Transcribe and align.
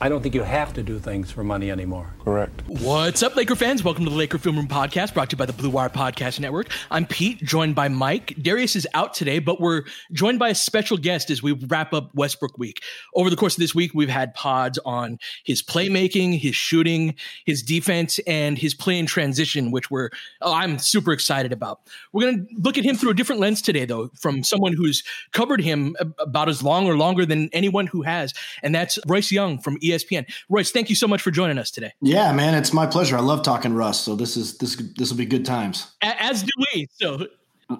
I 0.00 0.08
don't 0.08 0.22
think 0.22 0.36
you 0.36 0.44
have 0.44 0.72
to 0.74 0.82
do 0.84 1.00
things 1.00 1.32
for 1.32 1.42
money 1.42 1.72
anymore. 1.72 2.14
Correct. 2.22 2.62
What's 2.68 3.20
up, 3.24 3.34
Laker 3.34 3.56
fans? 3.56 3.82
Welcome 3.82 4.04
to 4.04 4.10
the 4.10 4.16
Laker 4.16 4.38
Film 4.38 4.54
Room 4.54 4.68
Podcast, 4.68 5.12
brought 5.12 5.30
to 5.30 5.34
you 5.34 5.38
by 5.38 5.46
the 5.46 5.52
Blue 5.52 5.70
Wire 5.70 5.88
Podcast 5.88 6.38
Network. 6.38 6.68
I'm 6.88 7.04
Pete, 7.04 7.38
joined 7.38 7.74
by 7.74 7.88
Mike. 7.88 8.36
Darius 8.40 8.76
is 8.76 8.86
out 8.94 9.12
today, 9.12 9.40
but 9.40 9.60
we're 9.60 9.82
joined 10.12 10.38
by 10.38 10.50
a 10.50 10.54
special 10.54 10.98
guest 10.98 11.30
as 11.30 11.42
we 11.42 11.50
wrap 11.50 11.92
up 11.92 12.14
Westbrook 12.14 12.56
Week. 12.58 12.80
Over 13.14 13.28
the 13.28 13.34
course 13.34 13.56
of 13.56 13.60
this 13.60 13.74
week, 13.74 13.90
we've 13.92 14.08
had 14.08 14.34
pods 14.34 14.78
on 14.84 15.18
his 15.42 15.64
playmaking, 15.64 16.38
his 16.38 16.54
shooting, 16.54 17.16
his 17.44 17.60
defense, 17.60 18.20
and 18.20 18.56
his 18.56 18.74
play 18.74 19.00
in 19.00 19.06
transition, 19.06 19.72
which 19.72 19.90
we're 19.90 20.10
oh, 20.42 20.54
I'm 20.54 20.78
super 20.78 21.10
excited 21.10 21.50
about. 21.50 21.80
We're 22.12 22.22
going 22.22 22.46
to 22.46 22.54
look 22.60 22.78
at 22.78 22.84
him 22.84 22.94
through 22.94 23.10
a 23.10 23.14
different 23.14 23.40
lens 23.40 23.62
today, 23.62 23.84
though, 23.84 24.10
from 24.14 24.44
someone 24.44 24.74
who's 24.74 25.02
covered 25.32 25.60
him 25.60 25.96
about 26.20 26.48
as 26.48 26.62
long 26.62 26.86
or 26.86 26.96
longer 26.96 27.26
than 27.26 27.50
anyone 27.52 27.88
who 27.88 28.02
has, 28.02 28.32
and 28.62 28.72
that's 28.72 29.00
Royce 29.08 29.32
Young 29.32 29.58
from 29.58 29.76
ESPN. 29.90 30.26
Royce, 30.48 30.70
thank 30.70 30.88
you 30.88 30.96
so 30.96 31.08
much 31.08 31.22
for 31.22 31.30
joining 31.30 31.58
us 31.58 31.70
today. 31.70 31.92
Yeah, 32.00 32.32
man, 32.32 32.54
it's 32.54 32.72
my 32.72 32.86
pleasure. 32.86 33.16
I 33.16 33.20
love 33.20 33.42
talking 33.42 33.74
Russ, 33.74 34.00
so 34.00 34.14
this 34.14 34.36
is 34.36 34.58
this 34.58 34.76
this 34.96 35.10
will 35.10 35.18
be 35.18 35.26
good 35.26 35.44
times. 35.44 35.92
As 36.02 36.42
do 36.42 36.50
we. 36.74 36.88
So 36.92 37.26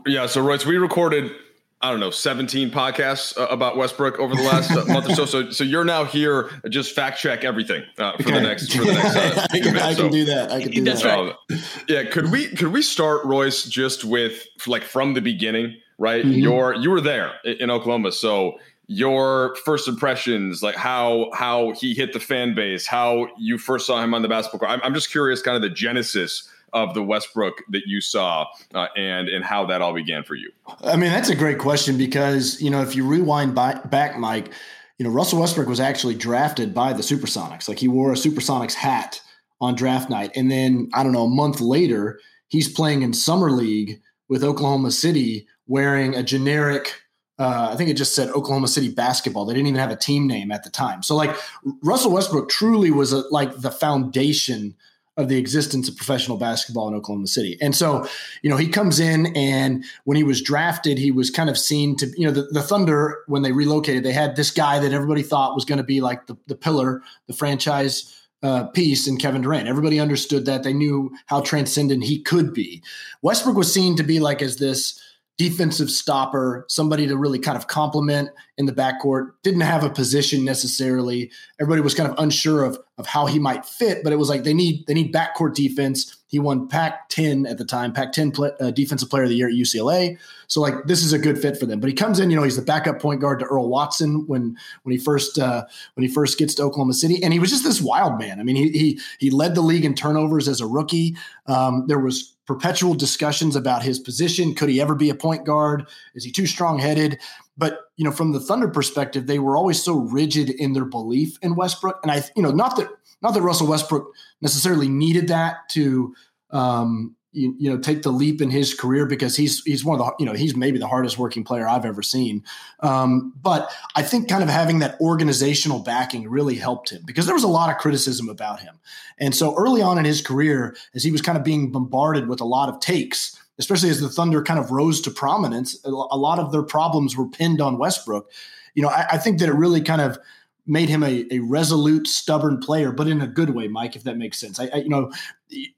yeah, 0.06 0.26
so 0.26 0.42
Royce, 0.42 0.66
we 0.66 0.76
recorded 0.76 1.32
I 1.80 1.92
don't 1.92 2.00
know, 2.00 2.10
17 2.10 2.72
podcasts 2.72 3.38
uh, 3.38 3.46
about 3.46 3.76
Westbrook 3.76 4.18
over 4.18 4.34
the 4.34 4.42
last 4.42 4.72
uh, 4.72 4.84
month 4.86 5.08
or 5.10 5.14
so. 5.14 5.24
So, 5.26 5.50
so 5.50 5.62
you're 5.62 5.84
now 5.84 6.04
here. 6.04 6.50
Just 6.68 6.92
fact 6.92 7.20
check 7.20 7.44
everything 7.44 7.84
uh, 7.98 8.16
for 8.16 8.24
okay. 8.24 8.32
the 8.32 8.40
next. 8.40 8.72
For 8.72 8.84
the 8.84 8.94
next 8.94 9.14
uh, 9.14 9.46
I, 9.52 9.60
can, 9.60 9.76
I 9.76 9.94
can 9.94 10.10
do 10.10 10.24
that. 10.24 10.50
I 10.50 10.60
can 10.60 10.72
do 10.72 10.82
That's 10.82 11.02
that. 11.02 11.16
Right. 11.16 11.62
yeah, 11.86 12.04
could 12.10 12.32
we 12.32 12.48
could 12.48 12.68
we 12.68 12.82
start 12.82 13.24
Royce 13.24 13.62
just 13.62 14.04
with 14.04 14.44
like 14.66 14.82
from 14.82 15.14
the 15.14 15.20
beginning, 15.20 15.76
right? 15.98 16.24
Mm-hmm. 16.24 16.38
You're 16.38 16.74
you 16.74 16.90
were 16.90 17.00
there 17.00 17.34
in 17.44 17.70
Oklahoma, 17.70 18.10
so 18.10 18.58
your 18.88 19.54
first 19.64 19.86
impressions, 19.86 20.62
like 20.62 20.74
how 20.74 21.30
how 21.34 21.72
he 21.72 21.94
hit 21.94 22.14
the 22.14 22.20
fan 22.20 22.54
base, 22.54 22.86
how 22.86 23.28
you 23.38 23.58
first 23.58 23.86
saw 23.86 24.02
him 24.02 24.14
on 24.14 24.22
the 24.22 24.28
basketball 24.28 24.60
court. 24.60 24.70
I'm, 24.70 24.80
I'm 24.82 24.94
just 24.94 25.10
curious, 25.10 25.42
kind 25.42 25.54
of 25.54 25.62
the 25.62 25.70
genesis 25.70 26.48
of 26.72 26.94
the 26.94 27.02
Westbrook 27.02 27.62
that 27.68 27.82
you 27.86 28.00
saw, 28.00 28.46
uh, 28.74 28.86
and 28.96 29.28
and 29.28 29.44
how 29.44 29.66
that 29.66 29.82
all 29.82 29.92
began 29.92 30.24
for 30.24 30.34
you. 30.34 30.50
I 30.82 30.96
mean, 30.96 31.10
that's 31.10 31.28
a 31.28 31.36
great 31.36 31.58
question 31.58 31.98
because 31.98 32.60
you 32.62 32.70
know 32.70 32.80
if 32.80 32.96
you 32.96 33.06
rewind 33.06 33.54
by, 33.54 33.74
back, 33.74 34.18
Mike, 34.18 34.50
you 34.96 35.04
know 35.04 35.10
Russell 35.10 35.40
Westbrook 35.40 35.68
was 35.68 35.80
actually 35.80 36.14
drafted 36.14 36.72
by 36.72 36.94
the 36.94 37.02
Supersonics. 37.02 37.68
Like 37.68 37.78
he 37.78 37.88
wore 37.88 38.10
a 38.10 38.16
Supersonics 38.16 38.74
hat 38.74 39.20
on 39.60 39.74
draft 39.74 40.08
night, 40.08 40.30
and 40.34 40.50
then 40.50 40.88
I 40.94 41.02
don't 41.02 41.12
know 41.12 41.24
a 41.24 41.30
month 41.30 41.60
later, 41.60 42.20
he's 42.48 42.72
playing 42.72 43.02
in 43.02 43.12
summer 43.12 43.50
league 43.50 44.00
with 44.30 44.42
Oklahoma 44.42 44.92
City 44.92 45.46
wearing 45.66 46.14
a 46.14 46.22
generic 46.22 47.02
uh, 47.38 47.68
I 47.72 47.76
think 47.76 47.88
it 47.88 47.94
just 47.94 48.14
said 48.14 48.30
Oklahoma 48.30 48.68
City 48.68 48.90
basketball. 48.90 49.44
They 49.44 49.54
didn't 49.54 49.68
even 49.68 49.80
have 49.80 49.92
a 49.92 49.96
team 49.96 50.26
name 50.26 50.50
at 50.50 50.64
the 50.64 50.70
time. 50.70 51.02
So 51.02 51.14
like 51.14 51.36
Russell 51.82 52.12
Westbrook 52.12 52.48
truly 52.48 52.90
was 52.90 53.12
a, 53.12 53.18
like 53.30 53.60
the 53.60 53.70
foundation 53.70 54.74
of 55.16 55.28
the 55.28 55.36
existence 55.36 55.88
of 55.88 55.96
professional 55.96 56.36
basketball 56.36 56.86
in 56.86 56.94
Oklahoma 56.94 57.26
City. 57.26 57.58
And 57.60 57.74
so, 57.74 58.06
you 58.42 58.48
know, 58.48 58.56
he 58.56 58.68
comes 58.68 59.00
in 59.00 59.36
and 59.36 59.84
when 60.04 60.16
he 60.16 60.22
was 60.22 60.40
drafted, 60.40 60.96
he 60.96 61.10
was 61.10 61.28
kind 61.28 61.50
of 61.50 61.58
seen 61.58 61.96
to, 61.96 62.06
you 62.16 62.24
know, 62.24 62.30
the, 62.30 62.42
the 62.52 62.62
Thunder, 62.62 63.18
when 63.26 63.42
they 63.42 63.50
relocated, 63.50 64.04
they 64.04 64.12
had 64.12 64.36
this 64.36 64.52
guy 64.52 64.78
that 64.78 64.92
everybody 64.92 65.22
thought 65.22 65.56
was 65.56 65.64
going 65.64 65.78
to 65.78 65.84
be 65.84 66.00
like 66.00 66.28
the, 66.28 66.36
the 66.46 66.54
pillar, 66.54 67.02
the 67.26 67.32
franchise 67.32 68.14
uh, 68.44 68.66
piece 68.68 69.08
in 69.08 69.16
Kevin 69.16 69.42
Durant. 69.42 69.66
Everybody 69.66 69.98
understood 69.98 70.46
that. 70.46 70.62
They 70.62 70.72
knew 70.72 71.12
how 71.26 71.40
transcendent 71.40 72.04
he 72.04 72.20
could 72.20 72.54
be. 72.54 72.80
Westbrook 73.20 73.56
was 73.56 73.74
seen 73.74 73.96
to 73.96 74.04
be 74.04 74.20
like 74.20 74.40
as 74.40 74.58
this, 74.58 75.02
defensive 75.38 75.88
stopper, 75.88 76.64
somebody 76.68 77.06
to 77.06 77.16
really 77.16 77.38
kind 77.38 77.56
of 77.56 77.68
complement 77.68 78.28
in 78.58 78.66
the 78.66 78.72
backcourt. 78.72 79.30
Didn't 79.44 79.60
have 79.60 79.84
a 79.84 79.90
position 79.90 80.44
necessarily. 80.44 81.30
Everybody 81.60 81.80
was 81.82 81.94
kind 81.94 82.10
of 82.10 82.18
unsure 82.18 82.62
of 82.62 82.78
of 82.98 83.06
how 83.06 83.26
he 83.26 83.38
might 83.38 83.64
fit, 83.64 84.02
but 84.04 84.12
it 84.12 84.16
was 84.16 84.28
like 84.28 84.44
they 84.44 84.54
need 84.54 84.86
they 84.86 84.94
need 84.94 85.12
backcourt 85.12 85.54
defense. 85.54 86.16
He 86.28 86.38
won 86.38 86.68
Pac-10 86.68 87.50
at 87.50 87.56
the 87.56 87.64
time, 87.64 87.92
Pac-10 87.92 88.34
play, 88.34 88.50
uh, 88.60 88.70
Defensive 88.70 89.08
Player 89.08 89.22
of 89.22 89.30
the 89.30 89.36
Year 89.36 89.48
at 89.48 89.54
UCLA. 89.54 90.18
So 90.46 90.60
like 90.60 90.74
this 90.84 91.02
is 91.02 91.12
a 91.12 91.18
good 91.18 91.38
fit 91.38 91.56
for 91.56 91.66
them. 91.66 91.80
But 91.80 91.88
he 91.88 91.94
comes 91.94 92.20
in, 92.20 92.30
you 92.30 92.36
know, 92.36 92.42
he's 92.42 92.56
the 92.56 92.62
backup 92.62 93.00
point 93.00 93.20
guard 93.20 93.38
to 93.40 93.46
Earl 93.46 93.68
Watson 93.68 94.26
when 94.26 94.56
when 94.82 94.92
he 94.92 94.98
first 94.98 95.38
uh, 95.38 95.64
when 95.94 96.06
he 96.06 96.12
first 96.12 96.38
gets 96.38 96.54
to 96.56 96.62
Oklahoma 96.62 96.94
City, 96.94 97.22
and 97.22 97.32
he 97.32 97.38
was 97.38 97.50
just 97.50 97.64
this 97.64 97.80
wild 97.80 98.18
man. 98.18 98.40
I 98.40 98.42
mean, 98.42 98.56
he 98.56 98.70
he 98.70 99.00
he 99.18 99.30
led 99.30 99.54
the 99.54 99.62
league 99.62 99.84
in 99.84 99.94
turnovers 99.94 100.48
as 100.48 100.60
a 100.60 100.66
rookie. 100.66 101.16
Um, 101.46 101.86
there 101.86 101.98
was 101.98 102.34
perpetual 102.46 102.94
discussions 102.94 103.54
about 103.56 103.82
his 103.82 103.98
position. 103.98 104.54
Could 104.54 104.70
he 104.70 104.80
ever 104.80 104.94
be 104.94 105.10
a 105.10 105.14
point 105.14 105.44
guard? 105.44 105.86
Is 106.14 106.24
he 106.24 106.32
too 106.32 106.46
strong 106.46 106.78
headed? 106.78 107.18
But 107.58 107.80
you 107.96 108.04
know, 108.04 108.12
from 108.12 108.32
the 108.32 108.40
Thunder 108.40 108.68
perspective, 108.68 109.26
they 109.26 109.40
were 109.40 109.56
always 109.56 109.82
so 109.82 109.94
rigid 109.94 110.48
in 110.48 110.72
their 110.72 110.84
belief 110.84 111.36
in 111.42 111.56
Westbrook, 111.56 111.98
and 112.02 112.12
I, 112.12 112.22
you 112.36 112.42
know, 112.42 112.52
not 112.52 112.76
that 112.76 112.88
not 113.20 113.34
that 113.34 113.42
Russell 113.42 113.66
Westbrook 113.66 114.14
necessarily 114.40 114.88
needed 114.88 115.28
that 115.28 115.68
to 115.70 116.14
um, 116.50 117.16
you, 117.32 117.54
you, 117.58 117.70
know 117.70 117.78
take 117.78 118.02
the 118.02 118.12
leap 118.12 118.40
in 118.40 118.50
his 118.50 118.74
career 118.74 119.06
because 119.06 119.36
he's 119.36 119.62
he's 119.64 119.84
one 119.84 120.00
of 120.00 120.06
the 120.06 120.12
you 120.18 120.26
know 120.26 120.34
he's 120.34 120.56
maybe 120.56 120.78
the 120.78 120.86
hardest 120.86 121.18
working 121.18 121.44
player 121.44 121.68
I've 121.68 121.84
ever 121.84 122.02
seen. 122.02 122.44
Um, 122.80 123.34
but 123.42 123.70
I 123.96 124.02
think 124.02 124.28
kind 124.28 124.42
of 124.42 124.48
having 124.48 124.78
that 124.78 124.98
organizational 125.00 125.80
backing 125.80 126.28
really 126.28 126.54
helped 126.54 126.90
him 126.90 127.02
because 127.04 127.26
there 127.26 127.34
was 127.34 127.44
a 127.44 127.48
lot 127.48 127.70
of 127.70 127.78
criticism 127.78 128.28
about 128.28 128.60
him. 128.60 128.78
And 129.18 129.34
so 129.34 129.54
early 129.56 129.82
on 129.82 129.98
in 129.98 130.04
his 130.04 130.22
career, 130.22 130.76
as 130.94 131.02
he 131.02 131.10
was 131.10 131.22
kind 131.22 131.36
of 131.36 131.44
being 131.44 131.70
bombarded 131.70 132.28
with 132.28 132.40
a 132.40 132.46
lot 132.46 132.68
of 132.68 132.80
takes, 132.80 133.37
especially 133.58 133.90
as 133.90 134.00
the 134.00 134.08
Thunder 134.08 134.42
kind 134.42 134.58
of 134.58 134.70
rose 134.70 135.00
to 135.02 135.10
prominence, 135.10 135.78
a 135.84 135.90
lot 135.90 136.38
of 136.38 136.52
their 136.52 136.62
problems 136.62 137.16
were 137.16 137.28
pinned 137.28 137.60
on 137.60 137.78
Westbrook. 137.78 138.30
You 138.74 138.82
know, 138.82 138.88
I, 138.88 139.06
I 139.12 139.18
think 139.18 139.40
that 139.40 139.48
it 139.48 139.54
really 139.54 139.80
kind 139.80 140.00
of 140.00 140.18
made 140.66 140.88
him 140.88 141.02
a, 141.02 141.26
a 141.30 141.40
resolute, 141.40 142.06
stubborn 142.06 142.58
player, 142.58 142.92
but 142.92 143.08
in 143.08 143.20
a 143.20 143.26
good 143.26 143.50
way, 143.50 143.66
Mike, 143.68 143.96
if 143.96 144.04
that 144.04 144.18
makes 144.18 144.38
sense. 144.38 144.60
I, 144.60 144.68
I 144.72 144.76
you 144.76 144.88
know, 144.88 145.10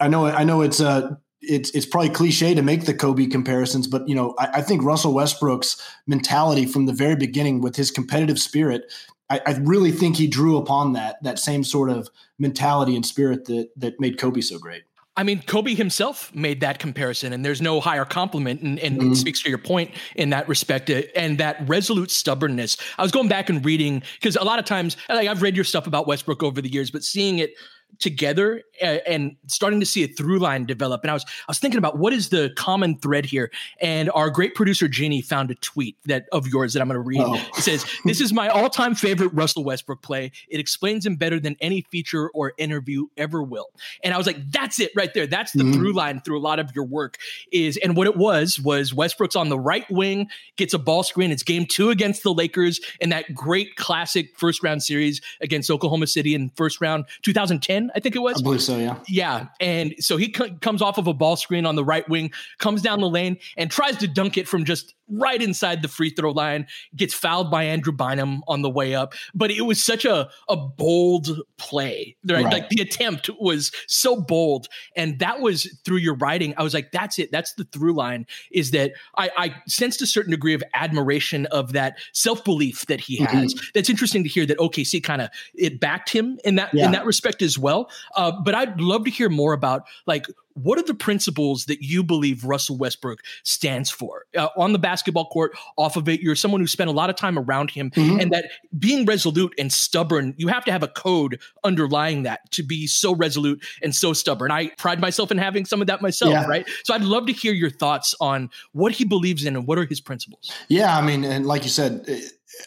I 0.00 0.09
know, 0.09 0.27
I 0.27 0.44
know 0.44 0.61
it's 0.61 0.81
uh, 0.81 1.15
it's 1.41 1.71
it's 1.71 1.87
probably 1.87 2.11
cliche 2.11 2.55
to 2.55 2.62
make 2.62 2.85
the 2.85 2.94
Kobe 2.94 3.27
comparisons, 3.27 3.87
but 3.87 4.06
you 4.09 4.15
know, 4.15 4.35
I, 4.38 4.49
I, 4.55 4.62
think 4.62 4.83
Russell 4.83 5.15
Westbrook's 5.15 5.81
mentality 6.06 6.67
from 6.67 6.87
the 6.87 6.93
very 6.93 7.17
beginning 7.17 7.62
with 7.62 7.76
his 7.76 7.91
competitive 7.91 8.38
spirit, 8.38 8.93
I, 9.31 9.41
I, 9.47 9.53
really 9.62 9.93
think 9.93 10.17
he 10.17 10.26
drew 10.26 10.59
upon 10.59 10.93
that 10.94 11.23
that 11.23 11.38
same 11.38 11.65
sort 11.65 11.88
of 11.88 12.11
mentality 12.38 12.94
and 12.94 13.06
spirit 13.06 13.47
that 13.47 13.71
that 13.76 14.00
made 14.00 14.19
Kobe 14.19 14.43
so 14.43 14.59
great. 14.59 14.83
I 15.17 15.23
mean, 15.23 15.43
Kobe 15.43 15.75
himself 15.75 16.35
made 16.35 16.61
that 16.61 16.79
comparison, 16.79 17.33
and 17.33 17.45
there's 17.45 17.61
no 17.61 17.81
higher 17.81 18.05
compliment, 18.05 18.62
and, 18.62 18.79
and 18.79 18.99
mm-hmm. 18.99 19.15
speaks 19.15 19.43
to 19.43 19.49
your 19.49 19.59
point 19.59 19.91
in 20.15 20.31
that 20.31 20.49
respect. 20.49 20.89
Uh, 20.89 21.03
and 21.17 21.39
that 21.39 21.69
resolute 21.69 22.11
stubbornness. 22.11 22.77
I 22.97 23.03
was 23.03 23.11
going 23.12 23.29
back 23.29 23.51
and 23.51 23.65
reading 23.65 24.03
because 24.15 24.37
a 24.37 24.45
lot 24.45 24.59
of 24.59 24.65
times, 24.65 24.97
like 25.09 25.29
I've 25.29 25.43
read 25.43 25.57
your 25.57 25.65
stuff 25.65 25.87
about 25.87 26.07
Westbrook 26.07 26.43
over 26.43 26.62
the 26.62 26.73
years, 26.73 26.91
but 26.91 27.03
seeing 27.03 27.39
it 27.39 27.51
together 27.99 28.63
and 28.81 29.37
starting 29.47 29.81
to 29.81 29.87
see 29.87 30.05
a 30.05 30.09
through 30.09 30.39
line 30.39 30.65
develop. 30.65 31.03
And 31.03 31.11
I 31.11 31.15
was 31.15 31.25
I 31.25 31.45
was 31.49 31.59
thinking 31.59 31.79
about 31.79 31.99
what 31.99 32.13
is 32.13 32.31
the 32.31 32.51
common 32.57 32.99
thread 32.99 33.27
here. 33.27 33.51
And 33.81 34.11
our 34.13 34.31
great 34.31 34.55
producer 34.55 34.89
Ginny 34.89 35.23
found 35.23 35.51
a 35.51 35.55
tweet 35.57 35.97
that 36.07 36.27
of 36.33 36.47
yours 36.47 36.73
that 36.73 36.81
I'm 36.81 36.89
going 36.89 36.97
to 36.97 37.01
read. 37.01 37.21
Oh. 37.21 37.35
It 37.35 37.63
says, 37.63 37.85
"This 38.05 38.21
is 38.21 38.33
my 38.33 38.49
all 38.49 38.71
time 38.71 38.95
favorite 38.95 39.33
Russell 39.33 39.65
Westbrook 39.65 40.03
play. 40.03 40.33
It 40.49 40.61
explains 40.61 41.05
him 41.05 41.17
better 41.17 41.39
than 41.39 41.57
any 41.61 41.83
feature 41.91 42.31
or 42.31 42.53
interview 42.59 43.07
ever 43.17 43.43
will." 43.43 43.69
And 44.03 44.15
I 44.15 44.19
was 44.19 44.27
like, 44.27 44.51
"That's 44.51 44.81
it 44.81 44.93
right 44.97 45.13
there. 45.13 45.27
That's 45.27 45.53
the 45.53 45.65
mm-hmm. 45.65 45.75
through 45.75 45.93
line 45.93 46.21
through 46.21 46.39
a 46.39 46.43
lot 46.43 46.59
of 46.59 46.71
your 46.75 46.85
work." 46.85 47.19
Is 47.53 47.77
and 47.79 47.97
what 47.97 48.07
it 48.07 48.17
was 48.17 48.59
was 48.59 48.95
Westbrook's 48.95 49.37
on 49.37 49.49
the 49.49 49.59
right 49.59 49.89
wing 49.91 50.29
gets 50.57 50.75
a 50.75 50.79
ball 50.79 51.03
screen. 51.03 51.31
It's 51.31 51.43
game 51.43 51.67
two 51.67 51.91
against 51.91 52.23
the 52.23 52.33
Lakers 52.33 52.81
in 53.01 53.11
that 53.11 53.35
great 53.35 53.77
classic 53.77 54.37
first 54.37 54.63
round 54.63 54.83
series 54.83 55.21
against 55.41 55.71
Oklahoma 55.71 56.07
City 56.07 56.35
in 56.35 56.51
first 56.57 56.81
round 56.81 57.05
2010 57.23 57.80
I 57.94 58.00
think 58.00 58.17
it 58.17 58.21
was. 58.21 58.41
I 58.41 58.43
believe 58.43 58.62
so, 58.62 58.77
yeah. 58.77 58.99
Yeah. 59.09 59.47
And 59.61 59.94
so 59.99 60.17
he 60.17 60.32
c- 60.37 60.56
comes 60.61 60.82
off 60.82 60.99
of 60.99 61.06
a 61.06 61.15
ball 61.15 61.37
screen 61.37 61.67
on 61.67 61.77
the 61.77 61.85
right 61.85 62.09
wing, 62.09 62.32
comes 62.59 62.82
down 62.82 63.00
the 63.00 63.09
lane, 63.09 63.38
and 63.56 63.71
tries 63.71 63.97
to 63.99 64.09
dunk 64.09 64.37
it 64.37 64.49
from 64.49 64.65
just 64.65 64.94
right 65.11 65.43
inside 65.43 65.82
the 65.82 65.88
free 65.88 66.11
throw 66.11 66.31
line, 66.31 66.67
gets 66.94 67.15
fouled 67.15 67.50
by 67.50 67.65
Andrew 67.65 67.93
Bynum 67.93 68.43
on 68.47 68.62
the 68.62 68.71
way 68.71 68.94
up. 68.94 69.15
But 69.35 69.50
it 69.50 69.62
was 69.62 69.85
such 69.85 70.05
a, 70.05 70.31
a 70.49 70.56
bold 70.56 71.41
play. 71.59 72.17
Right? 72.29 72.44
right? 72.44 72.53
Like 72.53 72.69
the 72.69 72.82
attempt 72.82 73.31
was 73.41 73.73
so 73.87 74.21
bold. 74.21 74.69
And 74.97 75.19
that 75.19 75.41
was 75.41 75.65
through 75.85 75.99
your 75.99 76.15
writing. 76.15 76.55
I 76.56 76.62
was 76.62 76.75
like, 76.75 76.93
that's 76.93 77.19
it. 77.19 77.31
That's 77.33 77.55
the 77.55 77.65
through 77.65 77.94
line 77.94 78.26
is 78.50 78.71
that 78.71 78.93
I, 79.17 79.31
I 79.37 79.55
sensed 79.67 80.03
a 80.03 80.06
certain 80.06 80.31
degree 80.31 80.55
of 80.55 80.62
admiration 80.75 81.47
of 81.47 81.73
that 81.73 81.99
self 82.12 82.44
belief 82.44 82.87
that 82.87 83.00
he 83.00 83.17
has. 83.17 83.55
Mm-hmm. 83.55 83.67
That's 83.75 83.91
interesting 83.91 84.23
to 84.23 84.29
hear 84.29 84.47
that 84.47 84.59
OKC 84.59 85.03
kind 85.03 85.23
of 85.23 85.31
it 85.55 85.81
backed 85.81 86.11
him 86.11 86.38
in 86.44 86.56
that 86.56 86.73
yeah. 86.73 86.87
in 86.87 86.93
that 86.93 87.05
respect 87.05 87.43
as 87.43 87.59
well. 87.59 87.70
Uh, 88.17 88.33
but 88.33 88.55
I'd 88.55 88.81
love 88.81 89.05
to 89.05 89.11
hear 89.11 89.29
more 89.29 89.53
about 89.53 89.87
like 90.07 90.27
what 90.55 90.79
are 90.79 90.82
the 90.82 90.94
principles 90.94 91.67
that 91.67 91.82
you 91.82 92.02
believe 92.02 92.44
Russell 92.44 92.76
Westbrook 92.76 93.20
stands 93.44 93.91
for 93.91 94.26
uh, 94.37 94.49
on 94.56 94.73
the 94.73 94.79
basketball 94.79 95.26
court, 95.26 95.52
off 95.76 95.97
of 95.97 96.08
it? 96.08 96.20
You're 96.20 96.37
someone 96.37 96.61
who 96.61 96.67
spent 96.67 96.91
a 96.91 96.93
lot 96.93 97.11
of 97.11 97.17
time 97.17 97.38
around 97.38 97.70
him, 97.70 97.91
mm-hmm. 97.91 98.20
and 98.20 98.32
that 98.32 98.47
being 98.79 99.06
resolute 99.06 99.55
and 99.58 99.73
stubborn, 99.73 100.35
you 100.37 100.49
have 100.49 100.64
to 100.64 100.73
have 100.73 100.82
a 100.82 100.88
code 100.88 101.41
underlying 101.64 102.25
that 102.25 102.50
to 102.52 102.62
be 102.62 102.87
so 102.87 103.14
resolute 103.14 103.64
and 103.82 103.94
so 103.94 104.12
stubborn. 104.12 104.50
I 104.50 104.69
pride 104.79 105.00
myself 105.00 105.31
in 105.31 105.38
having 105.38 105.64
some 105.64 105.81
of 105.81 105.87
that 105.87 106.02
myself, 106.02 106.32
yeah. 106.32 106.47
right? 106.47 106.69
So 106.85 106.94
I'd 106.94 107.02
love 107.02 107.26
to 107.26 107.32
hear 107.32 107.52
your 107.52 107.70
thoughts 107.70 108.14
on 108.20 108.50
what 108.73 108.93
he 108.93 109.05
believes 109.05 109.44
in 109.44 109.56
and 109.56 109.67
what 109.67 109.79
are 109.79 109.85
his 109.85 110.00
principles. 110.00 110.52
Yeah, 110.69 110.97
I 110.97 111.02
mean, 111.02 111.25
and 111.25 111.47
like 111.47 111.64
you 111.64 111.70
said, 111.70 112.06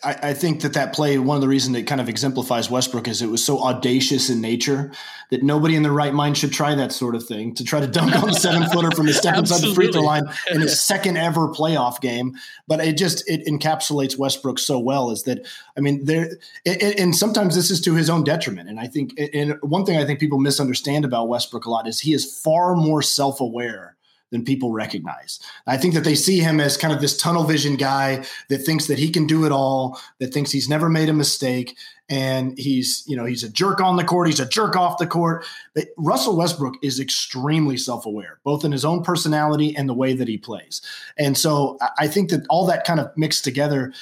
I, 0.04 0.30
I, 0.30 0.34
think 0.34 0.62
that 0.62 0.74
that 0.74 0.94
play, 0.94 1.18
one 1.18 1.36
of 1.36 1.42
the 1.42 1.48
reasons 1.48 1.76
it 1.78 1.84
kind 1.84 2.00
of 2.00 2.08
exemplifies 2.08 2.70
Westbrook 2.70 3.08
is 3.08 3.22
it 3.22 3.30
was 3.30 3.44
so 3.44 3.62
audacious 3.62 4.30
in 4.30 4.42
nature 4.42 4.92
that 5.30 5.44
nobody 5.44 5.76
in 5.76 5.84
their 5.84 5.92
right 5.92 6.14
mind 6.14 6.38
should 6.38 6.54
try 6.54 6.74
that 6.76 6.92
sort 6.92 7.16
of 7.16 7.26
thing 7.26 7.54
to 7.56 7.64
try 7.74 7.80
to 7.80 7.92
dunk 7.92 8.16
on 8.16 8.30
the 8.30 8.36
seven 8.36 8.70
footer 8.70 8.92
from 8.92 9.08
the 9.08 9.14
step 9.14 9.36
inside 9.36 9.62
the 9.62 9.74
free 9.74 9.92
throw 9.92 10.02
line 10.02 10.24
in 10.52 10.62
his 10.62 10.80
second 10.80 11.18
ever 11.18 11.48
playoff 11.48 12.00
game. 12.02 12.36
But 12.68 12.82
it 12.82 12.98
just, 12.98 13.28
it 13.28 13.46
encapsulates 13.48 14.18
Westbrook 14.18 14.60
so 14.60 14.78
well 14.78 15.10
is 15.10 15.24
that, 15.24 15.48
I 15.76 15.82
mean, 15.82 16.06
there, 16.06 16.38
it, 16.66 17.00
and 17.00 17.16
sometimes 17.16 17.56
this 17.56 17.72
is 17.72 17.82
to 17.82 17.96
his 17.96 18.12
own 18.12 18.24
detriment. 18.24 18.70
And 18.70 18.80
I 18.80 18.86
think, 18.86 19.20
and 19.34 19.58
one 19.62 19.86
thing 19.86 19.98
I 19.98 20.06
think 20.06 20.20
people 20.20 20.40
misunderstand 20.40 21.04
about 21.04 21.30
Westbrook 21.30 21.66
a 21.66 21.70
lot 21.72 21.88
is 21.88 22.00
he 22.00 22.14
is 22.14 22.40
far 22.42 22.76
more 22.76 23.02
self 23.02 23.42
aware 23.42 23.96
than 24.30 24.44
people 24.44 24.72
recognize. 24.72 25.40
I 25.68 25.78
think 25.78 25.94
that 25.94 26.04
they 26.04 26.16
see 26.16 26.40
him 26.40 26.60
as 26.60 26.76
kind 26.76 26.94
of 26.94 27.02
this 27.02 27.16
tunnel 27.16 27.44
vision 27.44 27.76
guy 27.76 28.26
that 28.50 28.60
thinks 28.60 28.88
that 28.88 28.98
he 28.98 29.12
can 29.12 29.28
do 29.28 29.46
it 29.46 29.52
all, 29.52 30.00
that 30.20 30.34
thinks 30.34 30.52
he's 30.52 30.68
never 30.68 30.90
made 30.90 31.08
a 31.08 31.14
mistake, 31.14 31.78
and 32.10 32.58
he's 32.58 33.04
you 33.08 33.16
know 33.16 33.26
he's 33.26 33.44
a 33.44 33.50
jerk 33.50 33.80
on 33.80 33.96
the 33.96 34.04
court, 34.04 34.28
he's 34.28 34.40
a 34.40 34.48
jerk 34.48 34.76
off 34.76 34.98
the 34.98 35.08
court. 35.08 35.46
But 35.74 35.88
Russell 35.98 36.38
Westbrook 36.38 36.76
is 36.82 37.00
extremely 37.00 37.78
self-aware, 37.78 38.40
both 38.44 38.66
in 38.66 38.72
his 38.72 38.86
own 38.86 39.04
personality 39.04 39.76
and 39.76 39.88
the 39.88 39.94
way 39.94 40.14
that 40.14 40.28
he 40.28 40.38
plays. 40.38 40.82
And 41.18 41.38
so 41.38 41.78
I 41.98 42.08
think 42.08 42.30
that 42.30 42.46
all 42.50 42.66
that 42.68 42.86
kind 42.86 43.00
of 43.00 43.16
mixed 43.18 43.44
together 43.44 43.94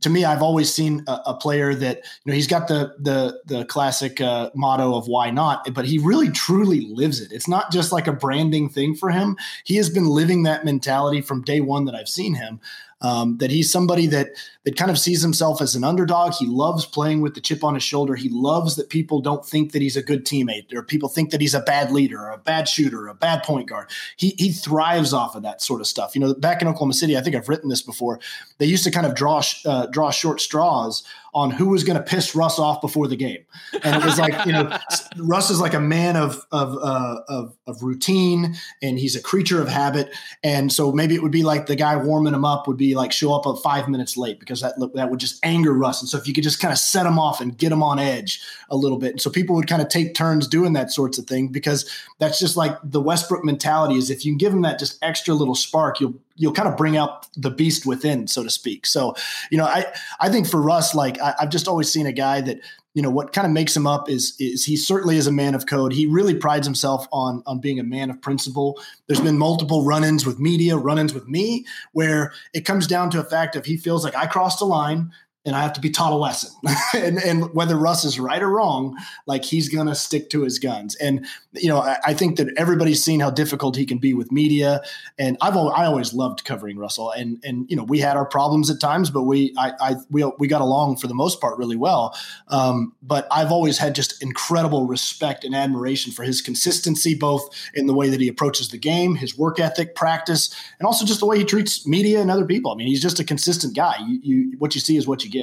to 0.00 0.10
me, 0.10 0.24
I've 0.24 0.42
always 0.42 0.72
seen 0.72 1.04
a, 1.06 1.20
a, 1.26 1.34
player 1.34 1.74
that 1.74 1.98
you 1.98 2.30
know 2.30 2.34
he's 2.34 2.46
got 2.46 2.68
the 2.68 2.94
the 2.98 3.40
the 3.46 3.64
classic 3.64 4.20
uh, 4.20 4.50
motto 4.54 4.94
of 4.94 5.06
why 5.06 5.30
not, 5.30 5.72
but 5.72 5.84
he 5.84 5.98
really 5.98 6.28
truly 6.30 6.80
lives 6.90 7.20
it. 7.20 7.32
It's 7.32 7.48
not 7.48 7.70
just 7.70 7.92
like 7.92 8.06
a 8.06 8.12
branding 8.12 8.68
thing 8.68 8.94
for 8.94 9.10
him. 9.10 9.36
He 9.64 9.76
has 9.76 9.88
been 9.88 10.06
living 10.06 10.42
that 10.42 10.64
mentality 10.64 11.20
from 11.20 11.42
day 11.42 11.60
one 11.60 11.84
that 11.84 11.94
I've 11.94 12.08
seen 12.08 12.34
him. 12.34 12.60
Um, 13.02 13.38
that 13.38 13.50
he's 13.50 13.72
somebody 13.72 14.06
that 14.08 14.28
that 14.64 14.76
kind 14.76 14.90
of 14.90 14.98
sees 14.98 15.22
himself 15.22 15.62
as 15.62 15.74
an 15.74 15.84
underdog. 15.84 16.34
He 16.34 16.46
loves 16.46 16.84
playing 16.84 17.22
with 17.22 17.34
the 17.34 17.40
chip 17.40 17.64
on 17.64 17.74
his 17.74 17.82
shoulder. 17.82 18.14
He 18.14 18.28
loves 18.28 18.76
that 18.76 18.90
people 18.90 19.20
don't 19.20 19.44
think 19.44 19.72
that 19.72 19.80
he's 19.80 19.96
a 19.96 20.02
good 20.02 20.26
teammate 20.26 20.74
or 20.74 20.82
people 20.82 21.08
think 21.08 21.30
that 21.30 21.40
he's 21.40 21.54
a 21.54 21.60
bad 21.60 21.90
leader 21.90 22.20
or 22.20 22.30
a 22.30 22.38
bad 22.38 22.68
shooter 22.68 23.00
or 23.00 23.08
a 23.08 23.14
bad 23.14 23.42
point 23.42 23.68
guard. 23.68 23.88
He 24.16 24.34
he 24.38 24.52
thrives 24.52 25.14
off 25.14 25.34
of 25.34 25.42
that 25.42 25.62
sort 25.62 25.80
of 25.80 25.86
stuff. 25.86 26.14
You 26.14 26.20
know, 26.20 26.34
back 26.34 26.60
in 26.60 26.68
Oklahoma 26.68 26.92
City, 26.92 27.16
I 27.16 27.22
think 27.22 27.36
I've 27.36 27.48
written 27.48 27.70
this 27.70 27.82
before. 27.82 28.20
They 28.58 28.66
used 28.66 28.84
to 28.84 28.90
kind 28.90 29.06
of 29.06 29.14
draw 29.14 29.42
uh, 29.64 29.86
draw 29.86 30.10
short 30.10 30.40
straws 30.40 31.02
on 31.32 31.50
who 31.50 31.68
was 31.68 31.84
going 31.84 31.96
to 31.96 32.02
piss 32.02 32.34
Russ 32.34 32.58
off 32.58 32.80
before 32.80 33.06
the 33.06 33.16
game. 33.16 33.44
And 33.84 34.02
it 34.02 34.04
was 34.04 34.18
like, 34.18 34.46
you 34.46 34.52
know, 34.52 34.76
Russ 35.18 35.50
is 35.50 35.60
like 35.60 35.74
a 35.74 35.80
man 35.80 36.16
of 36.16 36.44
of, 36.52 36.76
uh, 36.76 37.20
of 37.28 37.56
of 37.66 37.82
routine, 37.82 38.56
and 38.82 38.98
he's 38.98 39.14
a 39.14 39.22
creature 39.22 39.60
of 39.60 39.68
habit. 39.68 40.14
And 40.42 40.72
so 40.72 40.92
maybe 40.92 41.14
it 41.14 41.22
would 41.22 41.32
be 41.32 41.42
like 41.42 41.66
the 41.66 41.76
guy 41.76 41.96
warming 41.96 42.34
him 42.34 42.44
up 42.44 42.66
would 42.66 42.76
be 42.76 42.94
like 42.94 43.12
show 43.12 43.32
up 43.32 43.46
five 43.62 43.88
minutes 43.88 44.16
late 44.16 44.40
because 44.40 44.60
that 44.60 44.74
that 44.94 45.10
would 45.10 45.20
just 45.20 45.38
anger 45.44 45.72
Russ. 45.72 46.00
And 46.00 46.08
so 46.08 46.18
if 46.18 46.26
you 46.26 46.34
could 46.34 46.44
just 46.44 46.60
kind 46.60 46.72
of 46.72 46.78
set 46.78 47.06
him 47.06 47.18
off 47.18 47.40
and 47.40 47.56
get 47.56 47.72
him 47.72 47.82
on 47.82 47.98
edge 47.98 48.42
a 48.70 48.76
little 48.76 48.98
bit, 48.98 49.12
and 49.12 49.20
so 49.20 49.30
people 49.30 49.54
would 49.56 49.68
kind 49.68 49.82
of 49.82 49.88
take 49.88 50.14
turns 50.14 50.46
doing 50.46 50.72
that 50.72 50.90
sorts 50.90 51.18
of 51.18 51.26
thing 51.26 51.48
because 51.48 51.90
that's 52.18 52.38
just 52.38 52.56
like 52.56 52.76
the 52.82 53.00
Westbrook 53.00 53.44
mentality 53.44 53.96
is 53.96 54.10
if 54.10 54.24
you 54.24 54.36
give 54.36 54.52
him 54.52 54.62
that 54.62 54.78
just 54.78 54.98
extra 55.02 55.34
little 55.34 55.54
spark, 55.54 56.00
you'll 56.00 56.14
you'll 56.40 56.54
kind 56.54 56.68
of 56.68 56.76
bring 56.76 56.96
out 56.96 57.28
the 57.36 57.50
beast 57.50 57.84
within, 57.84 58.26
so 58.26 58.42
to 58.42 58.50
speak. 58.50 58.86
So, 58.86 59.14
you 59.50 59.58
know, 59.58 59.66
I 59.66 59.86
I 60.20 60.30
think 60.30 60.48
for 60.48 60.60
Russ, 60.60 60.94
like 60.94 61.20
I, 61.20 61.34
I've 61.38 61.50
just 61.50 61.68
always 61.68 61.92
seen 61.92 62.06
a 62.06 62.12
guy 62.12 62.40
that 62.40 62.60
you 62.94 63.02
know 63.02 63.10
what 63.10 63.32
kind 63.32 63.46
of 63.46 63.52
makes 63.52 63.76
him 63.76 63.86
up 63.86 64.08
is 64.08 64.34
is 64.40 64.64
he 64.64 64.76
certainly 64.76 65.16
is 65.18 65.26
a 65.26 65.32
man 65.32 65.54
of 65.54 65.66
code. 65.66 65.92
He 65.92 66.06
really 66.06 66.34
prides 66.34 66.66
himself 66.66 67.06
on 67.12 67.42
on 67.46 67.60
being 67.60 67.78
a 67.78 67.84
man 67.84 68.10
of 68.10 68.20
principle. 68.22 68.80
There's 69.06 69.20
been 69.20 69.38
multiple 69.38 69.84
run-ins 69.84 70.24
with 70.24 70.40
media, 70.40 70.76
run-ins 70.78 71.12
with 71.12 71.28
me, 71.28 71.66
where 71.92 72.32
it 72.54 72.62
comes 72.62 72.86
down 72.86 73.10
to 73.10 73.20
a 73.20 73.24
fact 73.24 73.54
of 73.54 73.66
he 73.66 73.76
feels 73.76 74.02
like 74.02 74.16
I 74.16 74.26
crossed 74.26 74.62
a 74.62 74.64
line 74.64 75.12
and 75.46 75.56
I 75.56 75.62
have 75.62 75.72
to 75.72 75.80
be 75.80 75.88
taught 75.88 76.12
a 76.12 76.16
lesson. 76.16 76.50
and, 76.94 77.18
and, 77.18 77.54
whether 77.54 77.74
Russ 77.74 78.04
is 78.04 78.20
right 78.20 78.42
or 78.42 78.50
wrong, 78.50 78.96
like 79.26 79.44
he's 79.44 79.70
going 79.70 79.86
to 79.86 79.94
stick 79.94 80.28
to 80.30 80.42
his 80.42 80.58
guns. 80.58 80.94
And, 80.96 81.26
you 81.54 81.68
know, 81.68 81.78
I, 81.78 81.96
I, 82.04 82.14
think 82.14 82.36
that 82.36 82.48
everybody's 82.58 83.02
seen 83.02 83.20
how 83.20 83.30
difficult 83.30 83.74
he 83.74 83.86
can 83.86 83.96
be 83.98 84.12
with 84.12 84.30
media. 84.30 84.82
And 85.18 85.38
I've 85.40 85.56
I 85.56 85.86
always 85.86 86.12
loved 86.12 86.44
covering 86.44 86.76
Russell. 86.76 87.10
And, 87.10 87.42
and, 87.42 87.68
you 87.70 87.76
know, 87.76 87.84
we 87.84 88.00
had 88.00 88.16
our 88.16 88.26
problems 88.26 88.70
at 88.70 88.80
times, 88.80 89.10
but 89.10 89.22
we, 89.22 89.54
I, 89.56 89.72
I 89.80 89.96
we, 90.10 90.30
we 90.38 90.46
got 90.46 90.60
along 90.60 90.98
for 90.98 91.06
the 91.06 91.14
most 91.14 91.40
part 91.40 91.56
really 91.58 91.76
well. 91.76 92.14
Um, 92.48 92.94
but 93.02 93.26
I've 93.30 93.50
always 93.50 93.78
had 93.78 93.94
just 93.94 94.22
incredible 94.22 94.86
respect 94.86 95.44
and 95.44 95.54
admiration 95.54 96.12
for 96.12 96.22
his 96.22 96.42
consistency, 96.42 97.14
both 97.14 97.48
in 97.72 97.86
the 97.86 97.94
way 97.94 98.10
that 98.10 98.20
he 98.20 98.28
approaches 98.28 98.68
the 98.68 98.78
game, 98.78 99.14
his 99.14 99.38
work 99.38 99.58
ethic, 99.58 99.94
practice, 99.94 100.54
and 100.78 100.86
also 100.86 101.06
just 101.06 101.20
the 101.20 101.26
way 101.26 101.38
he 101.38 101.44
treats 101.44 101.86
media 101.86 102.20
and 102.20 102.30
other 102.30 102.44
people. 102.44 102.70
I 102.70 102.74
mean, 102.74 102.88
he's 102.88 103.02
just 103.02 103.18
a 103.18 103.24
consistent 103.24 103.74
guy. 103.74 103.96
You, 104.06 104.20
you 104.22 104.58
what 104.58 104.74
you 104.74 104.80
see 104.80 104.98
is 104.98 105.06
what 105.06 105.24
you 105.24 105.30
get. 105.30 105.39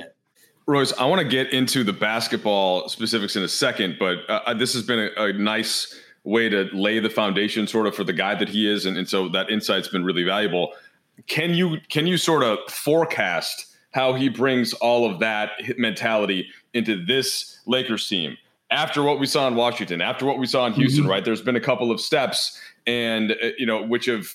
Royce, 0.68 0.92
I 0.98 1.06
want 1.06 1.22
to 1.22 1.28
get 1.28 1.54
into 1.54 1.86
the 1.86 1.94
basketball 1.94 2.90
specifics 2.90 3.38
in 3.38 3.44
a 3.44 3.48
second, 3.48 3.96
but 3.98 4.30
uh, 4.30 4.42
uh, 4.48 4.54
this 4.54 4.74
has 4.74 4.84
been 4.84 5.00
a, 5.00 5.24
a, 5.24 5.34
nice 5.34 5.98
way 6.26 6.50
to 6.50 6.64
lay 6.74 7.00
the 7.00 7.10
foundation 7.10 7.68
sort 7.68 7.88
of 7.88 7.96
for 7.96 8.04
the 8.04 8.12
guy 8.12 8.36
that 8.36 8.50
he 8.50 8.70
is. 8.70 8.86
And, 8.86 8.98
and 8.98 9.08
so 9.08 9.30
that 9.30 9.50
insight's 9.50 9.88
been 9.88 10.04
really 10.04 10.24
valuable. 10.24 10.74
Can 11.28 11.54
you, 11.54 11.78
can 11.88 12.06
you 12.06 12.18
sort 12.18 12.44
of 12.44 12.60
forecast 12.70 13.78
how 13.92 14.14
he 14.14 14.28
brings 14.28 14.74
all 14.74 15.10
of 15.10 15.20
that 15.20 15.52
mentality 15.78 16.50
into 16.74 17.04
this 17.06 17.62
Lakers 17.66 18.06
team? 18.06 18.38
After 18.70 19.02
what 19.04 19.22
we 19.22 19.26
saw 19.26 19.48
in 19.48 19.56
Washington, 19.56 20.02
after 20.02 20.26
what 20.26 20.38
we 20.38 20.46
saw 20.46 20.68
in 20.68 20.74
Houston, 20.74 21.04
mm-hmm. 21.04 21.12
right? 21.12 21.24
There's 21.24 21.42
been 21.42 21.56
a 21.56 21.62
couple 21.62 21.90
of 21.90 22.02
steps, 22.02 22.60
and 22.86 23.32
uh, 23.32 23.52
you 23.58 23.66
know, 23.66 23.82
which 23.82 24.08
have 24.08 24.28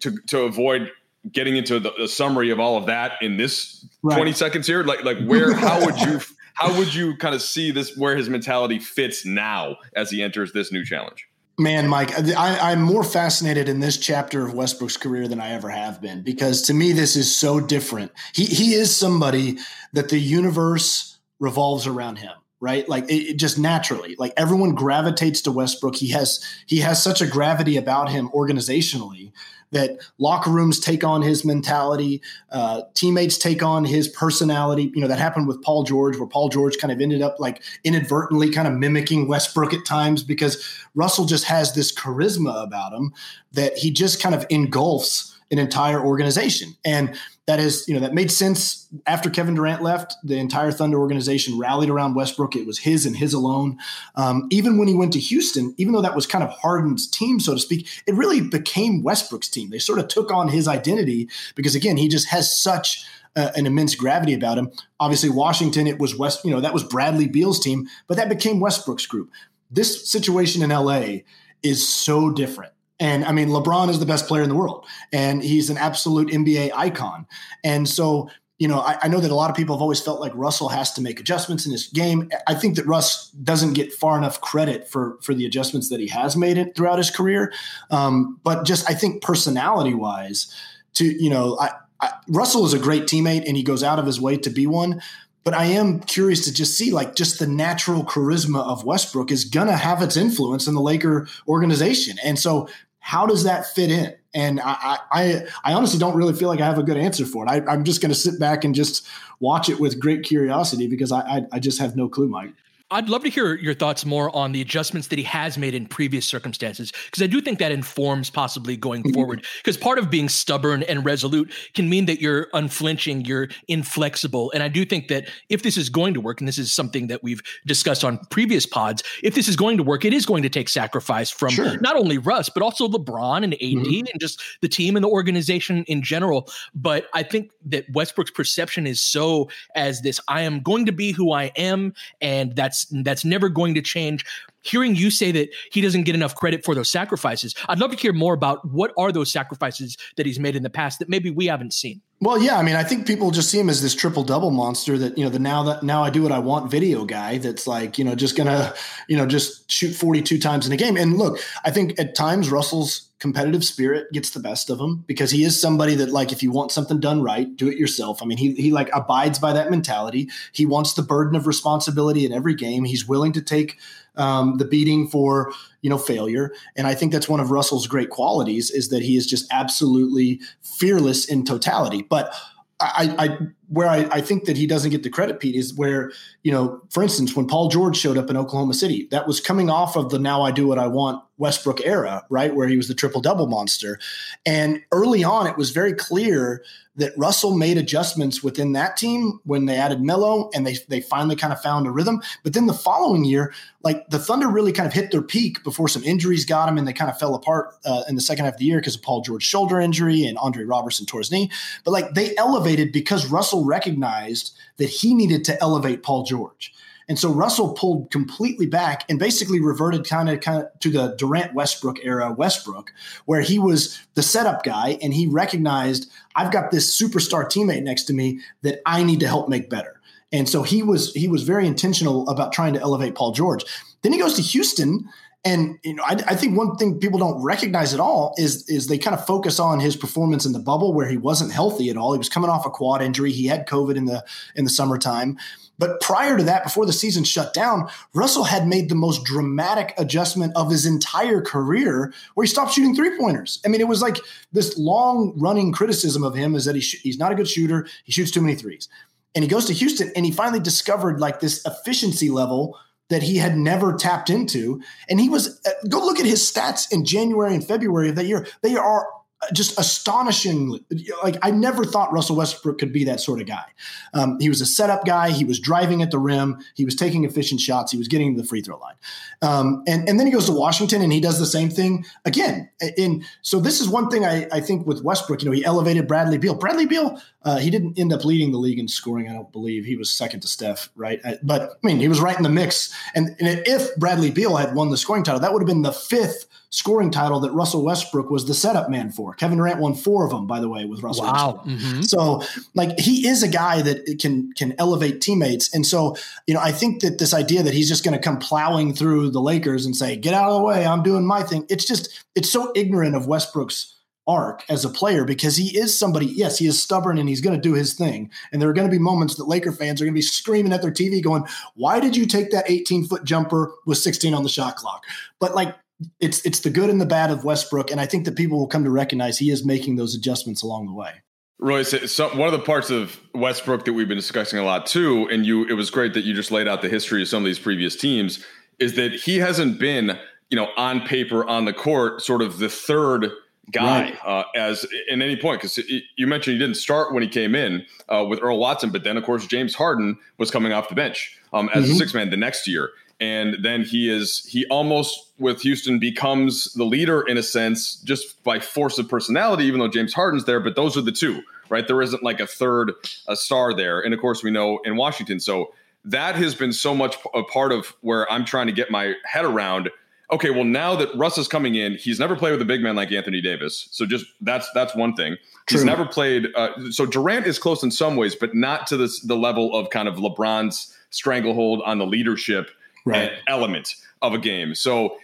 to 0.00 0.14
to 0.26 0.40
avoid 0.40 0.90
getting 1.32 1.56
into 1.56 1.78
the, 1.80 1.92
the, 1.98 2.08
summary 2.08 2.50
of 2.50 2.60
all 2.60 2.76
of 2.76 2.86
that 2.86 3.12
in 3.20 3.36
this 3.36 3.86
right. 4.02 4.16
20 4.16 4.32
seconds 4.32 4.66
here 4.66 4.82
like 4.82 5.04
like 5.04 5.18
where 5.24 5.52
how 5.52 5.84
would 5.84 5.98
you 6.00 6.20
how 6.54 6.76
would 6.76 6.94
you 6.94 7.16
kind 7.16 7.34
of 7.34 7.42
see 7.42 7.70
this 7.70 7.96
where 7.96 8.16
his 8.16 8.28
mentality 8.28 8.78
fits 8.78 9.24
now 9.24 9.76
as 9.94 10.10
he 10.10 10.22
enters 10.22 10.52
this 10.52 10.72
new 10.72 10.84
challenge 10.84 11.28
Man, 11.60 11.88
Mike, 11.88 12.16
I, 12.16 12.70
am 12.70 12.82
more 12.82 13.02
fascinated 13.02 13.68
in 13.68 13.80
this 13.80 13.96
chapter 13.96 14.46
of 14.46 14.54
Westbrook's 14.54 14.96
career 14.96 15.26
than 15.26 15.40
I 15.40 15.50
ever 15.50 15.68
have 15.68 16.00
been 16.00 16.22
because 16.22 16.62
to 16.62 16.74
me, 16.74 16.92
this 16.92 17.16
is 17.16 17.34
so 17.34 17.58
different. 17.58 18.12
He, 18.32 18.44
he 18.44 18.74
is 18.74 18.96
somebody 18.96 19.58
that 19.92 20.08
the 20.08 20.20
universe 20.20 21.18
revolves 21.40 21.88
around 21.88 22.18
him. 22.18 22.30
right? 22.60 22.88
Like 22.88 23.10
it, 23.10 23.30
it, 23.30 23.36
just 23.38 23.58
naturally, 23.58 24.14
like 24.20 24.32
everyone 24.36 24.76
gravitates 24.76 25.42
to 25.42 25.52
Westbrook. 25.52 25.96
He 25.96 26.10
has 26.10 26.44
he 26.66 26.78
has 26.78 27.02
such 27.02 27.20
a 27.20 27.26
gravity 27.26 27.76
about 27.76 28.08
him 28.08 28.28
organizationally 28.28 29.32
that 29.70 29.98
locker 30.18 30.50
rooms 30.50 30.80
take 30.80 31.04
on 31.04 31.22
his 31.22 31.44
mentality, 31.44 32.22
uh, 32.50 32.82
teammates 32.94 33.38
take 33.38 33.62
on 33.62 33.84
his 33.84 34.08
personality. 34.08 34.90
You 34.94 35.00
know 35.00 35.08
that 35.08 35.18
happened 35.18 35.48
with 35.48 35.62
Paul 35.62 35.84
George, 35.84 36.16
where 36.16 36.28
Paul 36.28 36.48
George 36.48 36.78
kind 36.78 36.92
of 36.92 37.00
ended 37.00 37.22
up 37.22 37.36
like 37.38 37.62
inadvertently 37.84 38.50
kind 38.50 38.68
of 38.68 38.74
mimicking 38.74 39.28
Westbrook 39.28 39.74
at 39.74 39.84
times 39.84 40.22
because 40.22 40.64
Russell 40.94 41.24
just 41.24 41.44
has 41.44 41.74
this 41.74 41.92
charisma 41.92 42.62
about 42.62 42.92
him 42.92 43.12
that 43.52 43.76
he 43.76 43.90
just 43.90 44.22
kind 44.22 44.34
of 44.34 44.46
engulfs 44.50 45.38
an 45.50 45.58
entire 45.58 46.04
organization 46.04 46.76
and 46.84 47.18
that 47.48 47.60
is, 47.60 47.88
you 47.88 47.94
know, 47.94 48.00
that 48.00 48.12
made 48.12 48.30
sense 48.30 48.86
after 49.06 49.30
Kevin 49.30 49.54
Durant 49.54 49.82
left. 49.82 50.16
The 50.22 50.36
entire 50.36 50.70
Thunder 50.70 51.00
organization 51.00 51.58
rallied 51.58 51.88
around 51.88 52.14
Westbrook. 52.14 52.54
It 52.54 52.66
was 52.66 52.80
his 52.80 53.06
and 53.06 53.16
his 53.16 53.32
alone. 53.32 53.78
Um, 54.16 54.46
even 54.50 54.76
when 54.76 54.86
he 54.86 54.94
went 54.94 55.14
to 55.14 55.18
Houston, 55.18 55.74
even 55.78 55.94
though 55.94 56.02
that 56.02 56.14
was 56.14 56.26
kind 56.26 56.44
of 56.44 56.50
Harden's 56.50 57.08
team, 57.08 57.40
so 57.40 57.54
to 57.54 57.58
speak, 57.58 57.88
it 58.06 58.14
really 58.14 58.42
became 58.42 59.02
Westbrook's 59.02 59.48
team. 59.48 59.70
They 59.70 59.78
sort 59.78 59.98
of 59.98 60.08
took 60.08 60.30
on 60.30 60.48
his 60.48 60.68
identity 60.68 61.30
because, 61.54 61.74
again, 61.74 61.96
he 61.96 62.06
just 62.06 62.28
has 62.28 62.54
such 62.54 63.06
uh, 63.34 63.50
an 63.56 63.64
immense 63.64 63.94
gravity 63.94 64.34
about 64.34 64.58
him. 64.58 64.70
Obviously, 65.00 65.30
Washington, 65.30 65.86
it 65.86 65.98
was 65.98 66.14
West, 66.14 66.44
you 66.44 66.50
know, 66.50 66.60
that 66.60 66.74
was 66.74 66.84
Bradley 66.84 67.28
Beal's 67.28 67.60
team, 67.60 67.88
but 68.08 68.18
that 68.18 68.28
became 68.28 68.60
Westbrook's 68.60 69.06
group. 69.06 69.30
This 69.70 70.06
situation 70.06 70.62
in 70.62 70.68
LA 70.68 71.20
is 71.62 71.88
so 71.88 72.30
different 72.30 72.72
and 73.00 73.24
I 73.24 73.32
mean, 73.32 73.48
LeBron 73.48 73.88
is 73.88 74.00
the 74.00 74.06
best 74.06 74.26
player 74.26 74.42
in 74.42 74.48
the 74.48 74.54
world, 74.54 74.86
and 75.12 75.42
he's 75.42 75.70
an 75.70 75.76
absolute 75.76 76.28
NBA 76.28 76.72
icon. 76.74 77.26
And 77.62 77.88
so, 77.88 78.28
you 78.58 78.66
know, 78.66 78.80
I, 78.80 78.98
I, 79.02 79.08
know 79.08 79.20
that 79.20 79.30
a 79.30 79.36
lot 79.36 79.50
of 79.50 79.56
people 79.56 79.76
have 79.76 79.82
always 79.82 80.00
felt 80.00 80.20
like 80.20 80.32
Russell 80.34 80.68
has 80.68 80.92
to 80.94 81.00
make 81.00 81.20
adjustments 81.20 81.64
in 81.64 81.70
his 81.70 81.86
game. 81.86 82.28
I 82.48 82.54
think 82.54 82.74
that 82.74 82.86
Russ 82.86 83.30
doesn't 83.30 83.74
get 83.74 83.92
far 83.92 84.18
enough 84.18 84.40
credit 84.40 84.88
for 84.88 85.16
for 85.22 85.32
the 85.32 85.46
adjustments 85.46 85.90
that 85.90 86.00
he 86.00 86.08
has 86.08 86.36
made 86.36 86.58
it 86.58 86.74
throughout 86.74 86.98
his 86.98 87.10
career. 87.10 87.52
Um, 87.90 88.40
but 88.42 88.64
just 88.64 88.90
I 88.90 88.94
think 88.94 89.22
personality 89.22 89.94
wise, 89.94 90.52
to 90.94 91.04
you 91.04 91.30
know, 91.30 91.56
I, 91.60 91.70
I, 92.00 92.10
Russell 92.28 92.66
is 92.66 92.74
a 92.74 92.80
great 92.80 93.04
teammate, 93.04 93.46
and 93.46 93.56
he 93.56 93.62
goes 93.62 93.84
out 93.84 94.00
of 94.00 94.06
his 94.06 94.20
way 94.20 94.36
to 94.38 94.50
be 94.50 94.66
one 94.66 95.00
but 95.48 95.56
I 95.56 95.64
am 95.64 96.00
curious 96.00 96.44
to 96.44 96.52
just 96.52 96.76
see 96.76 96.90
like 96.90 97.14
just 97.14 97.38
the 97.38 97.46
natural 97.46 98.04
charisma 98.04 98.62
of 98.66 98.84
Westbrook 98.84 99.30
is 99.30 99.46
gonna 99.46 99.78
have 99.78 100.02
its 100.02 100.14
influence 100.14 100.66
in 100.66 100.74
the 100.74 100.82
Laker 100.82 101.26
organization. 101.48 102.18
And 102.22 102.38
so 102.38 102.68
how 103.00 103.26
does 103.26 103.44
that 103.44 103.66
fit 103.66 103.90
in? 103.90 104.14
And 104.34 104.60
I, 104.60 104.98
I, 105.10 105.46
I 105.64 105.72
honestly 105.72 105.98
don't 105.98 106.16
really 106.16 106.34
feel 106.34 106.48
like 106.48 106.60
I 106.60 106.66
have 106.66 106.78
a 106.78 106.82
good 106.82 106.98
answer 106.98 107.24
for 107.24 107.44
it. 107.46 107.48
I, 107.48 107.72
am 107.72 107.84
just 107.84 108.02
going 108.02 108.10
to 108.10 108.18
sit 108.18 108.38
back 108.38 108.64
and 108.64 108.74
just 108.74 109.06
watch 109.40 109.68
it 109.68 109.80
with 109.80 109.98
great 109.98 110.22
curiosity 110.22 110.86
because 110.86 111.10
I, 111.10 111.20
I, 111.20 111.46
I 111.52 111.58
just 111.58 111.78
have 111.80 111.96
no 111.96 112.08
clue, 112.08 112.28
Mike. 112.28 112.52
I'd 112.90 113.10
love 113.10 113.22
to 113.24 113.28
hear 113.28 113.54
your 113.54 113.74
thoughts 113.74 114.06
more 114.06 114.34
on 114.34 114.52
the 114.52 114.62
adjustments 114.62 115.08
that 115.08 115.18
he 115.18 115.24
has 115.24 115.58
made 115.58 115.74
in 115.74 115.86
previous 115.86 116.24
circumstances, 116.24 116.90
because 117.06 117.22
I 117.22 117.26
do 117.26 117.42
think 117.42 117.58
that 117.58 117.70
informs 117.70 118.30
possibly 118.30 118.78
going 118.78 119.02
mm-hmm. 119.02 119.12
forward. 119.12 119.44
Because 119.58 119.76
part 119.76 119.98
of 119.98 120.08
being 120.10 120.28
stubborn 120.28 120.82
and 120.84 121.04
resolute 121.04 121.52
can 121.74 121.90
mean 121.90 122.06
that 122.06 122.20
you're 122.20 122.48
unflinching, 122.54 123.26
you're 123.26 123.48
inflexible. 123.68 124.50
And 124.52 124.62
I 124.62 124.68
do 124.68 124.86
think 124.86 125.08
that 125.08 125.28
if 125.50 125.62
this 125.62 125.76
is 125.76 125.90
going 125.90 126.14
to 126.14 126.20
work, 126.20 126.40
and 126.40 126.48
this 126.48 126.56
is 126.56 126.72
something 126.72 127.08
that 127.08 127.22
we've 127.22 127.42
discussed 127.66 128.04
on 128.04 128.18
previous 128.30 128.64
pods, 128.64 129.02
if 129.22 129.34
this 129.34 129.48
is 129.48 129.56
going 129.56 129.76
to 129.76 129.82
work, 129.82 130.06
it 130.06 130.14
is 130.14 130.24
going 130.24 130.42
to 130.42 130.48
take 130.48 130.70
sacrifice 130.70 131.30
from 131.30 131.50
sure. 131.50 131.78
not 131.80 131.96
only 131.96 132.16
Russ, 132.16 132.48
but 132.48 132.62
also 132.62 132.88
LeBron 132.88 133.44
and 133.44 133.52
AD 133.52 133.60
mm-hmm. 133.60 134.06
and 134.10 134.20
just 134.20 134.40
the 134.62 134.68
team 134.68 134.96
and 134.96 135.04
the 135.04 135.10
organization 135.10 135.84
in 135.88 136.02
general. 136.02 136.48
But 136.74 137.06
I 137.12 137.22
think 137.22 137.50
that 137.66 137.84
Westbrook's 137.92 138.30
perception 138.30 138.86
is 138.86 139.02
so 139.02 139.50
as 139.74 140.00
this 140.00 140.20
I 140.26 140.42
am 140.42 140.60
going 140.60 140.86
to 140.86 140.92
be 140.92 141.12
who 141.12 141.32
I 141.32 141.52
am, 141.54 141.92
and 142.22 142.56
that's 142.56 142.77
that's 142.84 143.08
that's 143.18 143.24
never 143.24 143.48
going 143.48 143.74
to 143.74 143.82
change. 143.82 144.24
Hearing 144.62 144.94
you 144.94 145.10
say 145.10 145.32
that 145.32 145.48
he 145.72 145.80
doesn't 145.80 146.04
get 146.04 146.14
enough 146.14 146.34
credit 146.34 146.64
for 146.64 146.74
those 146.74 146.90
sacrifices, 146.90 147.54
I'd 147.68 147.78
love 147.78 147.90
to 147.90 147.96
hear 147.96 148.12
more 148.12 148.34
about 148.34 148.68
what 148.70 148.92
are 148.96 149.12
those 149.12 149.30
sacrifices 149.30 149.96
that 150.16 150.26
he's 150.26 150.38
made 150.38 150.56
in 150.56 150.62
the 150.62 150.70
past 150.70 150.98
that 150.98 151.08
maybe 151.08 151.30
we 151.30 151.46
haven't 151.46 151.72
seen. 151.72 152.00
Well, 152.20 152.42
yeah, 152.42 152.58
I 152.58 152.62
mean, 152.64 152.74
I 152.74 152.82
think 152.82 153.06
people 153.06 153.30
just 153.30 153.48
see 153.48 153.60
him 153.60 153.70
as 153.70 153.80
this 153.80 153.94
triple 153.94 154.24
double 154.24 154.50
monster 154.50 154.98
that 154.98 155.16
you 155.16 155.22
know 155.22 155.30
the 155.30 155.38
now 155.38 155.62
that 155.64 155.84
now 155.84 156.02
I 156.02 156.10
do 156.10 156.22
what 156.22 156.32
I 156.32 156.40
want 156.40 156.68
video 156.68 157.04
guy 157.04 157.38
that's 157.38 157.68
like 157.68 157.96
you 157.96 158.04
know 158.04 158.16
just 158.16 158.36
gonna 158.36 158.74
you 159.06 159.16
know 159.16 159.24
just 159.24 159.70
shoot 159.70 159.94
forty 159.94 160.20
two 160.20 160.38
times 160.38 160.66
in 160.66 160.72
a 160.72 160.76
game. 160.76 160.96
And 160.96 161.16
look, 161.16 161.38
I 161.64 161.70
think 161.70 161.98
at 161.98 162.16
times 162.16 162.50
Russell's 162.50 163.08
competitive 163.20 163.64
spirit 163.64 164.10
gets 164.12 164.30
the 164.30 164.40
best 164.40 164.68
of 164.70 164.80
him 164.80 165.04
because 165.06 165.30
he 165.30 165.44
is 165.44 165.60
somebody 165.60 165.94
that 165.96 166.10
like 166.10 166.32
if 166.32 166.42
you 166.42 166.50
want 166.50 166.72
something 166.72 167.00
done 167.00 167.22
right 167.22 167.56
do 167.56 167.68
it 167.68 167.76
yourself. 167.76 168.20
I 168.20 168.26
mean 168.26 168.38
he, 168.38 168.52
he 168.54 168.72
like 168.72 168.90
abides 168.92 169.38
by 169.38 169.52
that 169.52 169.70
mentality. 169.70 170.28
He 170.52 170.66
wants 170.66 170.94
the 170.94 171.02
burden 171.02 171.36
of 171.36 171.46
responsibility 171.46 172.26
in 172.26 172.32
every 172.32 172.54
game. 172.54 172.84
He's 172.84 173.06
willing 173.06 173.32
to 173.32 173.42
take 173.42 173.78
um, 174.16 174.58
the 174.58 174.64
beating 174.64 175.08
for 175.08 175.52
you 175.82 175.90
know 175.90 175.98
failure. 175.98 176.52
And 176.76 176.86
i 176.86 176.94
think 176.94 177.12
that's 177.12 177.28
one 177.28 177.40
of 177.40 177.50
russell's 177.50 177.86
great 177.86 178.10
qualities 178.10 178.70
is 178.70 178.88
that 178.88 179.02
he 179.02 179.16
is 179.16 179.26
just 179.26 179.46
absolutely 179.50 180.40
fearless 180.62 181.24
in 181.24 181.44
totality. 181.44 182.02
But 182.02 182.34
I, 182.80 183.14
I 183.18 183.38
where 183.68 183.88
I, 183.88 184.08
I, 184.10 184.20
think 184.20 184.46
that 184.46 184.56
he 184.56 184.66
doesn't 184.66 184.90
get 184.90 185.02
the 185.02 185.10
credit, 185.10 185.40
Pete, 185.40 185.54
is 185.54 185.74
where, 185.74 186.10
you 186.42 186.50
know, 186.50 186.80
for 186.90 187.02
instance, 187.02 187.36
when 187.36 187.46
Paul 187.46 187.68
George 187.68 187.96
showed 187.96 188.16
up 188.16 188.30
in 188.30 188.36
Oklahoma 188.36 188.74
City, 188.74 189.08
that 189.10 189.26
was 189.26 189.40
coming 189.40 189.68
off 189.68 189.96
of 189.96 190.10
the 190.10 190.18
now 190.18 190.42
I 190.42 190.50
do 190.50 190.66
what 190.66 190.78
I 190.78 190.86
want 190.86 191.22
Westbrook 191.38 191.84
era, 191.84 192.24
right? 192.30 192.54
Where 192.54 192.68
he 192.68 192.76
was 192.76 192.88
the 192.88 192.94
triple 192.94 193.20
double 193.20 193.46
monster. 193.46 193.98
And 194.44 194.82
early 194.92 195.24
on, 195.24 195.46
it 195.46 195.56
was 195.56 195.70
very 195.70 195.92
clear 195.92 196.62
that 196.96 197.16
Russell 197.16 197.56
made 197.56 197.78
adjustments 197.78 198.42
within 198.42 198.72
that 198.72 198.96
team 198.96 199.38
when 199.44 199.66
they 199.66 199.76
added 199.76 200.02
Melo 200.02 200.50
and 200.52 200.66
they, 200.66 200.78
they 200.88 201.00
finally 201.00 201.36
kind 201.36 201.52
of 201.52 201.62
found 201.62 201.86
a 201.86 201.92
rhythm. 201.92 202.20
But 202.42 202.54
then 202.54 202.66
the 202.66 202.74
following 202.74 203.24
year, 203.24 203.54
like 203.84 204.08
the 204.10 204.18
Thunder 204.18 204.48
really 204.48 204.72
kind 204.72 204.88
of 204.88 204.92
hit 204.92 205.12
their 205.12 205.22
peak 205.22 205.62
before 205.62 205.86
some 205.86 206.02
injuries 206.02 206.44
got 206.44 206.66
them 206.66 206.76
and 206.76 206.88
they 206.88 206.92
kind 206.92 207.08
of 207.08 207.16
fell 207.16 207.36
apart 207.36 207.76
uh, 207.84 208.02
in 208.08 208.16
the 208.16 208.20
second 208.20 208.46
half 208.46 208.54
of 208.54 208.58
the 208.58 208.64
year 208.64 208.78
because 208.78 208.96
of 208.96 209.02
Paul 209.02 209.20
George 209.20 209.44
shoulder 209.44 209.80
injury 209.80 210.24
and 210.24 210.36
Andre 210.38 210.64
Roberson 210.64 211.06
tore 211.06 211.20
his 211.20 211.30
knee. 211.30 211.52
But 211.84 211.92
like 211.92 212.14
they 212.14 212.36
elevated 212.36 212.90
because 212.90 213.30
Russell 213.30 213.57
recognized 213.64 214.56
that 214.76 214.88
he 214.88 215.14
needed 215.14 215.44
to 215.46 215.60
elevate 215.60 216.02
Paul 216.02 216.24
George. 216.24 216.72
And 217.08 217.18
so 217.18 217.32
Russell 217.32 217.72
pulled 217.72 218.10
completely 218.10 218.66
back 218.66 219.04
and 219.08 219.18
basically 219.18 219.60
reverted 219.60 220.06
kind 220.06 220.28
of, 220.28 220.40
kind 220.40 220.62
of 220.62 220.80
to 220.80 220.90
the 220.90 221.14
Durant 221.16 221.54
Westbrook 221.54 222.04
era 222.04 222.30
Westbrook, 222.30 222.92
where 223.24 223.40
he 223.40 223.58
was 223.58 223.98
the 224.14 224.22
setup 224.22 224.62
guy 224.62 224.98
and 225.00 225.14
he 225.14 225.26
recognized 225.26 226.10
I've 226.36 226.52
got 226.52 226.70
this 226.70 227.00
superstar 227.00 227.46
teammate 227.46 227.82
next 227.82 228.04
to 228.04 228.12
me 228.12 228.40
that 228.62 228.82
I 228.84 229.02
need 229.02 229.20
to 229.20 229.26
help 229.26 229.48
make 229.48 229.70
better. 229.70 230.00
And 230.30 230.46
so 230.46 230.62
he 230.62 230.82
was 230.82 231.12
he 231.14 231.28
was 231.28 231.42
very 231.42 231.66
intentional 231.66 232.28
about 232.28 232.52
trying 232.52 232.74
to 232.74 232.80
elevate 232.80 233.14
Paul 233.14 233.32
George. 233.32 233.64
Then 234.02 234.12
he 234.12 234.18
goes 234.18 234.34
to 234.34 234.42
Houston 234.42 235.08
and 235.44 235.78
you 235.84 235.94
know, 235.94 236.02
I, 236.04 236.16
I, 236.26 236.34
think 236.34 236.56
one 236.56 236.76
thing 236.76 236.98
people 236.98 237.20
don't 237.20 237.42
recognize 237.42 237.94
at 237.94 238.00
all 238.00 238.34
is 238.36 238.68
is 238.68 238.88
they 238.88 238.98
kind 238.98 239.14
of 239.14 239.24
focus 239.24 239.60
on 239.60 239.78
his 239.78 239.94
performance 239.94 240.44
in 240.44 240.52
the 240.52 240.58
bubble 240.58 240.92
where 240.92 241.06
he 241.06 241.16
wasn't 241.16 241.52
healthy 241.52 241.90
at 241.90 241.96
all. 241.96 242.12
He 242.12 242.18
was 242.18 242.28
coming 242.28 242.50
off 242.50 242.66
a 242.66 242.70
quad 242.70 243.02
injury. 243.02 243.30
He 243.30 243.46
had 243.46 243.66
COVID 243.68 243.96
in 243.96 244.06
the 244.06 244.24
in 244.56 244.64
the 244.64 244.70
summertime. 244.70 245.38
But 245.78 246.00
prior 246.00 246.36
to 246.36 246.42
that, 246.42 246.64
before 246.64 246.86
the 246.86 246.92
season 246.92 247.22
shut 247.22 247.54
down, 247.54 247.88
Russell 248.12 248.42
had 248.42 248.66
made 248.66 248.88
the 248.88 248.96
most 248.96 249.24
dramatic 249.24 249.94
adjustment 249.96 250.52
of 250.56 250.72
his 250.72 250.84
entire 250.84 251.40
career 251.40 252.12
where 252.34 252.44
he 252.44 252.50
stopped 252.50 252.72
shooting 252.72 252.96
three 252.96 253.16
pointers. 253.16 253.60
I 253.64 253.68
mean, 253.68 253.80
it 253.80 253.86
was 253.86 254.02
like 254.02 254.18
this 254.50 254.76
long 254.76 255.34
running 255.36 255.70
criticism 255.72 256.24
of 256.24 256.34
him 256.34 256.56
is 256.56 256.64
that 256.64 256.74
he 256.74 256.80
sh- 256.80 257.00
he's 257.02 257.18
not 257.18 257.30
a 257.30 257.36
good 257.36 257.48
shooter. 257.48 257.86
He 258.02 258.10
shoots 258.10 258.32
too 258.32 258.40
many 258.40 258.56
threes. 258.56 258.88
And 259.36 259.44
he 259.44 259.48
goes 259.48 259.66
to 259.66 259.72
Houston 259.72 260.10
and 260.16 260.26
he 260.26 260.32
finally 260.32 260.58
discovered 260.58 261.20
like 261.20 261.38
this 261.38 261.64
efficiency 261.64 262.28
level 262.28 262.76
that 263.08 263.22
he 263.22 263.38
had 263.38 263.56
never 263.56 263.94
tapped 263.94 264.30
into. 264.30 264.82
And 265.08 265.20
he 265.20 265.28
was, 265.28 265.60
uh, 265.66 265.70
go 265.88 265.98
look 265.98 266.20
at 266.20 266.26
his 266.26 266.40
stats 266.40 266.92
in 266.92 267.04
January 267.04 267.54
and 267.54 267.66
February 267.66 268.10
of 268.10 268.16
that 268.16 268.26
year. 268.26 268.46
They 268.62 268.76
are 268.76 269.06
just 269.52 269.78
astonishing. 269.78 270.80
Like 271.22 271.36
I 271.42 271.50
never 271.50 271.84
thought 271.84 272.12
Russell 272.12 272.36
Westbrook 272.36 272.78
could 272.78 272.92
be 272.92 273.04
that 273.04 273.20
sort 273.20 273.40
of 273.40 273.46
guy. 273.46 273.64
Um, 274.12 274.38
he 274.40 274.48
was 274.48 274.60
a 274.60 274.66
setup 274.66 275.04
guy. 275.04 275.30
He 275.30 275.44
was 275.44 275.60
driving 275.60 276.02
at 276.02 276.10
the 276.10 276.18
rim. 276.18 276.58
He 276.74 276.84
was 276.84 276.94
taking 276.94 277.24
efficient 277.24 277.60
shots. 277.60 277.92
He 277.92 277.98
was 277.98 278.08
getting 278.08 278.34
to 278.34 278.42
the 278.42 278.46
free 278.46 278.60
throw 278.60 278.78
line. 278.78 278.96
Um, 279.42 279.84
and 279.86 280.08
and 280.08 280.18
then 280.18 280.26
he 280.26 280.32
goes 280.32 280.46
to 280.46 280.52
Washington 280.52 281.02
and 281.02 281.12
he 281.12 281.20
does 281.20 281.38
the 281.38 281.46
same 281.46 281.70
thing 281.70 282.04
again. 282.24 282.68
And 282.96 283.24
so 283.42 283.60
this 283.60 283.80
is 283.80 283.88
one 283.88 284.10
thing 284.10 284.24
I, 284.24 284.46
I 284.50 284.60
think 284.60 284.86
with 284.86 285.02
Westbrook. 285.02 285.42
You 285.42 285.50
know, 285.50 285.54
he 285.54 285.64
elevated 285.64 286.08
Bradley 286.08 286.38
Beal. 286.38 286.54
Bradley 286.54 286.86
Beal. 286.86 287.20
Uh, 287.44 287.58
he 287.58 287.70
didn't 287.70 287.98
end 287.98 288.12
up 288.12 288.24
leading 288.24 288.50
the 288.50 288.58
league 288.58 288.78
in 288.78 288.88
scoring. 288.88 289.28
I 289.28 289.32
don't 289.32 289.52
believe 289.52 289.84
he 289.84 289.96
was 289.96 290.10
second 290.10 290.40
to 290.40 290.48
Steph, 290.48 290.90
right? 290.96 291.20
But 291.42 291.62
I 291.62 291.86
mean, 291.86 291.98
he 291.98 292.08
was 292.08 292.20
right 292.20 292.36
in 292.36 292.42
the 292.42 292.48
mix. 292.48 292.92
And, 293.14 293.36
and 293.38 293.62
if 293.66 293.94
Bradley 293.96 294.30
Beal 294.30 294.56
had 294.56 294.74
won 294.74 294.90
the 294.90 294.96
scoring 294.96 295.22
title, 295.22 295.40
that 295.40 295.52
would 295.52 295.62
have 295.62 295.68
been 295.68 295.82
the 295.82 295.92
fifth 295.92 296.46
scoring 296.70 297.10
title 297.10 297.40
that 297.40 297.52
Russell 297.52 297.84
Westbrook 297.84 298.30
was 298.30 298.46
the 298.46 298.54
setup 298.54 298.90
man 298.90 299.10
for. 299.10 299.34
Kevin 299.34 299.58
Durant 299.58 299.80
won 299.80 299.94
four 299.94 300.24
of 300.24 300.30
them, 300.30 300.46
by 300.46 300.60
the 300.60 300.68
way, 300.68 300.84
with 300.84 301.02
Russell. 301.02 301.24
Wow. 301.24 301.62
Mm-hmm. 301.64 302.02
So, 302.02 302.42
like, 302.74 302.98
he 302.98 303.26
is 303.26 303.42
a 303.42 303.48
guy 303.48 303.82
that 303.82 304.18
can 304.20 304.52
can 304.52 304.74
elevate 304.78 305.20
teammates, 305.20 305.74
and 305.74 305.86
so 305.86 306.16
you 306.46 306.54
know, 306.54 306.60
I 306.60 306.72
think 306.72 307.00
that 307.02 307.18
this 307.18 307.34
idea 307.34 307.62
that 307.62 307.74
he's 307.74 307.88
just 307.88 308.04
going 308.04 308.16
to 308.16 308.22
come 308.22 308.38
plowing 308.38 308.94
through 308.94 309.30
the 309.30 309.40
Lakers 309.40 309.86
and 309.86 309.96
say, 309.96 310.16
"Get 310.16 310.34
out 310.34 310.50
of 310.50 310.54
the 310.54 310.62
way, 310.62 310.86
I'm 310.86 311.02
doing 311.02 311.26
my 311.26 311.42
thing," 311.42 311.66
it's 311.68 311.84
just 311.84 312.24
it's 312.34 312.50
so 312.50 312.72
ignorant 312.74 313.16
of 313.16 313.26
Westbrook's 313.26 313.94
arc 314.28 314.62
as 314.68 314.84
a 314.84 314.90
player 314.90 315.24
because 315.24 315.56
he 315.56 315.76
is 315.76 315.98
somebody, 315.98 316.26
yes, 316.26 316.58
he 316.58 316.66
is 316.66 316.80
stubborn 316.80 317.16
and 317.18 317.28
he's 317.28 317.40
going 317.40 317.56
to 317.56 317.60
do 317.60 317.72
his 317.72 317.94
thing. 317.94 318.30
And 318.52 318.60
there 318.60 318.68
are 318.68 318.74
going 318.74 318.86
to 318.86 318.94
be 318.94 318.98
moments 318.98 319.36
that 319.36 319.48
Laker 319.48 319.72
fans 319.72 320.00
are 320.00 320.04
going 320.04 320.12
to 320.12 320.18
be 320.18 320.22
screaming 320.22 320.72
at 320.72 320.82
their 320.82 320.92
TV 320.92 321.22
going, 321.22 321.44
why 321.74 321.98
did 321.98 322.14
you 322.14 322.26
take 322.26 322.50
that 322.50 322.70
18 322.70 323.06
foot 323.06 323.24
jumper 323.24 323.72
with 323.86 323.96
16 323.96 324.34
on 324.34 324.42
the 324.42 324.48
shot 324.50 324.76
clock? 324.76 325.04
But 325.40 325.54
like, 325.54 325.74
it's 326.20 326.44
it's 326.44 326.60
the 326.60 326.70
good 326.70 326.90
and 326.90 327.00
the 327.00 327.06
bad 327.06 327.30
of 327.30 327.44
Westbrook, 327.44 327.90
and 327.90 328.00
I 328.00 328.06
think 328.06 328.24
that 328.24 328.36
people 328.36 328.58
will 328.58 328.66
come 328.66 328.84
to 328.84 328.90
recognize 328.90 329.38
he 329.38 329.50
is 329.50 329.64
making 329.64 329.96
those 329.96 330.14
adjustments 330.14 330.62
along 330.62 330.86
the 330.86 330.92
way. 330.92 331.22
Royce, 331.60 332.12
so 332.12 332.28
one 332.36 332.46
of 332.46 332.52
the 332.52 332.64
parts 332.64 332.88
of 332.90 333.20
Westbrook 333.34 333.84
that 333.84 333.92
we've 333.92 334.06
been 334.06 334.16
discussing 334.16 334.60
a 334.60 334.64
lot 334.64 334.86
too, 334.86 335.28
and 335.28 335.44
you, 335.44 335.64
it 335.64 335.72
was 335.72 335.90
great 335.90 336.14
that 336.14 336.24
you 336.24 336.32
just 336.32 336.52
laid 336.52 336.68
out 336.68 336.82
the 336.82 336.88
history 336.88 337.20
of 337.20 337.26
some 337.26 337.42
of 337.42 337.46
these 337.46 337.58
previous 337.58 337.96
teams, 337.96 338.44
is 338.78 338.94
that 338.94 339.12
he 339.12 339.38
hasn't 339.38 339.80
been, 339.80 340.16
you 340.50 340.56
know, 340.56 340.68
on 340.76 341.00
paper 341.00 341.44
on 341.44 341.64
the 341.64 341.72
court, 341.72 342.22
sort 342.22 342.42
of 342.42 342.60
the 342.60 342.68
third 342.68 343.32
guy 343.72 344.02
right. 344.02 344.18
uh, 344.24 344.44
as 344.54 344.86
in 345.08 345.20
any 345.20 345.36
point 345.36 345.60
because 345.60 345.78
you 346.16 346.26
mentioned 346.26 346.54
he 346.54 346.58
didn't 346.58 346.76
start 346.76 347.12
when 347.12 347.22
he 347.22 347.28
came 347.28 347.54
in 347.54 347.84
uh, 348.08 348.24
with 348.24 348.38
Earl 348.40 348.58
Watson, 348.58 348.90
but 348.90 349.04
then 349.04 349.16
of 349.16 349.24
course 349.24 349.46
James 349.46 349.74
Harden 349.74 350.16
was 350.38 350.50
coming 350.50 350.72
off 350.72 350.88
the 350.88 350.94
bench 350.94 351.38
um, 351.52 351.68
as 351.74 351.84
mm-hmm. 351.84 351.92
a 351.92 351.96
six 351.96 352.14
man 352.14 352.30
the 352.30 352.36
next 352.36 352.66
year, 352.66 352.90
and 353.20 353.56
then 353.62 353.82
he 353.82 354.10
is 354.10 354.44
he 354.46 354.66
almost 354.66 355.32
with 355.38 355.60
Houston 355.62 355.98
becomes 355.98 356.72
the 356.74 356.84
leader 356.84 357.22
in 357.22 357.36
a 357.36 357.42
sense 357.42 357.96
just 358.02 358.42
by 358.44 358.60
force 358.60 358.98
of 358.98 359.08
personality, 359.08 359.64
even 359.64 359.80
though 359.80 359.88
James 359.88 360.14
Harden's 360.14 360.44
there. 360.44 360.60
But 360.60 360.76
those 360.76 360.96
are 360.96 361.02
the 361.02 361.12
two, 361.12 361.42
right? 361.68 361.86
There 361.86 362.00
isn't 362.00 362.22
like 362.22 362.40
a 362.40 362.46
third 362.46 362.92
a 363.26 363.36
star 363.36 363.74
there, 363.74 364.00
and 364.00 364.14
of 364.14 364.20
course 364.20 364.42
we 364.42 364.50
know 364.50 364.80
in 364.84 364.96
Washington. 364.96 365.40
So 365.40 365.72
that 366.04 366.36
has 366.36 366.54
been 366.54 366.72
so 366.72 366.94
much 366.94 367.16
a 367.34 367.42
part 367.42 367.72
of 367.72 367.94
where 368.02 368.30
I'm 368.30 368.44
trying 368.44 368.66
to 368.66 368.72
get 368.72 368.90
my 368.90 369.14
head 369.24 369.44
around 369.44 369.90
okay, 370.30 370.50
well 370.50 370.64
now 370.64 370.94
that 370.96 371.08
Russ 371.16 371.38
is 371.38 371.48
coming 371.48 371.74
in, 371.74 371.94
he's 371.94 372.18
never 372.18 372.36
played 372.36 372.52
with 372.52 372.62
a 372.62 372.66
big 372.66 372.82
man 372.82 372.96
like 372.96 373.10
Anthony 373.12 373.40
Davis. 373.40 373.88
So 373.90 374.06
just 374.06 374.26
that's 374.40 374.68
that's 374.74 374.94
one 374.94 375.14
thing. 375.14 375.36
True. 375.66 375.78
He's 375.78 375.84
never 375.84 376.04
played. 376.04 376.48
Uh, 376.54 376.90
so 376.90 377.06
Durant 377.06 377.46
is 377.46 377.58
close 377.58 377.82
in 377.82 377.90
some 377.90 378.16
ways, 378.16 378.34
but 378.34 378.54
not 378.54 378.86
to 378.88 378.96
this 378.96 379.20
the 379.20 379.36
level 379.36 379.74
of 379.74 379.90
kind 379.90 380.08
of 380.08 380.16
LeBron's 380.16 380.94
stranglehold 381.10 381.82
on 381.86 381.98
the 381.98 382.06
leadership 382.06 382.70
right. 383.04 383.32
element 383.46 383.94
of 384.22 384.34
a 384.34 384.38
game. 384.38 384.74
So 384.74 385.18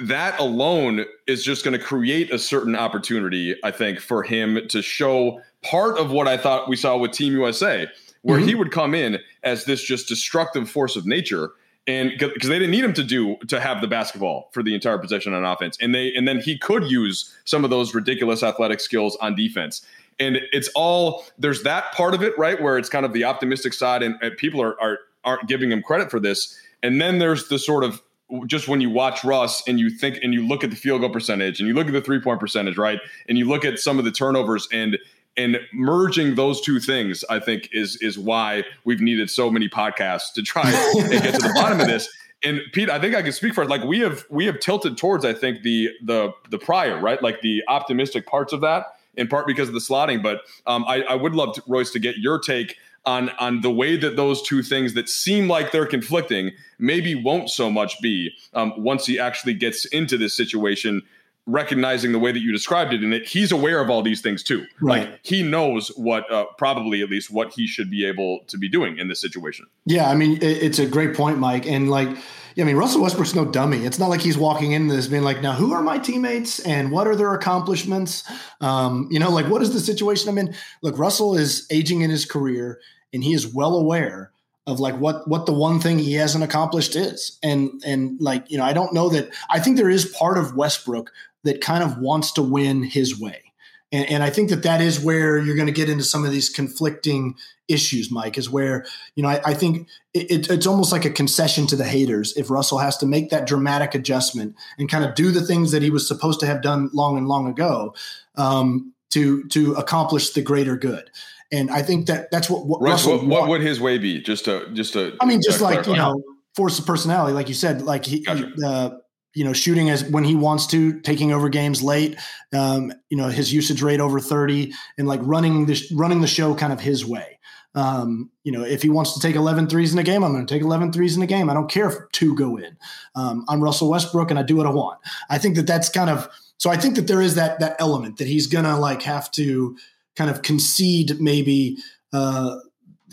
that 0.00 0.38
alone 0.40 1.04
is 1.26 1.44
just 1.44 1.64
going 1.64 1.78
to 1.78 1.84
create 1.84 2.32
a 2.32 2.38
certain 2.38 2.74
opportunity, 2.74 3.54
I 3.62 3.70
think, 3.70 4.00
for 4.00 4.22
him 4.22 4.58
to 4.68 4.82
show 4.82 5.40
part 5.62 5.98
of 5.98 6.10
what 6.10 6.26
I 6.26 6.36
thought 6.36 6.68
we 6.68 6.76
saw 6.76 6.96
with 6.96 7.12
Team 7.12 7.32
USA, 7.34 7.86
where 8.22 8.38
mm-hmm. 8.38 8.48
he 8.48 8.54
would 8.54 8.72
come 8.72 8.94
in 8.94 9.18
as 9.42 9.64
this 9.64 9.82
just 9.82 10.08
destructive 10.08 10.70
force 10.70 10.96
of 10.96 11.06
nature 11.06 11.52
and 11.86 12.12
because 12.18 12.48
they 12.48 12.58
didn't 12.58 12.70
need 12.70 12.84
him 12.84 12.92
to 12.92 13.02
do 13.02 13.36
to 13.48 13.60
have 13.60 13.80
the 13.80 13.88
basketball 13.88 14.50
for 14.52 14.62
the 14.62 14.74
entire 14.74 14.98
possession 14.98 15.32
on 15.32 15.44
offense, 15.44 15.76
and 15.80 15.94
they 15.94 16.14
and 16.14 16.28
then 16.28 16.40
he 16.40 16.58
could 16.58 16.90
use 16.90 17.34
some 17.44 17.64
of 17.64 17.70
those 17.70 17.94
ridiculous 17.94 18.42
athletic 18.42 18.80
skills 18.80 19.16
on 19.20 19.34
defense. 19.34 19.84
And 20.18 20.38
it's 20.52 20.68
all 20.74 21.24
there's 21.38 21.62
that 21.62 21.92
part 21.92 22.14
of 22.14 22.22
it, 22.22 22.36
right, 22.38 22.60
where 22.60 22.76
it's 22.76 22.88
kind 22.88 23.06
of 23.06 23.12
the 23.12 23.24
optimistic 23.24 23.72
side, 23.72 24.02
and, 24.02 24.16
and 24.20 24.36
people 24.36 24.62
are, 24.62 24.80
are 24.80 24.98
aren't 25.24 25.48
giving 25.48 25.72
him 25.72 25.82
credit 25.82 26.10
for 26.10 26.20
this. 26.20 26.56
And 26.82 27.00
then 27.00 27.18
there's 27.18 27.48
the 27.48 27.58
sort 27.58 27.84
of 27.84 28.02
just 28.46 28.68
when 28.68 28.80
you 28.80 28.90
watch 28.90 29.24
Russ 29.24 29.62
and 29.66 29.80
you 29.80 29.90
think 29.90 30.18
and 30.22 30.32
you 30.32 30.46
look 30.46 30.62
at 30.62 30.70
the 30.70 30.76
field 30.76 31.00
goal 31.00 31.10
percentage 31.10 31.58
and 31.58 31.68
you 31.68 31.74
look 31.74 31.88
at 31.88 31.92
the 31.92 32.00
three 32.00 32.20
point 32.20 32.40
percentage, 32.40 32.78
right, 32.78 33.00
and 33.28 33.36
you 33.36 33.44
look 33.44 33.64
at 33.64 33.78
some 33.78 33.98
of 33.98 34.04
the 34.04 34.12
turnovers 34.12 34.68
and 34.72 34.98
and 35.36 35.58
merging 35.72 36.34
those 36.34 36.60
two 36.60 36.80
things 36.80 37.24
i 37.30 37.38
think 37.38 37.68
is 37.72 37.96
is 38.02 38.18
why 38.18 38.64
we've 38.84 39.00
needed 39.00 39.30
so 39.30 39.48
many 39.48 39.68
podcasts 39.68 40.32
to 40.34 40.42
try 40.42 40.68
and 40.68 41.10
get 41.10 41.34
to 41.34 41.40
the 41.40 41.52
bottom 41.54 41.80
of 41.80 41.86
this. 41.86 42.08
And 42.42 42.60
pete 42.72 42.90
i 42.90 42.98
think 42.98 43.14
i 43.14 43.22
can 43.22 43.32
speak 43.32 43.54
for 43.54 43.62
it. 43.62 43.70
Like 43.70 43.84
we 43.84 44.00
have 44.00 44.24
we 44.28 44.46
have 44.46 44.58
tilted 44.58 44.96
towards 44.98 45.24
i 45.24 45.32
think 45.32 45.62
the 45.62 45.90
the 46.02 46.32
the 46.50 46.58
prior 46.58 46.98
right? 47.00 47.22
Like 47.22 47.42
the 47.42 47.62
optimistic 47.68 48.26
parts 48.26 48.52
of 48.52 48.60
that 48.62 48.86
in 49.14 49.28
part 49.28 49.46
because 49.46 49.68
of 49.68 49.74
the 49.74 49.80
slotting. 49.80 50.22
But 50.22 50.42
um, 50.66 50.84
I, 50.86 51.02
I 51.02 51.14
would 51.14 51.34
love 51.34 51.54
to, 51.56 51.62
royce 51.66 51.90
to 51.90 51.98
get 51.98 52.18
your 52.18 52.38
take 52.38 52.76
on 53.04 53.30
on 53.38 53.60
the 53.62 53.70
way 53.70 53.96
that 53.96 54.16
those 54.16 54.42
two 54.42 54.62
things 54.62 54.94
that 54.94 55.08
seem 55.08 55.48
like 55.48 55.72
they're 55.72 55.86
conflicting 55.86 56.50
maybe 56.78 57.14
won't 57.14 57.50
so 57.50 57.70
much 57.70 58.00
be 58.00 58.30
um, 58.54 58.72
once 58.76 59.06
he 59.06 59.18
actually 59.18 59.54
gets 59.54 59.84
into 59.86 60.18
this 60.18 60.36
situation 60.36 61.02
recognizing 61.46 62.12
the 62.12 62.18
way 62.18 62.30
that 62.30 62.40
you 62.40 62.52
described 62.52 62.92
it 62.92 63.02
and 63.02 63.12
that 63.12 63.26
he's 63.26 63.50
aware 63.50 63.80
of 63.80 63.90
all 63.90 64.02
these 64.02 64.20
things 64.20 64.42
too. 64.42 64.66
Right. 64.80 65.08
like 65.08 65.20
he 65.22 65.42
knows 65.42 65.88
what 65.96 66.30
uh, 66.30 66.44
probably 66.58 67.02
at 67.02 67.08
least 67.08 67.30
what 67.30 67.52
he 67.52 67.66
should 67.66 67.90
be 67.90 68.04
able 68.04 68.40
to 68.48 68.58
be 68.58 68.68
doing 68.68 68.98
in 68.98 69.08
this 69.08 69.20
situation. 69.20 69.66
Yeah 69.86 70.10
i 70.10 70.14
mean 70.14 70.38
it's 70.42 70.78
a 70.78 70.86
great 70.86 71.14
point 71.14 71.38
mike. 71.38 71.66
And 71.66 71.90
like 71.90 72.16
I 72.60 72.64
mean, 72.64 72.76
Russell 72.76 73.02
Westbrook's 73.02 73.34
no 73.34 73.44
dummy. 73.44 73.84
It's 73.84 73.98
not 73.98 74.10
like 74.10 74.20
he's 74.20 74.38
walking 74.38 74.72
into 74.72 74.94
this 74.94 75.06
being 75.06 75.22
like, 75.22 75.40
now 75.40 75.52
who 75.52 75.72
are 75.72 75.82
my 75.82 75.98
teammates 75.98 76.60
and 76.60 76.90
what 76.90 77.06
are 77.06 77.16
their 77.16 77.34
accomplishments? 77.34 78.24
Um, 78.60 79.08
you 79.10 79.18
know, 79.18 79.30
like 79.30 79.46
what 79.46 79.62
is 79.62 79.72
the 79.72 79.80
situation 79.80 80.28
I'm 80.28 80.38
in? 80.38 80.54
Look, 80.82 80.98
Russell 80.98 81.36
is 81.36 81.66
aging 81.70 82.02
in 82.02 82.10
his 82.10 82.24
career 82.24 82.80
and 83.12 83.24
he 83.24 83.34
is 83.34 83.52
well 83.52 83.76
aware 83.76 84.30
of 84.66 84.78
like 84.78 84.96
what 84.98 85.26
what 85.26 85.46
the 85.46 85.52
one 85.52 85.80
thing 85.80 85.98
he 85.98 86.12
hasn't 86.12 86.44
accomplished 86.44 86.94
is 86.94 87.38
and 87.42 87.70
and 87.84 88.20
like 88.20 88.48
you 88.50 88.58
know 88.58 88.62
i 88.62 88.74
don't 88.74 88.92
know 88.92 89.08
that 89.08 89.30
i 89.48 89.58
think 89.58 89.78
there 89.78 89.88
is 89.88 90.14
part 90.16 90.36
of 90.36 90.54
westbrook 90.54 91.10
that 91.44 91.60
kind 91.60 91.82
of 91.82 91.98
wants 91.98 92.32
to 92.32 92.42
win 92.42 92.82
his 92.82 93.18
way. 93.18 93.49
And, 93.92 94.08
and 94.08 94.22
I 94.22 94.30
think 94.30 94.50
that 94.50 94.62
that 94.62 94.80
is 94.80 95.00
where 95.00 95.38
you're 95.38 95.56
going 95.56 95.66
to 95.66 95.72
get 95.72 95.88
into 95.88 96.04
some 96.04 96.24
of 96.24 96.30
these 96.30 96.48
conflicting 96.48 97.34
issues, 97.68 98.10
Mike, 98.10 98.38
is 98.38 98.48
where, 98.48 98.84
you 99.14 99.22
know, 99.22 99.28
I, 99.28 99.40
I 99.46 99.54
think 99.54 99.88
it, 100.14 100.50
it's 100.50 100.66
almost 100.66 100.92
like 100.92 101.04
a 101.04 101.10
concession 101.10 101.66
to 101.68 101.76
the 101.76 101.84
haters 101.84 102.36
if 102.36 102.50
Russell 102.50 102.78
has 102.78 102.96
to 102.98 103.06
make 103.06 103.30
that 103.30 103.46
dramatic 103.46 103.94
adjustment 103.94 104.54
and 104.78 104.88
kind 104.88 105.04
of 105.04 105.14
do 105.14 105.30
the 105.30 105.42
things 105.42 105.72
that 105.72 105.82
he 105.82 105.90
was 105.90 106.06
supposed 106.06 106.40
to 106.40 106.46
have 106.46 106.62
done 106.62 106.90
long 106.92 107.16
and 107.16 107.26
long 107.26 107.48
ago 107.48 107.94
um, 108.36 108.92
to, 109.10 109.44
to 109.48 109.74
accomplish 109.74 110.30
the 110.30 110.42
greater 110.42 110.76
good. 110.76 111.10
And 111.52 111.70
I 111.70 111.82
think 111.82 112.06
that 112.06 112.30
that's 112.30 112.48
what, 112.48 112.66
what 112.66 112.80
Russell. 112.80 113.18
What, 113.18 113.26
what 113.26 113.48
would 113.48 113.60
his 113.60 113.80
way 113.80 113.98
be? 113.98 114.20
Just 114.20 114.44
to, 114.44 114.70
just 114.72 114.92
to. 114.92 115.16
I 115.20 115.24
mean, 115.24 115.40
just 115.44 115.60
like 115.60 115.82
clarify. 115.82 115.90
you 115.90 115.96
know, 115.96 116.22
force 116.54 116.78
of 116.78 116.86
personality, 116.86 117.32
like 117.32 117.48
you 117.48 117.54
said, 117.54 117.82
like 117.82 118.04
he, 118.04 118.20
gotcha. 118.20 118.52
uh, 118.64 118.90
you 119.34 119.44
know, 119.44 119.52
shooting 119.52 119.90
as 119.90 120.04
when 120.04 120.24
he 120.24 120.34
wants 120.34 120.66
to, 120.68 121.00
taking 121.00 121.32
over 121.32 121.48
games 121.48 121.82
late, 121.82 122.16
um, 122.52 122.92
you 123.08 123.16
know, 123.16 123.28
his 123.28 123.52
usage 123.52 123.82
rate 123.82 124.00
over 124.00 124.18
30 124.18 124.72
and 124.98 125.06
like 125.06 125.20
running 125.22 125.66
the, 125.66 125.80
running 125.94 126.20
the 126.20 126.26
show 126.26 126.54
kind 126.54 126.72
of 126.72 126.80
his 126.80 127.06
way. 127.06 127.38
Um, 127.76 128.30
you 128.42 128.50
know, 128.50 128.64
if 128.64 128.82
he 128.82 128.88
wants 128.88 129.14
to 129.14 129.20
take 129.20 129.36
11 129.36 129.68
threes 129.68 129.92
in 129.92 129.98
a 130.00 130.02
game, 130.02 130.24
I'm 130.24 130.32
going 130.32 130.44
to 130.44 130.52
take 130.52 130.62
11 130.62 130.92
threes 130.92 131.16
in 131.16 131.22
a 131.22 131.26
game. 131.26 131.48
I 131.48 131.54
don't 131.54 131.70
care 131.70 131.88
if 131.88 131.94
two 132.10 132.34
go 132.34 132.56
in. 132.56 132.76
Um, 133.14 133.44
I'm 133.48 133.62
Russell 133.62 133.90
Westbrook 133.90 134.30
and 134.30 134.38
I 134.38 134.42
do 134.42 134.56
what 134.56 134.66
I 134.66 134.70
want. 134.70 134.98
I 135.28 135.38
think 135.38 135.54
that 135.54 135.68
that's 135.68 135.88
kind 135.88 136.10
of, 136.10 136.28
so 136.58 136.68
I 136.68 136.76
think 136.76 136.96
that 136.96 137.06
there 137.06 137.22
is 137.22 137.36
that, 137.36 137.60
that 137.60 137.76
element 137.78 138.18
that 138.18 138.26
he's 138.26 138.48
going 138.48 138.64
to 138.64 138.76
like 138.76 139.02
have 139.02 139.30
to 139.32 139.76
kind 140.16 140.30
of 140.30 140.42
concede 140.42 141.20
maybe, 141.20 141.78
uh, 142.12 142.56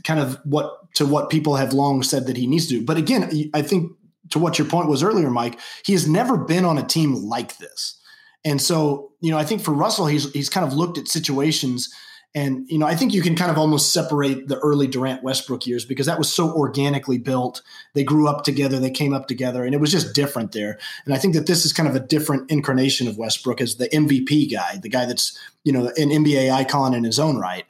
kind 0.04 0.20
of 0.20 0.40
what 0.44 0.94
to 0.94 1.06
what 1.06 1.30
people 1.30 1.56
have 1.56 1.74
long 1.74 2.02
said 2.02 2.26
that 2.26 2.38
he 2.38 2.48
needs 2.48 2.68
to 2.68 2.80
do. 2.80 2.86
But 2.86 2.98
again, 2.98 3.52
I 3.54 3.62
think 3.62 3.92
to 4.30 4.40
what 4.40 4.58
your 4.58 4.68
point 4.68 4.90
was 4.90 5.04
earlier, 5.04 5.30
Mike, 5.30 5.60
he 5.86 5.94
has 5.94 6.08
never 6.08 6.38
been 6.38 6.66
on 6.66 6.78
a 6.78 6.84
team 6.84 7.14
like 7.16 7.58
this. 7.58 8.00
And 8.46 8.62
so, 8.62 9.12
you 9.22 9.32
know, 9.32 9.38
I 9.38 9.44
think 9.44 9.62
for 9.62 9.72
Russell, 9.72 10.06
he's 10.06 10.32
he's 10.32 10.50
kind 10.50 10.66
of 10.66 10.74
looked 10.74 10.98
at 10.98 11.08
situations 11.08 11.94
and, 12.38 12.70
you 12.70 12.78
know, 12.78 12.86
I 12.86 12.96
think 12.96 13.16
you 13.16 13.24
can 13.24 13.36
kind 13.36 13.50
of 13.50 13.58
almost 13.58 13.94
separate 13.94 14.48
the 14.48 14.60
early 14.60 14.86
Durant 14.86 15.24
Westbrook 15.24 15.66
years 15.66 15.86
because 15.86 16.06
that 16.06 16.20
was 16.20 16.32
so 16.32 16.52
organically 16.52 17.18
built. 17.18 17.64
They 17.96 18.04
grew 18.04 18.28
up 18.28 18.44
together, 18.44 18.80
they 18.80 18.92
came 18.92 19.12
up 19.12 19.28
together, 19.28 19.66
and 19.66 19.74
it 19.74 19.80
was 19.80 19.92
just 19.92 20.14
different 20.14 20.52
there. 20.52 20.78
And 21.06 21.16
I 21.16 21.18
think 21.18 21.34
that 21.34 21.48
this 21.48 21.66
is 21.66 21.74
kind 21.74 21.90
of 21.90 21.96
a 21.96 22.00
different 22.00 22.52
incarnation 22.52 23.08
of 23.08 23.18
Westbrook 23.18 23.60
as 23.60 23.78
the 23.78 23.90
MVP 23.90 24.52
guy, 24.52 24.78
the 24.78 24.88
guy 24.88 25.06
that's, 25.06 25.36
you 25.64 25.72
know, 25.72 25.88
an 25.98 26.10
NBA 26.10 26.52
icon 26.52 26.94
in 26.94 27.04
his 27.04 27.18
own 27.18 27.38
right. 27.38 27.66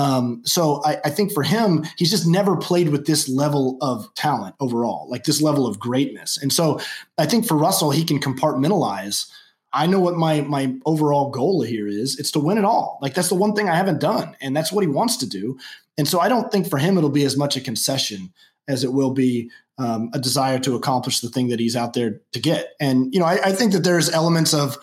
Um, 0.00 0.40
so 0.46 0.80
I, 0.82 0.96
I, 1.04 1.10
think 1.10 1.30
for 1.30 1.42
him, 1.42 1.84
he's 1.98 2.10
just 2.10 2.26
never 2.26 2.56
played 2.56 2.88
with 2.88 3.06
this 3.06 3.28
level 3.28 3.76
of 3.82 4.08
talent 4.14 4.54
overall, 4.58 5.06
like 5.10 5.24
this 5.24 5.42
level 5.42 5.66
of 5.66 5.78
greatness. 5.78 6.38
And 6.40 6.50
so 6.50 6.80
I 7.18 7.26
think 7.26 7.46
for 7.46 7.54
Russell, 7.54 7.90
he 7.90 8.02
can 8.02 8.18
compartmentalize. 8.18 9.30
I 9.74 9.86
know 9.86 10.00
what 10.00 10.16
my 10.16 10.40
my 10.40 10.74
overall 10.86 11.28
goal 11.30 11.60
here 11.60 11.86
is. 11.86 12.18
It's 12.18 12.30
to 12.30 12.40
win 12.40 12.56
it 12.56 12.64
all. 12.64 12.98
Like 13.02 13.12
that's 13.12 13.28
the 13.28 13.34
one 13.34 13.54
thing 13.54 13.68
I 13.68 13.76
haven't 13.76 14.00
done, 14.00 14.34
and 14.40 14.56
that's 14.56 14.72
what 14.72 14.80
he 14.80 14.88
wants 14.88 15.18
to 15.18 15.28
do. 15.28 15.58
And 15.98 16.08
so 16.08 16.18
I 16.18 16.30
don't 16.30 16.50
think 16.50 16.70
for 16.70 16.78
him 16.78 16.96
it'll 16.96 17.10
be 17.10 17.26
as 17.26 17.36
much 17.36 17.58
a 17.58 17.60
concession 17.60 18.32
as 18.68 18.84
it 18.84 18.94
will 18.94 19.12
be 19.12 19.50
um, 19.76 20.08
a 20.14 20.18
desire 20.18 20.58
to 20.60 20.76
accomplish 20.76 21.20
the 21.20 21.28
thing 21.28 21.48
that 21.48 21.60
he's 21.60 21.76
out 21.76 21.92
there 21.92 22.22
to 22.32 22.40
get. 22.40 22.72
And 22.80 23.12
you 23.12 23.20
know, 23.20 23.26
I, 23.26 23.48
I 23.48 23.52
think 23.52 23.72
that 23.72 23.84
there's 23.84 24.08
elements 24.08 24.54
of 24.54 24.78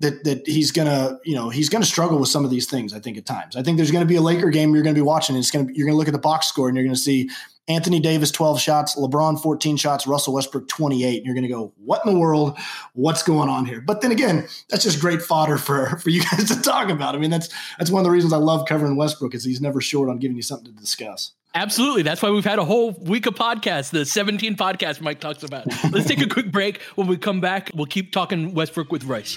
that 0.00 0.24
that 0.24 0.46
he's 0.46 0.72
gonna 0.72 1.18
you 1.24 1.34
know 1.34 1.48
he's 1.48 1.68
gonna 1.68 1.84
struggle 1.84 2.18
with 2.18 2.28
some 2.28 2.44
of 2.44 2.50
these 2.50 2.68
things. 2.68 2.92
I 2.92 2.98
think 2.98 3.16
at 3.16 3.26
times. 3.26 3.56
I 3.56 3.62
think 3.62 3.76
there's 3.76 3.90
gonna 3.90 4.06
be 4.06 4.16
a 4.16 4.22
Laker 4.22 4.50
game 4.50 4.74
you're 4.74 4.82
gonna 4.82 4.94
be 4.94 5.00
watching. 5.00 5.36
And 5.36 5.42
it's 5.42 5.50
gonna 5.50 5.68
you're 5.72 5.86
gonna 5.86 5.98
look 5.98 6.08
at 6.08 6.12
the 6.12 6.18
box 6.18 6.46
score 6.46 6.68
and 6.68 6.76
you're 6.76 6.84
gonna 6.84 6.96
see 6.96 7.30
Anthony 7.68 8.00
Davis 8.00 8.32
12 8.32 8.60
shots, 8.60 8.96
LeBron 8.96 9.40
14 9.40 9.76
shots, 9.76 10.06
Russell 10.06 10.34
Westbrook 10.34 10.66
28, 10.66 11.18
and 11.18 11.26
you're 11.26 11.40
to 11.40 11.48
go, 11.48 11.72
"What 11.76 12.04
in 12.04 12.12
the 12.12 12.18
world? 12.18 12.58
What's 12.94 13.22
going 13.22 13.48
on 13.48 13.64
here?" 13.64 13.80
But 13.80 14.00
then 14.00 14.10
again, 14.10 14.48
that's 14.68 14.82
just 14.82 15.00
great 15.00 15.22
fodder 15.22 15.56
for 15.56 15.98
for 16.02 16.10
you 16.10 16.22
guys 16.22 16.48
to 16.48 16.60
talk 16.60 16.88
about. 16.88 17.14
I 17.14 17.18
mean, 17.18 17.30
that's 17.30 17.48
that's 17.78 17.90
one 17.90 18.00
of 18.00 18.04
the 18.04 18.10
reasons 18.10 18.32
I 18.32 18.38
love 18.38 18.66
covering 18.66 18.96
Westbrook 18.96 19.34
is 19.34 19.44
he's 19.44 19.60
never 19.60 19.80
short 19.80 20.08
on 20.08 20.18
giving 20.18 20.36
you 20.36 20.42
something 20.42 20.74
to 20.74 20.80
discuss. 20.80 21.32
Absolutely. 21.54 22.02
That's 22.02 22.22
why 22.22 22.30
we've 22.30 22.44
had 22.44 22.60
a 22.60 22.64
whole 22.64 22.92
week 22.92 23.26
of 23.26 23.34
podcasts, 23.34 23.90
the 23.90 24.04
17 24.04 24.54
podcasts 24.54 25.00
Mike 25.00 25.18
talks 25.18 25.42
about. 25.42 25.66
Let's 25.90 26.06
take 26.06 26.20
a 26.20 26.28
quick 26.28 26.52
break. 26.52 26.80
When 26.94 27.08
we 27.08 27.16
come 27.16 27.40
back, 27.40 27.72
we'll 27.74 27.86
keep 27.86 28.12
talking 28.12 28.54
Westbrook 28.54 28.92
with 28.92 29.02
Royce. 29.02 29.36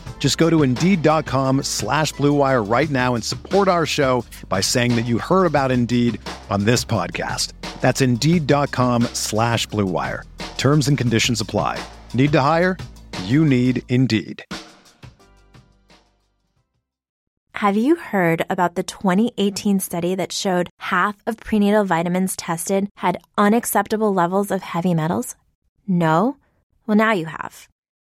Just 0.21 0.37
go 0.37 0.51
to 0.51 0.61
Indeed.com 0.61 1.63
slash 1.63 2.13
BlueWire 2.13 2.63
right 2.71 2.89
now 2.91 3.15
and 3.15 3.23
support 3.23 3.67
our 3.67 3.87
show 3.87 4.23
by 4.47 4.61
saying 4.61 4.95
that 4.95 5.07
you 5.07 5.17
heard 5.17 5.47
about 5.47 5.71
Indeed 5.71 6.21
on 6.51 6.65
this 6.65 6.85
podcast. 6.85 7.53
That's 7.81 8.01
Indeed.com 8.01 9.03
slash 9.13 9.67
BlueWire. 9.67 10.23
Terms 10.57 10.87
and 10.87 10.95
conditions 10.95 11.41
apply. 11.41 11.83
Need 12.13 12.31
to 12.33 12.39
hire? 12.39 12.77
You 13.23 13.43
need 13.43 13.81
Indeed. 13.89 14.45
Have 17.55 17.77
you 17.77 17.95
heard 17.95 18.45
about 18.47 18.75
the 18.75 18.83
2018 18.83 19.79
study 19.79 20.13
that 20.15 20.31
showed 20.31 20.69
half 20.79 21.21
of 21.25 21.37
prenatal 21.37 21.83
vitamins 21.83 22.35
tested 22.35 22.89
had 22.97 23.17
unacceptable 23.39 24.13
levels 24.13 24.51
of 24.51 24.61
heavy 24.61 24.93
metals? 24.93 25.35
No? 25.87 26.37
Well, 26.85 26.97
now 26.97 27.11
you 27.11 27.25
have. 27.25 27.67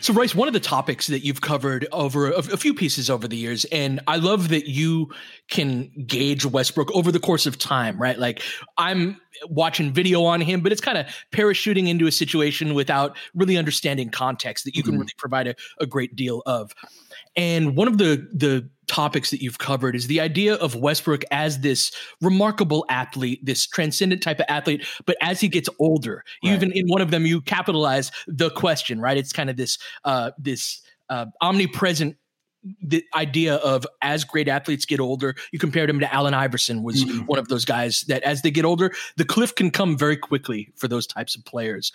So, 0.00 0.14
Royce, 0.14 0.34
one 0.34 0.46
of 0.46 0.54
the 0.54 0.60
topics 0.60 1.08
that 1.08 1.24
you've 1.24 1.40
covered 1.40 1.86
over 1.90 2.30
a, 2.30 2.42
few 2.42 2.72
pieces 2.72 3.10
over 3.10 3.26
the 3.26 3.36
years, 3.36 3.64
and 3.66 4.00
I 4.06 4.16
love 4.16 4.48
that 4.50 4.68
you 4.68 5.12
can 5.48 5.90
gauge 6.06 6.46
Westbrook 6.46 6.90
over 6.94 7.10
the 7.10 7.18
course 7.18 7.46
of 7.46 7.58
time, 7.58 8.00
right? 8.00 8.16
Like, 8.16 8.42
I'm 8.76 9.20
watching 9.46 9.92
video 9.92 10.24
on 10.24 10.40
him, 10.40 10.60
but 10.60 10.72
it's 10.72 10.80
kind 10.80 10.98
of 10.98 11.06
parachuting 11.32 11.88
into 11.88 12.06
a 12.06 12.12
situation 12.12 12.74
without 12.74 13.16
really 13.34 13.56
understanding 13.56 14.10
context 14.10 14.64
that 14.64 14.76
you 14.76 14.82
can 14.82 14.92
mm-hmm. 14.92 15.00
really 15.00 15.14
provide 15.18 15.46
a, 15.46 15.54
a 15.80 15.86
great 15.86 16.16
deal 16.16 16.42
of. 16.46 16.72
And 17.36 17.76
one 17.76 17.88
of 17.88 17.98
the 17.98 18.28
the 18.32 18.68
topics 18.88 19.30
that 19.30 19.42
you've 19.42 19.58
covered 19.58 19.94
is 19.94 20.06
the 20.06 20.20
idea 20.20 20.54
of 20.54 20.74
Westbrook 20.74 21.22
as 21.30 21.60
this 21.60 21.92
remarkable 22.20 22.84
athlete, 22.88 23.44
this 23.44 23.66
transcendent 23.66 24.22
type 24.22 24.40
of 24.40 24.46
athlete. 24.48 24.84
But 25.06 25.16
as 25.20 25.40
he 25.40 25.48
gets 25.48 25.68
older, 25.78 26.24
right. 26.42 26.54
even 26.54 26.72
in 26.72 26.86
one 26.86 27.02
of 27.02 27.10
them, 27.10 27.26
you 27.26 27.40
capitalize 27.42 28.10
the 28.26 28.50
question, 28.50 29.00
right? 29.00 29.16
It's 29.16 29.32
kind 29.32 29.50
of 29.50 29.56
this 29.56 29.78
uh, 30.04 30.32
this 30.38 30.80
uh, 31.10 31.26
omnipresent 31.40 32.16
the 32.82 33.04
idea 33.14 33.56
of 33.56 33.86
as 34.02 34.24
great 34.24 34.48
athletes 34.48 34.84
get 34.84 35.00
older, 35.00 35.34
you 35.52 35.58
compared 35.58 35.90
him 35.90 36.00
to 36.00 36.14
Allen 36.14 36.34
Iverson 36.34 36.82
was 36.82 37.04
mm-hmm. 37.04 37.26
one 37.26 37.38
of 37.38 37.48
those 37.48 37.64
guys 37.64 38.02
that 38.08 38.22
as 38.22 38.42
they 38.42 38.50
get 38.50 38.64
older, 38.64 38.92
the 39.16 39.24
cliff 39.24 39.54
can 39.54 39.70
come 39.70 39.96
very 39.96 40.16
quickly 40.16 40.72
for 40.76 40.88
those 40.88 41.06
types 41.06 41.36
of 41.36 41.44
players. 41.44 41.92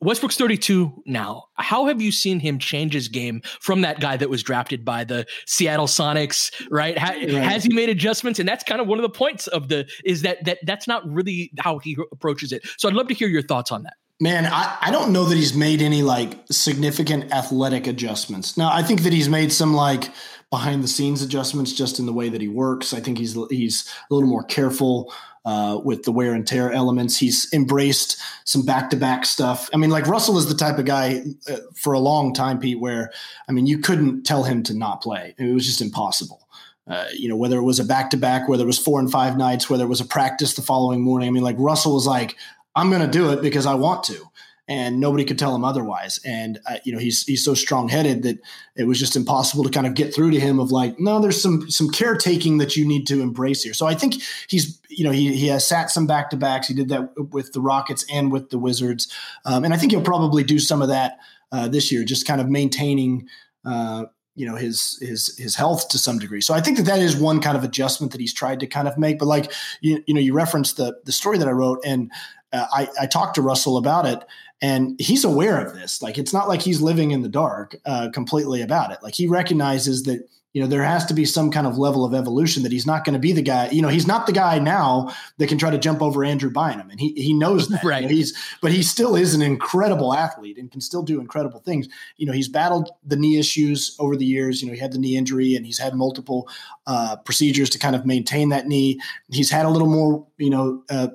Westbrook's 0.00 0.36
32 0.36 1.02
now. 1.06 1.44
How 1.54 1.86
have 1.86 2.02
you 2.02 2.12
seen 2.12 2.38
him 2.38 2.58
change 2.58 2.92
his 2.92 3.08
game 3.08 3.40
from 3.60 3.80
that 3.80 3.98
guy 3.98 4.16
that 4.18 4.28
was 4.28 4.42
drafted 4.42 4.84
by 4.84 5.04
the 5.04 5.26
Seattle 5.46 5.86
Sonics, 5.86 6.52
right? 6.70 6.98
Ha- 6.98 7.12
right? 7.12 7.30
Has 7.30 7.64
he 7.64 7.72
made 7.72 7.88
adjustments? 7.88 8.38
And 8.38 8.46
that's 8.46 8.62
kind 8.62 8.80
of 8.80 8.86
one 8.86 8.98
of 8.98 9.02
the 9.02 9.08
points 9.08 9.46
of 9.46 9.68
the 9.68 9.88
is 10.04 10.20
that 10.22 10.44
that 10.44 10.58
that's 10.64 10.86
not 10.86 11.02
really 11.10 11.50
how 11.58 11.78
he 11.78 11.96
approaches 12.12 12.52
it. 12.52 12.66
So 12.76 12.88
I'd 12.88 12.94
love 12.94 13.08
to 13.08 13.14
hear 13.14 13.28
your 13.28 13.42
thoughts 13.42 13.72
on 13.72 13.84
that. 13.84 13.94
Man, 14.18 14.46
I, 14.46 14.78
I 14.80 14.90
don't 14.90 15.12
know 15.12 15.24
that 15.24 15.36
he's 15.36 15.54
made 15.54 15.82
any 15.82 16.02
like 16.02 16.38
significant 16.50 17.32
athletic 17.32 17.86
adjustments. 17.86 18.56
Now, 18.56 18.70
I 18.72 18.82
think 18.82 19.02
that 19.02 19.12
he's 19.12 19.28
made 19.28 19.52
some 19.52 19.74
like 19.74 20.10
behind 20.50 20.82
the 20.82 20.88
scenes 20.88 21.20
adjustments 21.20 21.72
just 21.72 21.98
in 21.98 22.06
the 22.06 22.14
way 22.14 22.30
that 22.30 22.40
he 22.40 22.48
works. 22.48 22.94
I 22.94 23.00
think 23.00 23.18
he's 23.18 23.36
he's 23.50 23.92
a 24.10 24.14
little 24.14 24.28
more 24.28 24.44
careful 24.44 25.12
uh, 25.44 25.80
with 25.84 26.04
the 26.04 26.12
wear 26.12 26.32
and 26.32 26.46
tear 26.46 26.72
elements. 26.72 27.18
He's 27.18 27.46
embraced 27.52 28.18
some 28.44 28.64
back 28.64 28.88
to 28.90 28.96
back 28.96 29.26
stuff. 29.26 29.68
I 29.74 29.76
mean, 29.76 29.90
like 29.90 30.06
Russell 30.06 30.38
is 30.38 30.48
the 30.48 30.54
type 30.54 30.78
of 30.78 30.86
guy 30.86 31.22
uh, 31.50 31.58
for 31.74 31.92
a 31.92 32.00
long 32.00 32.32
time, 32.32 32.58
Pete, 32.58 32.80
where 32.80 33.12
I 33.50 33.52
mean, 33.52 33.66
you 33.66 33.78
couldn't 33.78 34.24
tell 34.24 34.44
him 34.44 34.62
to 34.64 34.74
not 34.74 35.02
play. 35.02 35.34
It 35.36 35.52
was 35.52 35.66
just 35.66 35.82
impossible. 35.82 36.48
Uh, 36.88 37.08
you 37.12 37.28
know, 37.28 37.36
whether 37.36 37.58
it 37.58 37.64
was 37.64 37.80
a 37.80 37.84
back 37.84 38.10
to 38.10 38.16
back, 38.16 38.48
whether 38.48 38.62
it 38.62 38.66
was 38.66 38.78
four 38.78 39.00
and 39.00 39.10
five 39.10 39.36
nights, 39.36 39.68
whether 39.68 39.82
it 39.82 39.88
was 39.88 40.00
a 40.00 40.04
practice 40.04 40.54
the 40.54 40.62
following 40.62 41.02
morning. 41.02 41.28
I 41.28 41.32
mean, 41.32 41.42
like 41.42 41.56
Russell 41.58 41.94
was 41.94 42.06
like, 42.06 42.36
I'm 42.76 42.90
going 42.90 43.02
to 43.02 43.08
do 43.08 43.30
it 43.30 43.42
because 43.42 43.66
I 43.66 43.74
want 43.74 44.04
to 44.04 44.30
and 44.68 44.98
nobody 44.98 45.24
could 45.24 45.38
tell 45.38 45.54
him 45.54 45.64
otherwise. 45.64 46.18
And 46.24 46.58
uh, 46.66 46.78
you 46.84 46.92
know, 46.92 46.98
he's 46.98 47.22
he's 47.24 47.44
so 47.44 47.54
strong 47.54 47.88
headed 47.88 48.22
that 48.24 48.38
it 48.74 48.84
was 48.84 48.98
just 48.98 49.16
impossible 49.16 49.64
to 49.64 49.70
kind 49.70 49.86
of 49.86 49.94
get 49.94 50.14
through 50.14 50.32
to 50.32 50.40
him 50.40 50.58
of 50.58 50.72
like, 50.72 50.98
no, 50.98 51.20
there's 51.20 51.40
some 51.40 51.70
some 51.70 51.90
caretaking 51.90 52.58
that 52.58 52.76
you 52.76 52.86
need 52.86 53.06
to 53.08 53.20
embrace 53.20 53.62
here. 53.62 53.74
So 53.74 53.86
I 53.86 53.94
think 53.94 54.14
he's 54.48 54.80
you 54.88 55.04
know 55.04 55.12
he 55.12 55.36
he 55.36 55.46
has 55.48 55.66
sat 55.66 55.90
some 55.90 56.06
back 56.06 56.30
to 56.30 56.36
backs. 56.36 56.68
He 56.68 56.74
did 56.74 56.88
that 56.88 57.10
with 57.32 57.52
the 57.52 57.60
Rockets 57.60 58.04
and 58.10 58.32
with 58.32 58.50
the 58.50 58.58
Wizards, 58.58 59.12
um, 59.44 59.64
and 59.64 59.72
I 59.72 59.76
think 59.76 59.92
he'll 59.92 60.02
probably 60.02 60.42
do 60.42 60.58
some 60.58 60.82
of 60.82 60.88
that 60.88 61.18
uh, 61.52 61.68
this 61.68 61.92
year, 61.92 62.04
just 62.04 62.26
kind 62.26 62.40
of 62.40 62.48
maintaining. 62.48 63.28
Uh, 63.64 64.06
you 64.38 64.46
know 64.46 64.54
his 64.54 64.98
his 65.00 65.34
his 65.38 65.56
health 65.56 65.88
to 65.88 65.98
some 65.98 66.18
degree. 66.18 66.42
So 66.42 66.52
I 66.52 66.60
think 66.60 66.76
that 66.76 66.84
that 66.84 66.98
is 66.98 67.16
one 67.16 67.40
kind 67.40 67.56
of 67.56 67.64
adjustment 67.64 68.12
that 68.12 68.20
he's 68.20 68.34
tried 68.34 68.60
to 68.60 68.66
kind 68.66 68.86
of 68.86 68.98
make. 68.98 69.18
But 69.18 69.26
like 69.28 69.50
you, 69.80 70.04
you 70.06 70.12
know, 70.12 70.20
you 70.20 70.34
referenced 70.34 70.76
the 70.76 70.94
the 71.04 71.12
story 71.12 71.38
that 71.38 71.48
I 71.48 71.52
wrote, 71.52 71.80
and 71.86 72.12
uh, 72.52 72.66
I, 72.72 72.88
I 73.02 73.06
talked 73.06 73.34
to 73.36 73.42
Russell 73.42 73.76
about 73.76 74.06
it, 74.06 74.22
and 74.62 74.98
he's 75.00 75.24
aware 75.24 75.64
of 75.64 75.74
this. 75.74 76.00
Like 76.02 76.18
it's 76.18 76.32
not 76.32 76.48
like 76.48 76.62
he's 76.62 76.80
living 76.80 77.10
in 77.10 77.22
the 77.22 77.28
dark 77.28 77.76
uh, 77.84 78.10
completely 78.12 78.62
about 78.62 78.92
it. 78.92 78.98
Like 79.02 79.14
he 79.14 79.26
recognizes 79.26 80.04
that 80.04 80.26
you 80.52 80.62
know 80.62 80.68
there 80.68 80.84
has 80.84 81.04
to 81.06 81.12
be 81.12 81.26
some 81.26 81.50
kind 81.50 81.66
of 81.66 81.76
level 81.76 82.02
of 82.02 82.14
evolution 82.14 82.62
that 82.62 82.72
he's 82.72 82.86
not 82.86 83.04
going 83.04 83.12
to 83.12 83.18
be 83.18 83.32
the 83.32 83.42
guy. 83.42 83.68
You 83.68 83.82
know, 83.82 83.88
he's 83.88 84.06
not 84.06 84.26
the 84.26 84.32
guy 84.32 84.58
now 84.58 85.12
that 85.36 85.48
can 85.48 85.58
try 85.58 85.68
to 85.68 85.76
jump 85.76 86.00
over 86.00 86.24
Andrew 86.24 86.48
Bynum, 86.50 86.88
and 86.88 86.98
he 86.98 87.12
he 87.12 87.34
knows 87.34 87.68
that. 87.70 87.84
right. 87.84 88.02
You 88.02 88.08
know, 88.08 88.14
he's 88.14 88.56
but 88.62 88.72
he 88.72 88.82
still 88.82 89.16
is 89.16 89.34
an 89.34 89.42
incredible 89.42 90.14
athlete 90.14 90.56
and 90.56 90.70
can 90.70 90.80
still 90.80 91.02
do 91.02 91.20
incredible 91.20 91.60
things. 91.60 91.88
You 92.16 92.26
know, 92.26 92.32
he's 92.32 92.48
battled 92.48 92.90
the 93.04 93.16
knee 93.16 93.38
issues 93.38 93.94
over 93.98 94.16
the 94.16 94.24
years. 94.24 94.62
You 94.62 94.68
know, 94.68 94.74
he 94.74 94.80
had 94.80 94.92
the 94.92 94.98
knee 94.98 95.16
injury 95.16 95.56
and 95.56 95.66
he's 95.66 95.78
had 95.78 95.94
multiple 95.94 96.48
uh, 96.86 97.16
procedures 97.16 97.68
to 97.70 97.78
kind 97.78 97.94
of 97.94 98.06
maintain 98.06 98.48
that 98.48 98.66
knee. 98.66 98.98
He's 99.30 99.50
had 99.50 99.66
a 99.66 99.70
little 99.70 99.88
more, 99.88 100.26
you 100.38 100.50
know. 100.50 100.82
Uh, 100.88 101.08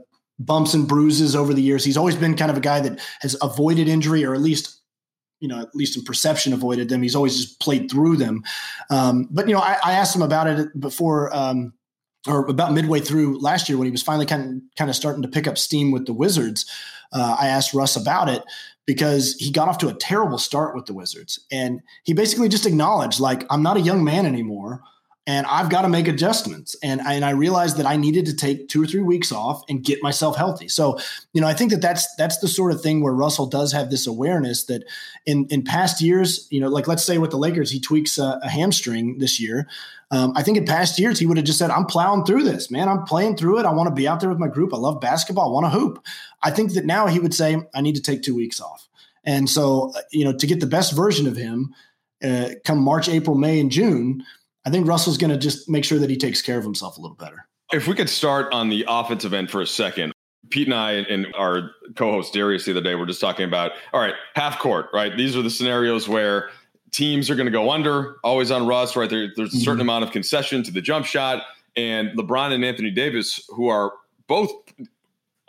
bumps 0.45 0.73
and 0.73 0.87
bruises 0.87 1.35
over 1.35 1.53
the 1.53 1.61
years. 1.61 1.83
He's 1.83 1.97
always 1.97 2.15
been 2.15 2.35
kind 2.35 2.51
of 2.51 2.57
a 2.57 2.61
guy 2.61 2.79
that 2.81 2.99
has 3.21 3.35
avoided 3.41 3.87
injury, 3.87 4.25
or 4.25 4.33
at 4.33 4.41
least 4.41 4.77
you 5.39 5.47
know, 5.47 5.59
at 5.59 5.73
least 5.73 5.97
in 5.97 6.03
perception, 6.03 6.53
avoided 6.53 6.87
them. 6.87 7.01
He's 7.01 7.15
always 7.15 7.35
just 7.35 7.59
played 7.59 7.89
through 7.89 8.17
them. 8.17 8.43
Um, 8.91 9.27
but 9.31 9.47
you 9.47 9.55
know, 9.55 9.59
I, 9.59 9.77
I, 9.83 9.93
asked 9.93 10.15
him 10.15 10.21
about 10.21 10.45
it 10.45 10.79
before 10.79 11.35
um, 11.35 11.73
or 12.27 12.45
about 12.45 12.73
midway 12.73 12.99
through 12.99 13.39
last 13.39 13.67
year 13.67 13.77
when 13.77 13.87
he 13.87 13.91
was 13.91 14.03
finally 14.03 14.27
kind 14.27 14.57
of, 14.57 14.61
kind 14.77 14.89
of 14.89 14.95
starting 14.95 15.23
to 15.23 15.27
pick 15.27 15.47
up 15.47 15.57
steam 15.57 15.91
with 15.91 16.05
the 16.05 16.13
Wizards, 16.13 16.69
uh, 17.11 17.35
I 17.39 17.47
asked 17.47 17.73
Russ 17.73 17.95
about 17.95 18.29
it 18.29 18.43
because 18.85 19.35
he 19.39 19.51
got 19.51 19.67
off 19.67 19.79
to 19.79 19.87
a 19.87 19.93
terrible 19.93 20.37
start 20.37 20.75
with 20.75 20.85
the 20.85 20.93
Wizards. 20.93 21.39
And 21.51 21.81
he 22.03 22.13
basically 22.13 22.47
just 22.47 22.65
acknowledged, 22.65 23.19
like, 23.19 23.45
I'm 23.49 23.63
not 23.63 23.77
a 23.77 23.81
young 23.81 24.03
man 24.03 24.25
anymore 24.25 24.81
and 25.27 25.45
I've 25.45 25.69
got 25.69 25.83
to 25.83 25.89
make 25.89 26.07
adjustments. 26.07 26.75
And 26.81 26.99
I, 27.01 27.13
and 27.13 27.23
I 27.23 27.29
realized 27.31 27.77
that 27.77 27.85
I 27.85 27.95
needed 27.95 28.25
to 28.25 28.35
take 28.35 28.67
two 28.69 28.81
or 28.81 28.87
three 28.87 29.01
weeks 29.01 29.31
off 29.31 29.61
and 29.69 29.83
get 29.83 30.01
myself 30.01 30.35
healthy. 30.35 30.67
So, 30.67 30.97
you 31.33 31.41
know, 31.41 31.47
I 31.47 31.53
think 31.53 31.71
that 31.71 31.81
that's 31.81 32.13
that's 32.15 32.39
the 32.39 32.47
sort 32.47 32.71
of 32.71 32.81
thing 32.81 33.03
where 33.03 33.13
Russell 33.13 33.45
does 33.45 33.71
have 33.71 33.91
this 33.91 34.07
awareness 34.07 34.65
that 34.65 34.83
in 35.25 35.45
in 35.49 35.63
past 35.63 36.01
years, 36.01 36.47
you 36.49 36.59
know, 36.59 36.69
like 36.69 36.87
let's 36.87 37.03
say 37.03 37.19
with 37.19 37.31
the 37.31 37.37
Lakers, 37.37 37.69
he 37.69 37.79
tweaks 37.79 38.17
a, 38.17 38.39
a 38.41 38.49
hamstring 38.49 39.19
this 39.19 39.39
year. 39.39 39.67
Um, 40.09 40.33
I 40.35 40.43
think 40.43 40.57
in 40.57 40.65
past 40.65 40.99
years 40.99 41.19
he 41.19 41.25
would 41.25 41.37
have 41.37 41.45
just 41.45 41.59
said, 41.59 41.69
"I'm 41.69 41.85
plowing 41.85 42.25
through 42.25 42.43
this, 42.43 42.71
man. 42.71 42.89
I'm 42.89 43.03
playing 43.03 43.37
through 43.37 43.59
it. 43.59 43.65
I 43.65 43.71
want 43.71 43.87
to 43.87 43.95
be 43.95 44.07
out 44.07 44.19
there 44.19 44.29
with 44.29 44.39
my 44.39 44.47
group. 44.47 44.73
I 44.73 44.77
love 44.77 44.99
basketball. 44.99 45.49
I 45.49 45.53
want 45.53 45.71
to 45.71 45.79
hoop." 45.79 46.03
I 46.41 46.49
think 46.49 46.73
that 46.73 46.85
now 46.85 47.05
he 47.05 47.19
would 47.19 47.33
say, 47.33 47.57
"I 47.75 47.81
need 47.81 47.95
to 47.95 48.01
take 48.01 48.23
two 48.23 48.35
weeks 48.35 48.59
off." 48.59 48.89
And 49.23 49.47
so, 49.47 49.93
uh, 49.95 50.01
you 50.11 50.25
know, 50.25 50.33
to 50.33 50.47
get 50.47 50.59
the 50.59 50.65
best 50.65 50.93
version 50.93 51.27
of 51.27 51.37
him, 51.37 51.75
uh, 52.23 52.49
come 52.65 52.79
March, 52.79 53.07
April, 53.07 53.37
May, 53.37 53.59
and 53.59 53.71
June 53.71 54.23
I 54.65 54.69
think 54.69 54.87
Russell's 54.87 55.17
going 55.17 55.31
to 55.31 55.37
just 55.37 55.69
make 55.69 55.83
sure 55.83 55.99
that 55.99 56.09
he 56.09 56.17
takes 56.17 56.41
care 56.41 56.57
of 56.57 56.63
himself 56.63 56.97
a 56.97 57.01
little 57.01 57.17
better. 57.17 57.47
If 57.71 57.87
we 57.87 57.95
could 57.95 58.09
start 58.09 58.53
on 58.53 58.69
the 58.69 58.85
offensive 58.87 59.33
end 59.33 59.49
for 59.49 59.61
a 59.61 59.67
second. 59.67 60.13
Pete 60.49 60.67
and 60.67 60.73
I 60.73 60.93
and 60.93 61.27
our 61.35 61.71
co-host 61.95 62.33
Darius 62.33 62.65
the 62.65 62.71
other 62.71 62.81
day 62.81 62.95
were 62.95 63.05
just 63.05 63.21
talking 63.21 63.45
about 63.45 63.71
all 63.93 64.01
right, 64.01 64.15
half 64.35 64.59
court, 64.59 64.87
right? 64.93 65.15
These 65.15 65.37
are 65.37 65.41
the 65.41 65.49
scenarios 65.49 66.09
where 66.09 66.49
teams 66.91 67.29
are 67.29 67.35
going 67.35 67.45
to 67.45 67.51
go 67.51 67.71
under, 67.71 68.17
always 68.23 68.51
on 68.51 68.67
Russ, 68.67 68.95
right? 68.95 69.09
There, 69.09 69.29
there's 69.35 69.53
a 69.53 69.59
certain 69.59 69.75
mm-hmm. 69.75 69.81
amount 69.81 70.03
of 70.03 70.11
concession 70.11 70.63
to 70.63 70.71
the 70.71 70.81
jump 70.81 71.05
shot, 71.05 71.43
and 71.75 72.09
LeBron 72.17 72.51
and 72.51 72.65
Anthony 72.65 72.91
Davis, 72.91 73.47
who 73.49 73.67
are 73.69 73.93
both 74.27 74.51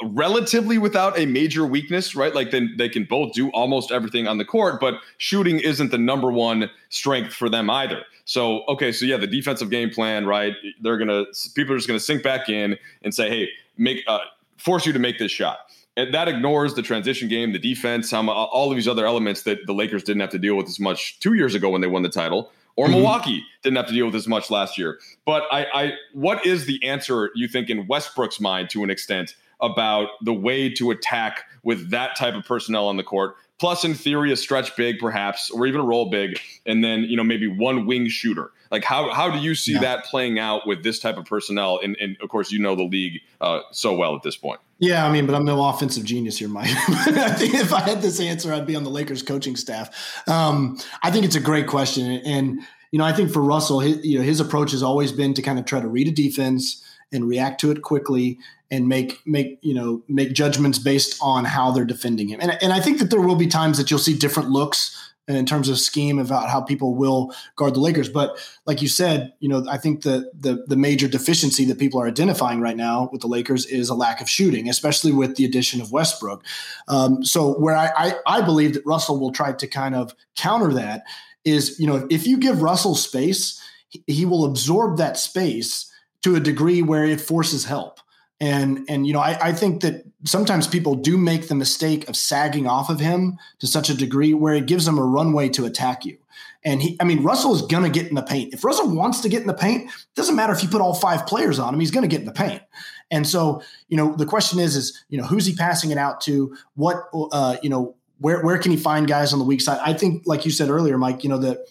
relatively 0.02 0.78
without 0.78 1.18
a 1.18 1.26
major 1.26 1.66
weakness, 1.66 2.14
right? 2.14 2.34
Like 2.34 2.50
then 2.50 2.74
they 2.78 2.88
can 2.88 3.04
both 3.04 3.32
do 3.32 3.50
almost 3.50 3.90
everything 3.90 4.26
on 4.26 4.38
the 4.38 4.44
court, 4.44 4.80
but 4.80 4.94
shooting 5.18 5.58
isn't 5.60 5.90
the 5.90 5.98
number 5.98 6.30
one 6.30 6.70
strength 6.88 7.32
for 7.34 7.48
them 7.48 7.70
either. 7.70 8.02
So, 8.24 8.64
okay, 8.66 8.92
so 8.92 9.04
yeah, 9.04 9.16
the 9.16 9.26
defensive 9.26 9.70
game 9.70 9.90
plan, 9.90 10.26
right? 10.26 10.54
They're 10.80 10.98
gonna 10.98 11.24
people 11.54 11.74
are 11.74 11.78
just 11.78 11.88
gonna 11.88 12.00
sink 12.00 12.22
back 12.22 12.48
in 12.48 12.76
and 13.02 13.14
say, 13.14 13.28
hey, 13.28 13.48
make 13.76 14.04
uh, 14.06 14.20
force 14.56 14.86
you 14.86 14.92
to 14.92 14.98
make 14.98 15.18
this 15.18 15.32
shot. 15.32 15.58
And 15.96 16.14
that 16.14 16.26
ignores 16.26 16.74
the 16.74 16.82
transition 16.82 17.28
game, 17.28 17.52
the 17.52 17.58
defense, 17.58 18.10
how, 18.10 18.26
all 18.30 18.70
of 18.70 18.76
these 18.76 18.88
other 18.88 19.04
elements 19.04 19.42
that 19.42 19.66
the 19.66 19.74
Lakers 19.74 20.02
didn't 20.02 20.20
have 20.20 20.30
to 20.30 20.38
deal 20.38 20.56
with 20.56 20.66
as 20.66 20.80
much 20.80 21.20
two 21.20 21.34
years 21.34 21.54
ago 21.54 21.68
when 21.68 21.82
they 21.82 21.86
won 21.86 22.02
the 22.02 22.08
title, 22.08 22.50
or 22.76 22.86
mm-hmm. 22.86 22.94
Milwaukee 22.94 23.44
didn't 23.62 23.76
have 23.76 23.88
to 23.88 23.92
deal 23.92 24.06
with 24.06 24.14
as 24.14 24.26
much 24.26 24.50
last 24.50 24.78
year. 24.78 24.98
But 25.26 25.42
I, 25.52 25.66
I, 25.74 25.92
what 26.14 26.46
is 26.46 26.64
the 26.64 26.82
answer 26.82 27.30
you 27.34 27.46
think 27.46 27.68
in 27.68 27.86
Westbrook's 27.86 28.40
mind 28.40 28.70
to 28.70 28.82
an 28.82 28.88
extent 28.88 29.34
about 29.62 30.08
the 30.22 30.34
way 30.34 30.68
to 30.74 30.90
attack 30.90 31.44
with 31.62 31.90
that 31.90 32.16
type 32.16 32.34
of 32.34 32.44
personnel 32.44 32.88
on 32.88 32.96
the 32.96 33.04
court? 33.04 33.36
plus 33.62 33.84
in 33.84 33.94
theory 33.94 34.32
a 34.32 34.36
stretch 34.36 34.74
big 34.74 34.98
perhaps 34.98 35.48
or 35.48 35.66
even 35.66 35.80
a 35.80 35.84
roll 35.84 36.10
big 36.10 36.36
and 36.66 36.82
then 36.82 37.04
you 37.04 37.16
know 37.16 37.22
maybe 37.22 37.46
one 37.46 37.86
wing 37.86 38.08
shooter. 38.08 38.50
Like 38.72 38.82
how 38.82 39.12
how 39.12 39.30
do 39.30 39.38
you 39.38 39.54
see 39.54 39.74
yeah. 39.74 39.80
that 39.82 40.04
playing 40.04 40.40
out 40.40 40.66
with 40.66 40.82
this 40.82 40.98
type 40.98 41.16
of 41.16 41.26
personnel? 41.26 41.78
And, 41.80 41.96
and 42.00 42.16
of 42.20 42.28
course 42.28 42.50
you 42.50 42.58
know 42.58 42.74
the 42.74 42.82
league 42.82 43.20
uh, 43.40 43.60
so 43.70 43.94
well 43.94 44.16
at 44.16 44.24
this 44.24 44.36
point. 44.36 44.60
Yeah 44.80 45.06
i 45.06 45.12
mean 45.12 45.26
but 45.26 45.36
i'm 45.36 45.44
no 45.44 45.64
offensive 45.64 46.02
genius 46.02 46.38
here 46.38 46.48
mike. 46.48 46.70
I 46.88 47.30
think 47.30 47.54
if 47.54 47.72
i 47.72 47.80
had 47.82 48.02
this 48.02 48.18
answer 48.18 48.52
i'd 48.52 48.66
be 48.66 48.74
on 48.74 48.82
the 48.82 48.90
lakers 48.90 49.22
coaching 49.22 49.54
staff. 49.54 50.28
Um, 50.28 50.76
i 51.04 51.12
think 51.12 51.24
it's 51.24 51.36
a 51.36 51.40
great 51.40 51.68
question. 51.68 52.10
And 52.10 52.58
you 52.90 52.98
know 52.98 53.04
i 53.04 53.12
think 53.12 53.30
for 53.30 53.42
russell 53.42 53.78
his, 53.78 54.04
you 54.04 54.18
know 54.18 54.24
his 54.24 54.40
approach 54.40 54.72
has 54.72 54.82
always 54.82 55.12
been 55.12 55.34
to 55.34 55.42
kind 55.42 55.60
of 55.60 55.66
try 55.66 55.80
to 55.80 55.86
read 55.86 56.08
a 56.08 56.10
defense 56.10 56.82
and 57.12 57.28
react 57.28 57.60
to 57.60 57.70
it 57.70 57.82
quickly 57.82 58.38
and 58.70 58.88
make 58.88 59.20
make 59.26 59.58
you 59.62 59.74
know 59.74 60.02
make 60.08 60.32
judgments 60.32 60.78
based 60.78 61.18
on 61.20 61.44
how 61.44 61.70
they're 61.70 61.84
defending 61.84 62.28
him. 62.28 62.40
And 62.40 62.56
and 62.62 62.72
I 62.72 62.80
think 62.80 62.98
that 62.98 63.10
there 63.10 63.20
will 63.20 63.36
be 63.36 63.46
times 63.46 63.78
that 63.78 63.90
you'll 63.90 64.00
see 64.00 64.16
different 64.16 64.50
looks 64.50 64.98
in 65.28 65.46
terms 65.46 65.68
of 65.68 65.78
scheme 65.78 66.18
about 66.18 66.48
how 66.48 66.60
people 66.60 66.94
will 66.96 67.32
guard 67.54 67.74
the 67.74 67.80
Lakers. 67.80 68.08
But 68.08 68.36
like 68.66 68.82
you 68.82 68.88
said, 68.88 69.32
you 69.38 69.48
know, 69.48 69.64
I 69.68 69.76
think 69.76 70.02
the 70.02 70.30
the 70.38 70.64
the 70.66 70.76
major 70.76 71.06
deficiency 71.06 71.64
that 71.66 71.78
people 71.78 72.00
are 72.00 72.08
identifying 72.08 72.60
right 72.60 72.76
now 72.76 73.08
with 73.12 73.20
the 73.20 73.28
Lakers 73.28 73.66
is 73.66 73.88
a 73.88 73.94
lack 73.94 74.20
of 74.20 74.28
shooting, 74.28 74.68
especially 74.68 75.12
with 75.12 75.36
the 75.36 75.44
addition 75.44 75.80
of 75.80 75.92
Westbrook. 75.92 76.44
Um, 76.88 77.24
so 77.24 77.52
where 77.52 77.76
I, 77.76 77.90
I 77.96 78.14
I 78.26 78.40
believe 78.40 78.74
that 78.74 78.86
Russell 78.86 79.20
will 79.20 79.32
try 79.32 79.52
to 79.52 79.66
kind 79.66 79.94
of 79.94 80.14
counter 80.36 80.72
that 80.74 81.02
is, 81.44 81.78
you 81.78 81.86
know, 81.86 82.06
if 82.10 82.26
you 82.26 82.38
give 82.38 82.62
Russell 82.62 82.94
space, 82.94 83.60
he 84.06 84.24
will 84.24 84.44
absorb 84.44 84.96
that 84.98 85.18
space 85.18 85.91
to 86.22 86.36
a 86.36 86.40
degree 86.40 86.82
where 86.82 87.04
it 87.04 87.20
forces 87.20 87.64
help. 87.64 88.00
And 88.40 88.84
and 88.88 89.06
you 89.06 89.12
know, 89.12 89.20
I, 89.20 89.38
I 89.40 89.52
think 89.52 89.82
that 89.82 90.04
sometimes 90.24 90.66
people 90.66 90.94
do 90.94 91.16
make 91.16 91.48
the 91.48 91.54
mistake 91.54 92.08
of 92.08 92.16
sagging 92.16 92.66
off 92.66 92.90
of 92.90 93.00
him 93.00 93.38
to 93.60 93.66
such 93.66 93.88
a 93.88 93.94
degree 93.94 94.34
where 94.34 94.54
it 94.54 94.66
gives 94.66 94.84
them 94.84 94.98
a 94.98 95.04
runway 95.04 95.48
to 95.50 95.64
attack 95.64 96.04
you. 96.04 96.18
And 96.64 96.82
he, 96.82 96.96
I 97.00 97.04
mean, 97.04 97.22
Russell 97.22 97.54
is 97.54 97.62
going 97.62 97.82
to 97.82 97.90
get 97.90 98.08
in 98.08 98.14
the 98.14 98.22
paint. 98.22 98.54
If 98.54 98.64
Russell 98.64 98.94
wants 98.94 99.20
to 99.20 99.28
get 99.28 99.40
in 99.40 99.48
the 99.48 99.54
paint, 99.54 99.90
doesn't 100.14 100.36
matter 100.36 100.52
if 100.52 100.62
you 100.62 100.68
put 100.68 100.80
all 100.80 100.94
five 100.94 101.26
players 101.26 101.58
on 101.58 101.74
him, 101.74 101.80
he's 101.80 101.90
going 101.90 102.02
to 102.02 102.08
get 102.08 102.20
in 102.20 102.26
the 102.26 102.32
paint. 102.32 102.62
And 103.10 103.26
so, 103.26 103.62
you 103.88 103.96
know, 103.96 104.14
the 104.14 104.26
question 104.26 104.58
is, 104.58 104.76
is, 104.76 105.04
you 105.08 105.18
know, 105.18 105.24
who's 105.24 105.44
he 105.44 105.54
passing 105.54 105.90
it 105.90 105.98
out 105.98 106.20
to? 106.22 106.56
What, 106.74 107.08
uh, 107.12 107.56
you 107.62 107.68
know, 107.68 107.96
where, 108.18 108.42
where 108.42 108.58
can 108.58 108.70
he 108.70 108.76
find 108.76 109.08
guys 109.08 109.32
on 109.32 109.38
the 109.38 109.44
weak 109.44 109.60
side? 109.60 109.80
I 109.82 109.92
think, 109.92 110.22
like 110.24 110.44
you 110.44 110.52
said 110.52 110.70
earlier, 110.70 110.96
Mike, 110.98 111.24
you 111.24 111.30
know, 111.30 111.38
the, 111.38 111.66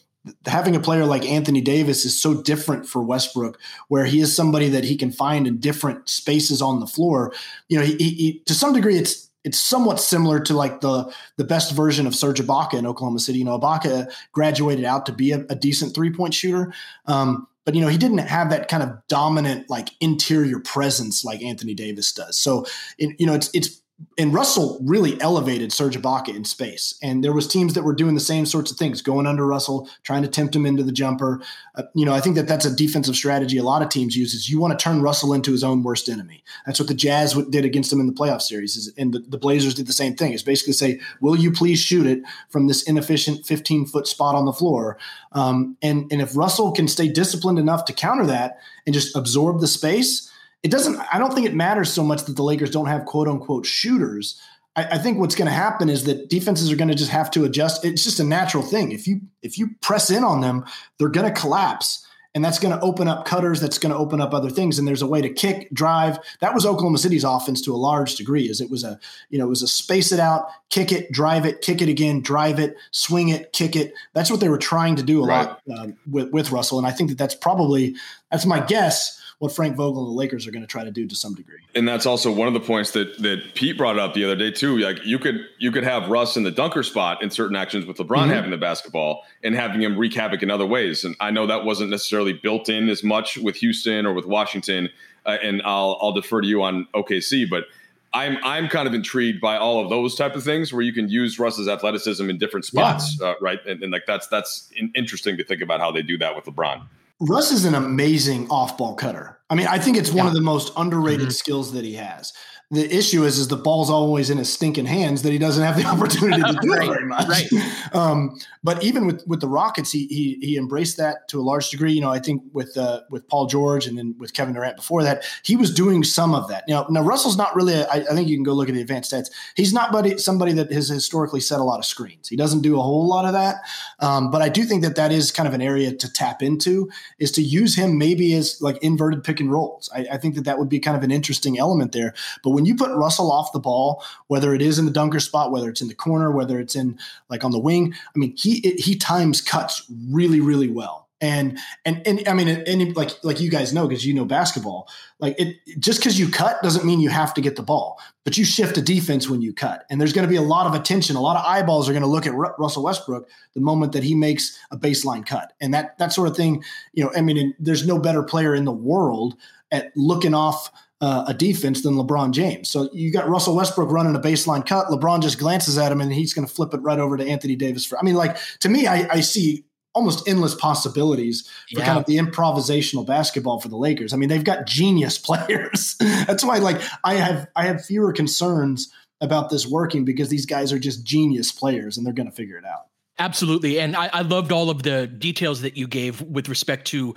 having 0.46 0.76
a 0.76 0.80
player 0.80 1.06
like 1.06 1.26
Anthony 1.26 1.62
Davis 1.62 2.06
is 2.06 2.20
so 2.20 2.42
different 2.42 2.88
for 2.88 3.02
Westbrook, 3.02 3.60
where 3.88 4.06
he 4.06 4.20
is 4.20 4.36
somebody 4.36 4.70
that 4.70 4.84
he 4.84 4.96
can 4.96 5.12
find 5.12 5.48
in 5.48 5.58
different 5.58 6.10
spaces 6.10 6.62
on 6.62 6.80
the 6.80 6.88
floor. 6.88 7.34
You 7.70 7.80
know, 7.80 7.86
he, 7.86 7.96
he, 7.96 8.40
to 8.46 8.54
some 8.54 8.74
degree, 8.74 8.98
it's 8.98 9.30
it's 9.44 9.58
somewhat 9.58 10.00
similar 10.00 10.40
to 10.42 10.54
like 10.54 10.82
the 10.82 11.12
the 11.38 11.44
best 11.44 11.74
version 11.74 12.06
of 12.06 12.16
Serge 12.16 12.40
Ibaka 12.40 12.76
in 12.76 12.86
Oklahoma 12.86 13.20
City. 13.20 13.40
You 13.40 13.46
know, 13.46 13.60
Ibaka 13.60 14.12
graduated 14.32 14.86
out 14.86 15.06
to 15.08 15.12
be 15.12 15.32
a, 15.32 15.46
a 15.50 15.56
decent 15.56 15.96
three 15.96 16.12
point 16.12 16.34
shooter. 16.34 16.74
Um, 17.06 17.48
but 17.66 17.76
you 17.76 17.82
know 17.82 17.88
he 17.88 17.98
didn't 17.98 18.20
have 18.20 18.50
that 18.50 18.68
kind 18.68 18.84
of 18.84 18.90
dominant 19.08 19.70
like 19.70 19.90
interior 20.00 20.60
presence 20.60 21.24
like 21.24 21.42
Anthony 21.42 21.74
Davis 21.74 22.12
does. 22.12 22.40
So 22.40 22.66
it, 22.98 23.16
you 23.20 23.26
know 23.26 23.34
it's 23.34 23.50
it's 23.54 23.81
and 24.18 24.34
Russell 24.34 24.80
really 24.84 25.20
elevated 25.22 25.72
Serge 25.72 25.98
Ibaka 25.98 26.36
in 26.36 26.46
space. 26.46 26.98
And 27.02 27.24
there 27.24 27.34
was 27.34 27.48
teams 27.48 27.74
that 27.74 27.84
were 27.84 27.94
doing 27.94 28.16
the 28.16 28.22
same 28.22 28.46
sorts 28.46 28.72
of 28.72 28.78
things, 28.78 29.02
going 29.02 29.28
under 29.28 29.46
Russell, 29.46 29.90
trying 30.04 30.22
to 30.22 30.28
tempt 30.28 30.56
him 30.56 30.66
into 30.66 30.84
the 30.84 30.92
jumper. 30.92 31.42
Uh, 31.76 31.84
you 31.94 32.06
know, 32.06 32.14
I 32.14 32.22
think 32.22 32.36
that 32.36 32.48
that's 32.48 32.66
a 32.66 32.76
defensive 32.76 33.16
strategy 33.16 33.58
a 33.58 33.64
lot 33.64 33.82
of 33.82 33.90
teams 33.90 34.16
use 34.16 34.34
is 34.34 34.50
you 34.50 34.60
want 34.60 34.78
to 34.78 34.84
turn 34.84 35.02
Russell 35.02 35.34
into 35.34 35.52
his 35.52 35.64
own 35.64 35.84
worst 35.84 36.10
enemy. 36.10 36.44
That's 36.66 36.80
what 36.80 36.88
the 36.88 36.94
Jazz 36.94 37.34
did 37.50 37.66
against 37.66 37.92
him 37.92 38.00
in 38.00 38.08
the 38.08 38.14
playoff 38.14 38.42
series. 38.42 38.76
Is, 38.76 38.94
and 38.98 39.14
the, 39.14 39.20
the 39.20 39.38
Blazers 39.38 39.74
did 39.74 39.88
the 39.88 39.94
same 39.94 40.16
thing. 40.16 40.34
Is 40.34 40.44
basically 40.44 40.74
say, 40.74 41.00
will 41.20 41.36
you 41.36 41.52
please 41.52 41.80
shoot 41.80 42.06
it 42.06 42.22
from 42.50 42.68
this 42.68 42.84
inefficient 42.84 43.46
15 43.46 43.86
foot 43.86 44.08
spot 44.08 44.36
on 44.36 44.46
the 44.46 44.54
floor? 44.54 44.98
Um, 45.34 45.78
and, 45.82 46.12
and 46.12 46.22
if 46.22 46.36
Russell 46.36 46.72
can 46.72 46.88
stay 46.88 47.08
disciplined 47.08 47.60
enough 47.60 47.86
to 47.86 47.94
counter 47.94 48.26
that 48.26 48.60
and 48.86 48.94
just 48.94 49.16
absorb 49.16 49.60
the 49.60 49.68
space– 49.68 50.28
it 50.64 50.72
doesn't 50.72 51.00
i 51.12 51.18
don't 51.18 51.34
think 51.34 51.48
it 51.48 51.54
matters 51.54 51.92
so 51.92 52.04
much 52.04 52.24
that 52.26 52.36
the 52.36 52.44
lakers 52.44 52.72
don't 52.72 52.88
have 52.88 53.06
quote 53.06 53.28
unquote 53.28 53.66
shooters. 53.66 54.40
I, 54.76 54.84
I 54.84 54.98
think 54.98 55.18
what's 55.18 55.36
going 55.36 55.48
to 55.48 55.54
happen 55.54 55.90
is 55.90 56.06
that 56.06 56.30
defenses 56.30 56.72
are 56.72 56.78
going 56.78 56.88
to 56.88 56.96
just 56.96 57.12
have 57.12 57.30
to 57.32 57.44
adjust. 57.44 57.84
It's 57.84 58.04
just 58.04 58.20
a 58.20 58.24
natural 58.24 58.64
thing. 58.64 58.92
If 58.92 59.08
you 59.08 59.22
if 59.42 59.58
you 59.58 59.72
press 59.82 60.10
in 60.10 60.24
on 60.24 60.42
them 60.42 60.66
they're 60.98 61.10
going 61.10 61.32
to 61.32 61.40
collapse 61.40 62.06
and 62.34 62.46
that's 62.46 62.60
going 62.60 62.74
to 62.74 62.82
open 62.82 63.10
up 63.10 63.26
cutters 63.26 63.60
that's 63.60 63.78
going 63.78 63.92
to 63.92 63.98
open 63.98 64.22
up 64.22 64.34
other 64.34 64.50
things 64.50 64.80
and 64.80 64.88
there's 64.88 65.02
a 65.02 65.08
way 65.08 65.22
to 65.22 65.30
kick 65.30 65.70
drive. 65.74 66.18
That 66.40 66.54
was 66.54 66.66
oklahoma 66.66 66.98
city's 66.98 67.24
offense 67.24 67.62
to 67.64 67.74
a 67.74 67.78
large 67.78 68.16
degree 68.16 68.50
is 68.50 68.62
it 68.62 68.70
was 68.70 68.84
a 68.84 69.00
you 69.30 69.40
know 69.40 69.46
it 69.46 69.50
was 69.50 69.64
a 69.64 69.68
space 69.68 70.12
it 70.12 70.20
out 70.20 70.48
kick 70.70 70.92
it 70.92 71.12
drive 71.12 71.46
it 71.46 71.62
kick 71.62 71.82
it 71.82 71.90
again 71.90 72.22
drive 72.22 72.60
it 72.60 72.78
swing 72.92 73.30
it 73.30 73.52
kick 73.52 73.76
it. 73.76 73.94
That's 74.14 74.32
what 74.32 74.40
they 74.40 74.50
were 74.50 74.58
trying 74.58 74.96
to 74.96 75.04
do 75.04 75.24
a 75.24 75.28
right. 75.28 75.48
lot 75.48 75.62
um, 75.78 75.98
with, 76.10 76.32
with 76.32 76.52
russell 76.52 76.78
and 76.78 76.88
i 76.88 76.92
think 76.92 77.10
that 77.10 77.18
that's 77.18 77.36
probably 77.36 77.96
that's 78.32 78.46
my 78.46 78.60
guess 78.60 79.21
what 79.42 79.52
Frank 79.52 79.76
Vogel 79.76 80.06
and 80.06 80.14
the 80.14 80.20
Lakers 80.20 80.46
are 80.46 80.52
going 80.52 80.62
to 80.62 80.68
try 80.68 80.84
to 80.84 80.92
do 80.92 81.08
to 81.08 81.16
some 81.16 81.34
degree. 81.34 81.58
And 81.74 81.88
that's 81.88 82.06
also 82.06 82.32
one 82.32 82.48
of 82.48 82.54
the 82.54 82.60
points 82.60 82.92
that 82.92 83.18
that 83.24 83.56
Pete 83.56 83.76
brought 83.76 83.98
up 83.98 84.14
the 84.14 84.24
other 84.24 84.36
day 84.36 84.52
too. 84.52 84.78
Like 84.78 85.04
you 85.04 85.18
could 85.18 85.48
you 85.58 85.72
could 85.72 85.84
have 85.84 86.10
Russ 86.10 86.38
in 86.38 86.44
the 86.44 86.52
dunker 86.52 86.84
spot 86.84 87.24
in 87.24 87.32
certain 87.32 87.56
actions 87.56 87.88
with 87.88 87.98
LeBron 87.98 88.18
mm-hmm. 88.18 88.30
having 88.30 88.52
the 88.52 88.58
basketball 88.58 89.24
and 89.44 89.56
having 89.56 89.82
him 89.82 89.98
wreak 89.98 90.14
havoc 90.14 90.44
in 90.44 90.52
other 90.52 90.68
ways. 90.68 91.04
And 91.04 91.16
I 91.20 91.32
know 91.32 91.48
that 91.48 91.66
wasn't 91.66 91.90
necessarily 91.90 92.34
built 92.34 92.70
in 92.70 92.88
as 92.88 93.04
much 93.04 93.40
with 93.40 93.56
Houston 93.56 94.06
or 94.06 94.14
with 94.14 94.28
Washington. 94.28 94.90
Uh, 95.26 95.38
and 95.42 95.64
I'll 95.66 95.98
I'll 96.00 96.14
defer 96.14 96.42
to 96.42 96.48
you 96.48 96.62
on 96.62 96.88
OKC, 96.94 97.50
but. 97.50 97.66
I'm 98.14 98.40
I'm 98.44 98.68
kind 98.68 98.90
of 98.90 98.94
intrigued 98.94 99.40
by 99.40 99.56
all 99.56 99.82
of 99.82 99.90
those 99.90 100.16
type 100.16 100.36
of 100.36 100.44
things 100.44 100.74
where 100.74 100.82
you 100.82 100.92
can 100.92 101.08
use 101.08 101.40
Russ's 101.40 101.70
athleticism 101.70 102.30
in 102.30 102.38
different 102.38 102.66
spots, 102.66 103.18
yeah. 103.18 103.28
uh, 103.28 103.36
right? 103.40 103.66
And, 103.66 103.82
and, 103.82 103.90
like 103.90 104.06
that's 104.06 104.28
that's 104.28 104.70
interesting 104.96 105.38
to 105.38 105.46
think 105.46 105.62
about 105.62 105.80
how 105.80 105.94
they 105.94 106.02
do 106.02 106.18
that 106.18 106.36
with 106.36 106.44
LeBron. 106.44 106.82
Russ 107.22 107.52
is 107.52 107.66
an 107.66 107.76
amazing 107.76 108.50
off 108.50 108.78
ball 108.78 108.96
cutter. 108.96 109.38
I 109.50 109.56
mean, 109.56 109.68
I 109.68 109.78
think 109.78 109.96
it's 109.96 110.10
one 110.10 110.26
yeah. 110.26 110.28
of 110.30 110.34
the 110.34 110.42
most 110.42 110.74
underrated 110.76 111.28
mm-hmm. 111.28 111.32
skills 111.32 111.74
that 111.74 111.86
he 111.86 111.94
has. 111.94 112.34
The 112.72 112.96
issue 112.96 113.24
is 113.26 113.38
is 113.38 113.50
the 113.50 113.58
ball's 113.58 113.90
always 113.90 114.30
in 114.30 114.38
his 114.38 114.52
stinking 114.52 114.86
hands 114.86 115.22
that 115.24 115.32
he 115.32 115.38
doesn't 115.38 115.64
have 115.64 115.76
the 115.76 115.86
opportunity 115.88 116.42
to 116.42 116.58
do 116.62 116.72
right, 116.72 116.84
it 116.84 116.88
very 116.88 117.06
much. 117.06 117.28
Right. 117.28 117.48
Um, 117.94 118.40
but 118.64 118.82
even 118.84 119.06
with 119.06 119.28
with 119.28 119.42
the 119.42 119.50
Rockets, 119.50 119.92
he 119.92 120.08
he 120.08 120.38
he 120.42 120.58
embraced 120.58 120.96
that 120.98 121.28
to 121.28 121.42
a 121.42 121.44
large 121.44 121.70
degree. 121.70 121.92
You 121.92 122.00
know, 122.00 122.10
I 122.10 122.20
think 122.20 122.42
with 122.54 122.78
uh, 122.78 123.02
with 123.10 123.28
Paul 123.28 123.48
George 123.48 123.86
and 123.86 123.98
then 123.98 124.16
with 124.18 124.34
Kevin 124.34 124.54
Durant 124.54 124.78
before 124.78 125.04
that, 125.04 125.26
he 125.44 125.58
was 125.58 125.74
doing 125.74 126.04
some 126.06 126.34
of 126.34 126.48
that. 126.48 126.64
You 126.68 126.76
know, 126.76 126.86
now 126.90 127.02
Russell's 127.02 127.36
not 127.36 127.54
really. 127.54 127.74
A, 127.74 127.86
I, 127.88 127.96
I 127.96 128.14
think 128.16 128.30
you 128.30 128.38
can 128.38 128.44
go 128.44 128.54
look 128.54 128.70
at 128.70 128.76
the 128.76 128.82
advanced 128.82 129.12
stats. 129.12 129.30
He's 129.56 129.74
not 129.74 129.92
but 129.92 130.22
somebody 130.22 130.54
that 130.54 130.72
has 130.72 130.88
historically 130.88 131.42
set 131.42 131.60
a 131.60 131.64
lot 131.64 131.80
of 131.80 131.86
screens. 131.86 132.30
He 132.30 132.38
doesn't 132.38 132.62
do 132.62 132.80
a 132.80 132.82
whole 132.82 133.08
lot 133.08 133.26
of 133.26 133.34
that. 133.34 133.58
Um, 134.00 134.32
but 134.32 134.42
I 134.42 134.48
do 134.48 134.64
think 134.64 134.84
that 134.84 134.96
that 134.96 135.12
is 135.12 135.32
kind 135.32 135.48
of 135.48 135.54
an 135.54 135.62
area 135.62 135.94
to 135.94 136.14
tap 136.14 136.42
into 136.42 136.90
is 137.20 137.32
to 137.34 137.42
use 137.42 137.76
him 137.76 137.98
maybe 137.98 138.34
as 138.34 138.62
like 138.62 138.78
inverted 138.82 139.24
pick 139.24 139.40
and 139.42 139.52
rolls. 139.52 139.90
I, 139.94 140.08
I 140.14 140.18
think 140.18 140.36
that 140.36 140.46
that 140.46 140.60
would 140.60 140.70
be 140.70 140.80
kind 140.80 140.96
of 140.96 141.04
an 141.04 141.12
interesting 141.12 141.60
element 141.60 141.92
there. 141.92 142.14
But 142.44 142.52
when 142.52 142.61
you 142.66 142.76
put 142.76 142.92
Russell 142.92 143.32
off 143.32 143.52
the 143.54 143.60
ball, 143.60 144.04
whether 144.28 144.54
it 144.54 144.62
is 144.62 144.80
in 144.80 144.86
the 144.86 144.92
dunker 144.92 145.20
spot, 145.20 145.52
whether 145.52 145.70
it's 145.70 145.82
in 145.82 145.88
the 145.88 145.96
corner, 145.96 146.32
whether 146.32 146.60
it's 146.60 146.76
in 146.76 146.98
like 147.30 147.44
on 147.44 147.52
the 147.52 147.60
wing, 147.60 147.94
I 147.94 148.20
mean, 148.20 148.36
he 148.38 148.60
it, 148.60 148.80
he 148.80 148.96
times 148.96 149.42
cuts 149.42 149.86
really 150.10 150.40
really 150.40 150.70
well. 150.70 151.10
And 151.22 151.60
and 151.86 152.02
and 152.08 152.28
I 152.28 152.34
mean, 152.34 152.48
and 152.48 152.96
like 152.96 153.12
like 153.24 153.40
you 153.40 153.52
guys 153.52 153.74
know 153.74 153.88
because 153.88 154.04
you 154.04 154.14
know 154.14 154.26
basketball, 154.26 154.90
like 155.20 155.40
it 155.40 155.58
just 155.78 156.00
because 156.00 156.20
you 156.20 156.28
cut 156.30 156.62
doesn't 156.64 156.84
mean 156.84 157.00
you 157.00 157.10
have 157.10 157.32
to 157.36 157.42
get 157.42 157.56
the 157.56 157.62
ball, 157.62 158.00
but 158.24 158.40
you 158.40 158.44
shift 158.44 158.76
a 158.78 158.82
defense 158.82 159.30
when 159.30 159.40
you 159.40 159.54
cut. 159.54 159.86
And 159.92 160.02
there's 160.02 160.14
going 160.14 160.28
to 160.28 160.30
be 160.30 160.36
a 160.36 160.42
lot 160.42 160.66
of 160.66 160.74
attention, 160.74 161.16
a 161.16 161.22
lot 161.22 161.38
of 161.38 161.46
eyeballs 161.46 161.88
are 161.88 161.92
going 161.92 162.02
to 162.02 162.10
look 162.10 162.26
at 162.26 162.34
Ru- 162.34 162.56
Russell 162.58 162.82
Westbrook 162.82 163.30
the 163.54 163.62
moment 163.62 163.92
that 163.92 164.04
he 164.04 164.16
makes 164.16 164.58
a 164.72 164.78
baseline 164.78 165.24
cut, 165.24 165.54
and 165.62 165.72
that 165.76 165.96
that 166.00 166.12
sort 166.12 166.28
of 166.28 166.36
thing. 166.36 166.64
You 166.94 167.04
know, 167.04 167.12
I 167.16 167.22
mean, 167.22 167.54
there's 167.60 167.86
no 167.86 168.00
better 168.00 168.24
player 168.24 168.56
in 168.56 168.66
the 168.66 168.72
world 168.72 169.36
at 169.72 169.96
looking 169.96 170.34
off 170.34 170.72
uh, 171.02 171.26
a 171.28 171.34
defense 171.34 171.82
than 171.82 171.96
LeBron 171.96 172.32
James. 172.32 172.70
So 172.70 172.90
you 172.94 173.12
got 173.12 173.28
Russell 173.28 173.56
Westbrook 173.56 173.92
running 173.92 174.16
a 174.16 174.20
baseline 174.20 174.66
cut. 174.66 174.88
LeBron 174.88 175.22
just 175.22 175.40
glances 175.40 175.78
at 175.78 175.92
him 175.92 176.00
and 176.00 176.14
he's 176.14 176.34
going 176.34 176.48
to 176.48 176.54
flip 176.54 176.74
it 176.74 176.78
right 176.82 177.00
over 177.00 177.18
to 177.18 177.26
Anthony 177.26 177.56
Davis. 177.56 177.86
For 177.86 177.98
I 177.98 178.04
mean, 178.04 178.16
like 178.16 178.38
to 178.60 178.70
me, 178.70 178.88
I, 178.88 179.08
I 179.12 179.22
see 179.22 179.66
almost 179.94 180.28
endless 180.28 180.56
possibilities 180.56 181.50
for 181.74 181.80
yeah. 181.80 181.86
kind 181.86 182.00
of 182.00 182.06
the 182.06 182.18
improvisational 182.18 183.06
basketball 183.06 183.60
for 183.60 183.68
the 183.68 183.78
Lakers. 183.78 184.14
I 184.14 184.18
mean, 184.18 184.30
they've 184.30 184.44
got 184.44 184.66
genius 184.66 185.18
players. 185.18 185.96
That's 186.00 186.44
why, 186.44 186.60
like, 186.60 186.82
I 187.04 187.16
have 187.16 187.48
I 187.56 187.66
have 187.66 187.84
fewer 187.84 188.14
concerns 188.14 188.92
about 189.20 189.50
this 189.50 189.68
working 189.68 190.06
because 190.06 190.30
these 190.30 190.46
guys 190.46 190.72
are 190.72 190.80
just 190.80 191.04
genius 191.04 191.52
players 191.52 191.98
and 191.98 192.06
they're 192.06 192.14
going 192.14 192.30
to 192.30 192.36
figure 192.36 192.58
it 192.58 192.66
out. 192.66 192.88
Absolutely. 193.20 193.80
And 193.80 193.96
I, 193.96 194.10
I, 194.12 194.22
loved 194.24 194.52
all 194.52 194.72
of 194.72 194.82
the 194.82 195.06
details 195.06 195.62
that 195.62 195.78
you 195.78 195.88
gave 195.88 196.22
with 196.24 196.50
respect 196.50 196.88
to 196.88 197.14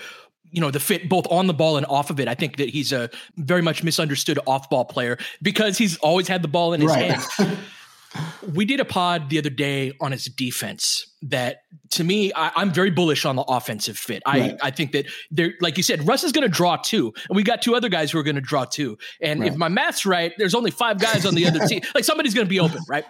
you 0.54 0.60
know 0.60 0.70
the 0.70 0.80
fit 0.80 1.08
both 1.08 1.26
on 1.30 1.48
the 1.48 1.52
ball 1.52 1.76
and 1.76 1.84
off 1.86 2.10
of 2.10 2.20
it. 2.20 2.28
I 2.28 2.34
think 2.34 2.56
that 2.58 2.70
he's 2.70 2.92
a 2.92 3.10
very 3.36 3.60
much 3.60 3.82
misunderstood 3.82 4.38
off 4.46 4.70
ball 4.70 4.84
player 4.84 5.18
because 5.42 5.76
he's 5.76 5.96
always 5.98 6.28
had 6.28 6.42
the 6.42 6.48
ball 6.48 6.72
in 6.72 6.80
his 6.80 6.90
right. 6.90 7.10
hands. 7.10 7.58
we 8.54 8.64
did 8.64 8.78
a 8.78 8.84
pod 8.84 9.28
the 9.28 9.38
other 9.38 9.50
day 9.50 9.92
on 10.00 10.12
his 10.12 10.26
defense 10.26 11.12
that 11.22 11.62
to 11.90 12.04
me 12.04 12.32
I, 12.34 12.62
am 12.62 12.72
very 12.72 12.90
bullish 12.90 13.24
on 13.24 13.34
the 13.34 13.42
offensive 13.42 13.98
fit 13.98 14.22
right. 14.24 14.56
I, 14.62 14.68
I 14.68 14.70
think 14.70 14.92
that 14.92 15.06
there 15.32 15.54
like 15.60 15.76
you 15.76 15.82
said 15.82 16.06
russ 16.06 16.22
is 16.22 16.30
going 16.30 16.42
to 16.42 16.48
draw 16.48 16.76
two 16.76 17.12
and 17.28 17.34
we 17.34 17.42
got 17.42 17.60
two 17.60 17.74
other 17.74 17.88
guys 17.88 18.12
who 18.12 18.18
are 18.18 18.22
going 18.22 18.36
to 18.36 18.40
draw 18.40 18.66
two 18.66 18.98
and 19.20 19.40
right. 19.40 19.50
if 19.50 19.56
my 19.56 19.68
math's 19.68 20.06
right 20.06 20.32
there's 20.38 20.54
only 20.54 20.70
five 20.70 21.00
guys 21.00 21.26
on 21.26 21.34
the 21.34 21.44
other 21.46 21.58
team 21.66 21.80
like 21.94 22.04
somebody's 22.04 22.34
going 22.34 22.46
to 22.46 22.50
be 22.50 22.60
open 22.60 22.80
right 22.88 23.04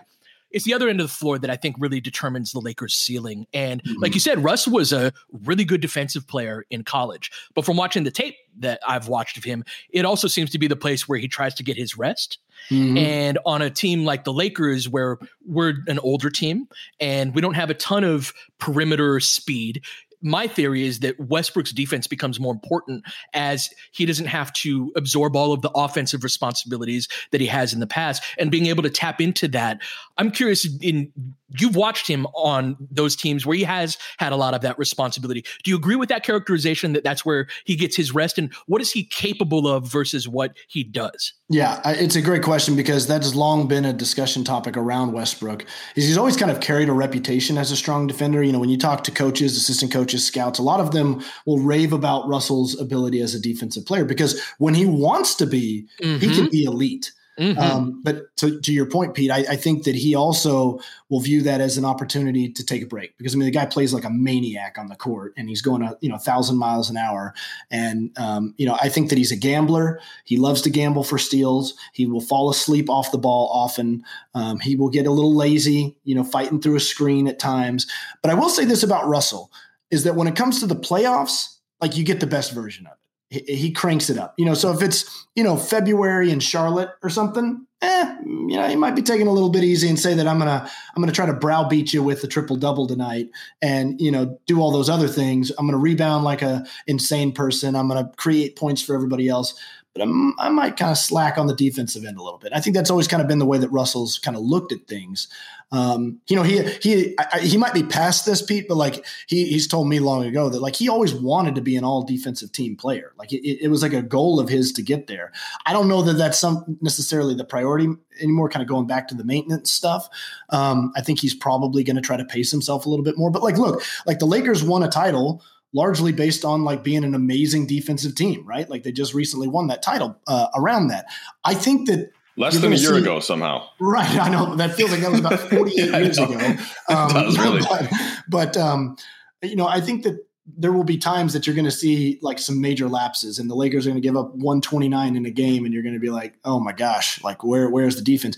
it's 0.54 0.64
the 0.64 0.72
other 0.72 0.88
end 0.88 1.00
of 1.00 1.08
the 1.08 1.12
floor 1.12 1.36
that 1.36 1.50
I 1.50 1.56
think 1.56 1.74
really 1.80 2.00
determines 2.00 2.52
the 2.52 2.60
Lakers' 2.60 2.94
ceiling. 2.94 3.46
And 3.52 3.82
mm-hmm. 3.82 4.00
like 4.00 4.14
you 4.14 4.20
said, 4.20 4.42
Russ 4.42 4.68
was 4.68 4.92
a 4.92 5.12
really 5.44 5.64
good 5.64 5.80
defensive 5.80 6.28
player 6.28 6.64
in 6.70 6.84
college. 6.84 7.30
But 7.54 7.64
from 7.64 7.76
watching 7.76 8.04
the 8.04 8.12
tape 8.12 8.36
that 8.60 8.78
I've 8.86 9.08
watched 9.08 9.36
of 9.36 9.42
him, 9.42 9.64
it 9.90 10.04
also 10.04 10.28
seems 10.28 10.50
to 10.50 10.58
be 10.58 10.68
the 10.68 10.76
place 10.76 11.08
where 11.08 11.18
he 11.18 11.26
tries 11.26 11.54
to 11.56 11.64
get 11.64 11.76
his 11.76 11.98
rest. 11.98 12.38
Mm-hmm. 12.70 12.96
And 12.96 13.38
on 13.44 13.62
a 13.62 13.68
team 13.68 14.04
like 14.04 14.22
the 14.22 14.32
Lakers, 14.32 14.88
where 14.88 15.18
we're 15.44 15.74
an 15.88 15.98
older 15.98 16.30
team 16.30 16.68
and 17.00 17.34
we 17.34 17.42
don't 17.42 17.54
have 17.54 17.68
a 17.68 17.74
ton 17.74 18.04
of 18.04 18.32
perimeter 18.58 19.18
speed, 19.18 19.82
my 20.24 20.46
theory 20.46 20.87
is 20.87 21.00
that 21.00 21.20
Westbrook's 21.20 21.72
defense 21.72 22.06
becomes 22.06 22.40
more 22.40 22.52
important 22.52 23.04
as 23.34 23.70
he 23.92 24.06
doesn't 24.06 24.26
have 24.26 24.52
to 24.54 24.90
absorb 24.96 25.37
all 25.37 25.52
of 25.52 25.62
the 25.62 25.70
offensive 25.74 26.24
responsibilities 26.24 27.08
that 27.30 27.40
he 27.40 27.46
has 27.46 27.74
in 27.74 27.80
the 27.80 27.87
past 27.87 28.22
and 28.38 28.50
being 28.50 28.66
able 28.66 28.82
to 28.82 28.90
tap 28.90 29.20
into 29.20 29.46
that. 29.48 29.80
I'm 30.16 30.30
curious 30.30 30.66
in 30.80 31.12
you've 31.58 31.76
watched 31.76 32.06
him 32.06 32.26
on 32.34 32.76
those 32.90 33.16
teams 33.16 33.46
where 33.46 33.56
he 33.56 33.64
has 33.64 33.98
had 34.18 34.32
a 34.32 34.36
lot 34.36 34.54
of 34.54 34.60
that 34.62 34.78
responsibility. 34.78 35.44
Do 35.62 35.70
you 35.70 35.76
agree 35.76 35.96
with 35.96 36.08
that 36.08 36.24
characterization 36.24 36.92
that 36.94 37.04
that's 37.04 37.24
where 37.24 37.46
he 37.64 37.76
gets 37.76 37.96
his 37.96 38.14
rest 38.14 38.38
and 38.38 38.52
what 38.66 38.80
is 38.80 38.92
he 38.92 39.04
capable 39.04 39.68
of 39.68 39.86
versus 39.86 40.28
what 40.28 40.56
he 40.68 40.84
does? 40.84 41.32
Yeah, 41.50 41.80
it's 41.84 42.16
a 42.16 42.22
great 42.22 42.42
question 42.42 42.74
because 42.74 43.06
that 43.08 43.22
has 43.22 43.34
long 43.34 43.68
been 43.68 43.84
a 43.84 43.92
discussion 43.92 44.44
topic 44.44 44.76
around 44.76 45.12
Westbrook. 45.12 45.66
Is 45.94 46.06
he's 46.06 46.16
always 46.16 46.36
kind 46.36 46.50
of 46.50 46.60
carried 46.60 46.88
a 46.88 46.92
reputation 46.92 47.58
as 47.58 47.70
a 47.70 47.76
strong 47.76 48.06
defender. 48.06 48.42
You 48.42 48.52
know, 48.52 48.58
when 48.58 48.70
you 48.70 48.78
talk 48.78 49.04
to 49.04 49.10
coaches, 49.10 49.56
assistant 49.56 49.92
coaches, 49.92 50.26
scouts, 50.26 50.58
a 50.58 50.62
lot 50.62 50.80
of 50.80 50.92
them 50.92 51.22
will 51.44 51.58
rave 51.58 51.92
about 51.92 52.26
Russell's 52.28 52.80
ability 52.80 53.20
as 53.20 53.34
a 53.34 53.40
defensive 53.40 53.84
player 53.84 54.06
because 54.06 54.40
when 54.58 54.74
he 54.74 54.86
wants 54.86 55.34
to 55.36 55.46
be, 55.46 55.86
mm-hmm. 56.00 56.18
he 56.18 56.34
can 56.34 56.48
be 56.48 56.64
elite. 56.64 57.12
Mm-hmm. 57.38 57.58
Um, 57.58 58.00
but 58.02 58.36
to, 58.36 58.60
to, 58.60 58.72
your 58.72 58.86
point, 58.86 59.14
Pete, 59.14 59.30
I, 59.30 59.38
I, 59.38 59.56
think 59.56 59.82
that 59.84 59.96
he 59.96 60.14
also 60.14 60.78
will 61.08 61.18
view 61.18 61.42
that 61.42 61.60
as 61.60 61.76
an 61.76 61.84
opportunity 61.84 62.48
to 62.52 62.64
take 62.64 62.80
a 62.80 62.86
break 62.86 63.18
because 63.18 63.34
I 63.34 63.38
mean 63.38 63.46
the 63.46 63.50
guy 63.50 63.66
plays 63.66 63.92
like 63.92 64.04
a 64.04 64.10
maniac 64.10 64.76
on 64.78 64.86
the 64.86 64.94
court 64.94 65.34
and 65.36 65.48
he's 65.48 65.60
going 65.60 65.82
a 65.82 65.96
you 66.00 66.08
know 66.08 66.16
thousand 66.16 66.58
miles 66.58 66.90
an 66.90 66.96
hour 66.96 67.34
and 67.72 68.16
um, 68.18 68.54
you 68.56 68.66
know 68.66 68.78
I 68.80 68.88
think 68.88 69.08
that 69.08 69.18
he's 69.18 69.32
a 69.32 69.36
gambler. 69.36 70.00
He 70.24 70.36
loves 70.36 70.62
to 70.62 70.70
gamble 70.70 71.02
for 71.02 71.18
steals. 71.18 71.74
He 71.92 72.06
will 72.06 72.20
fall 72.20 72.50
asleep 72.50 72.88
off 72.88 73.10
the 73.10 73.18
ball 73.18 73.50
often. 73.52 74.04
Um, 74.34 74.60
he 74.60 74.76
will 74.76 74.90
get 74.90 75.08
a 75.08 75.10
little 75.10 75.34
lazy, 75.34 75.96
you 76.04 76.14
know, 76.14 76.24
fighting 76.24 76.60
through 76.60 76.76
a 76.76 76.80
screen 76.80 77.26
at 77.26 77.40
times. 77.40 77.90
But 78.22 78.30
I 78.30 78.34
will 78.34 78.48
say 78.48 78.64
this 78.64 78.84
about 78.84 79.08
Russell 79.08 79.50
is 79.90 80.04
that 80.04 80.14
when 80.14 80.28
it 80.28 80.36
comes 80.36 80.60
to 80.60 80.66
the 80.66 80.76
playoffs, 80.76 81.56
like 81.80 81.96
you 81.96 82.04
get 82.04 82.20
the 82.20 82.28
best 82.28 82.52
version 82.52 82.86
of 82.86 82.92
it 82.92 83.03
he, 83.46 83.72
cranks 83.72 84.10
it 84.10 84.18
up. 84.18 84.34
You 84.36 84.44
know, 84.44 84.54
so 84.54 84.72
if 84.72 84.82
it's 84.82 85.26
you 85.34 85.42
know 85.42 85.56
February 85.56 86.30
in 86.30 86.40
Charlotte 86.40 86.90
or 87.02 87.10
something, 87.10 87.66
eh, 87.82 88.16
you 88.24 88.56
know, 88.56 88.68
he 88.68 88.76
might 88.76 88.96
be 88.96 89.02
taking 89.02 89.26
a 89.26 89.32
little 89.32 89.50
bit 89.50 89.64
easy 89.64 89.88
and 89.88 89.98
say 89.98 90.14
that 90.14 90.26
I'm 90.26 90.38
gonna 90.38 90.70
I'm 90.94 91.02
gonna 91.02 91.12
try 91.12 91.26
to 91.26 91.34
browbeat 91.34 91.92
you 91.92 92.02
with 92.02 92.22
the 92.22 92.28
triple 92.28 92.56
double 92.56 92.86
tonight, 92.86 93.30
and 93.62 94.00
you 94.00 94.10
know, 94.10 94.38
do 94.46 94.60
all 94.60 94.70
those 94.70 94.88
other 94.88 95.08
things. 95.08 95.50
I'm 95.58 95.66
gonna 95.66 95.78
rebound 95.78 96.24
like 96.24 96.42
a 96.42 96.64
insane 96.86 97.32
person. 97.32 97.76
I'm 97.76 97.88
gonna 97.88 98.10
create 98.16 98.56
points 98.56 98.82
for 98.82 98.94
everybody 98.94 99.28
else 99.28 99.58
but 99.94 100.02
I'm, 100.02 100.38
i 100.40 100.48
might 100.48 100.76
kind 100.76 100.90
of 100.90 100.98
slack 100.98 101.38
on 101.38 101.46
the 101.46 101.54
defensive 101.54 102.04
end 102.04 102.18
a 102.18 102.22
little 102.22 102.38
bit. 102.38 102.52
I 102.52 102.61
think 102.61 102.74
that's 102.74 102.90
always 102.90 103.09
kind 103.09 103.22
of 103.22 103.28
been 103.28 103.38
the 103.38 103.46
way 103.46 103.59
that 103.59 103.68
Russell's 103.68 104.18
kind 104.18 104.37
of 104.37 104.42
looked 104.42 104.72
at 104.72 104.87
things. 104.88 105.28
Um, 105.70 106.20
you 106.28 106.37
know, 106.37 106.42
he 106.42 106.62
he 106.83 107.16
I, 107.18 107.40
he 107.40 107.57
might 107.57 107.74
be 107.74 107.83
past 107.83 108.26
this, 108.26 108.42
Pete, 108.42 108.66
but 108.68 108.76
like 108.76 109.04
he 109.26 109.46
he's 109.46 109.66
told 109.66 109.88
me 109.88 109.98
long 110.00 110.24
ago 110.24 110.48
that 110.48 110.61
like 110.61 110.76
he 110.76 110.88
always 110.88 111.14
wanted 111.14 111.54
to 111.54 111.61
be 111.61 111.76
an 111.76 111.85
all 111.85 112.02
defensive 112.02 112.52
team 112.52 112.76
player. 112.76 113.12
Like 113.18 113.33
it, 113.33 113.64
it 113.64 113.68
was 113.68 113.83
like 113.83 113.92
a 113.92 114.02
goal 114.02 114.40
of 114.40 114.48
his 114.48 114.72
to 114.72 114.83
get 114.83 115.07
there. 115.07 115.33
I 115.64 115.72
don't 115.72 115.88
know 115.88 116.02
that 116.02 116.14
that's 116.14 116.38
some 116.38 116.76
necessarily 116.80 117.35
the 117.35 117.44
priority 117.44 117.88
anymore. 118.20 118.48
Kind 118.48 118.62
of 118.62 118.68
going 118.68 118.87
back 118.87 119.09
to 119.09 119.14
the 119.14 119.24
maintenance 119.24 119.70
stuff. 119.70 120.09
Um, 120.50 120.92
I 120.96 121.00
think 121.00 121.20
he's 121.20 121.35
probably 121.35 121.83
going 121.83 121.96
to 121.96 122.02
try 122.02 122.16
to 122.16 122.24
pace 122.24 122.50
himself 122.50 122.87
a 122.87 122.88
little 122.88 123.04
bit 123.04 123.16
more. 123.16 123.30
But 123.30 123.42
like, 123.42 123.59
look, 123.59 123.83
like 124.07 124.18
the 124.18 124.26
Lakers 124.26 124.62
won 124.62 124.83
a 124.83 124.88
title 124.88 125.42
largely 125.74 126.12
based 126.12 126.44
on 126.44 126.64
like 126.64 126.82
being 126.82 127.04
an 127.04 127.14
amazing 127.14 127.66
defensive 127.66 128.14
team, 128.14 128.46
right? 128.46 128.70
Like 128.70 128.84
they 128.84 128.92
just 128.92 129.12
recently 129.12 129.48
won 129.48 129.66
that 129.66 129.82
title 129.82 130.16
uh, 130.26 130.46
around 130.54 130.88
that. 130.88 131.06
I 131.44 131.54
think 131.54 131.88
that 131.88 132.12
less 132.37 132.58
than 132.58 132.72
a 132.72 132.76
year 132.76 132.94
see, 132.94 133.00
ago 133.00 133.20
somehow. 133.20 133.68
Right, 133.80 134.18
I 134.18 134.28
know 134.30 134.54
that 134.56 134.74
feels 134.74 134.92
like 134.92 135.00
that 135.00 135.10
was 135.10 135.20
about 135.20 135.40
48 135.50 135.76
yeah, 135.76 135.98
years 135.98 136.18
ago. 136.18 136.38
Um, 136.88 137.08
does 137.08 137.38
really, 137.38 137.60
but, 137.68 137.92
but 138.28 138.56
um, 138.56 138.96
you 139.42 139.56
know, 139.56 139.66
I 139.66 139.80
think 139.80 140.04
that 140.04 140.18
there 140.46 140.72
will 140.72 140.84
be 140.84 140.98
times 140.98 141.32
that 141.32 141.46
you're 141.46 141.56
going 141.56 141.64
to 141.64 141.70
see 141.70 142.18
like 142.20 142.38
some 142.38 142.60
major 142.60 142.88
lapses 142.88 143.38
and 143.38 143.50
the 143.50 143.54
Lakers 143.54 143.87
are 143.87 143.90
going 143.90 144.00
to 144.00 144.06
give 144.06 144.16
up 144.16 144.28
129 144.34 145.16
in 145.16 145.24
a 145.24 145.30
game 145.30 145.64
and 145.64 145.72
you're 145.72 145.82
going 145.82 145.94
to 145.94 146.00
be 146.00 146.10
like, 146.10 146.34
"Oh 146.44 146.60
my 146.60 146.72
gosh, 146.72 147.22
like 147.24 147.42
where 147.42 147.68
where's 147.68 147.96
the 147.96 148.02
defense?" 148.02 148.37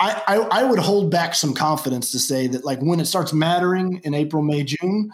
I, 0.00 0.22
I, 0.28 0.36
I 0.60 0.64
would 0.64 0.78
hold 0.78 1.10
back 1.10 1.34
some 1.34 1.54
confidence 1.54 2.12
to 2.12 2.20
say 2.20 2.46
that 2.48 2.64
like 2.64 2.78
when 2.80 3.00
it 3.00 3.06
starts 3.06 3.32
mattering 3.32 4.00
in 4.04 4.14
April, 4.14 4.42
May, 4.42 4.62
June, 4.62 5.10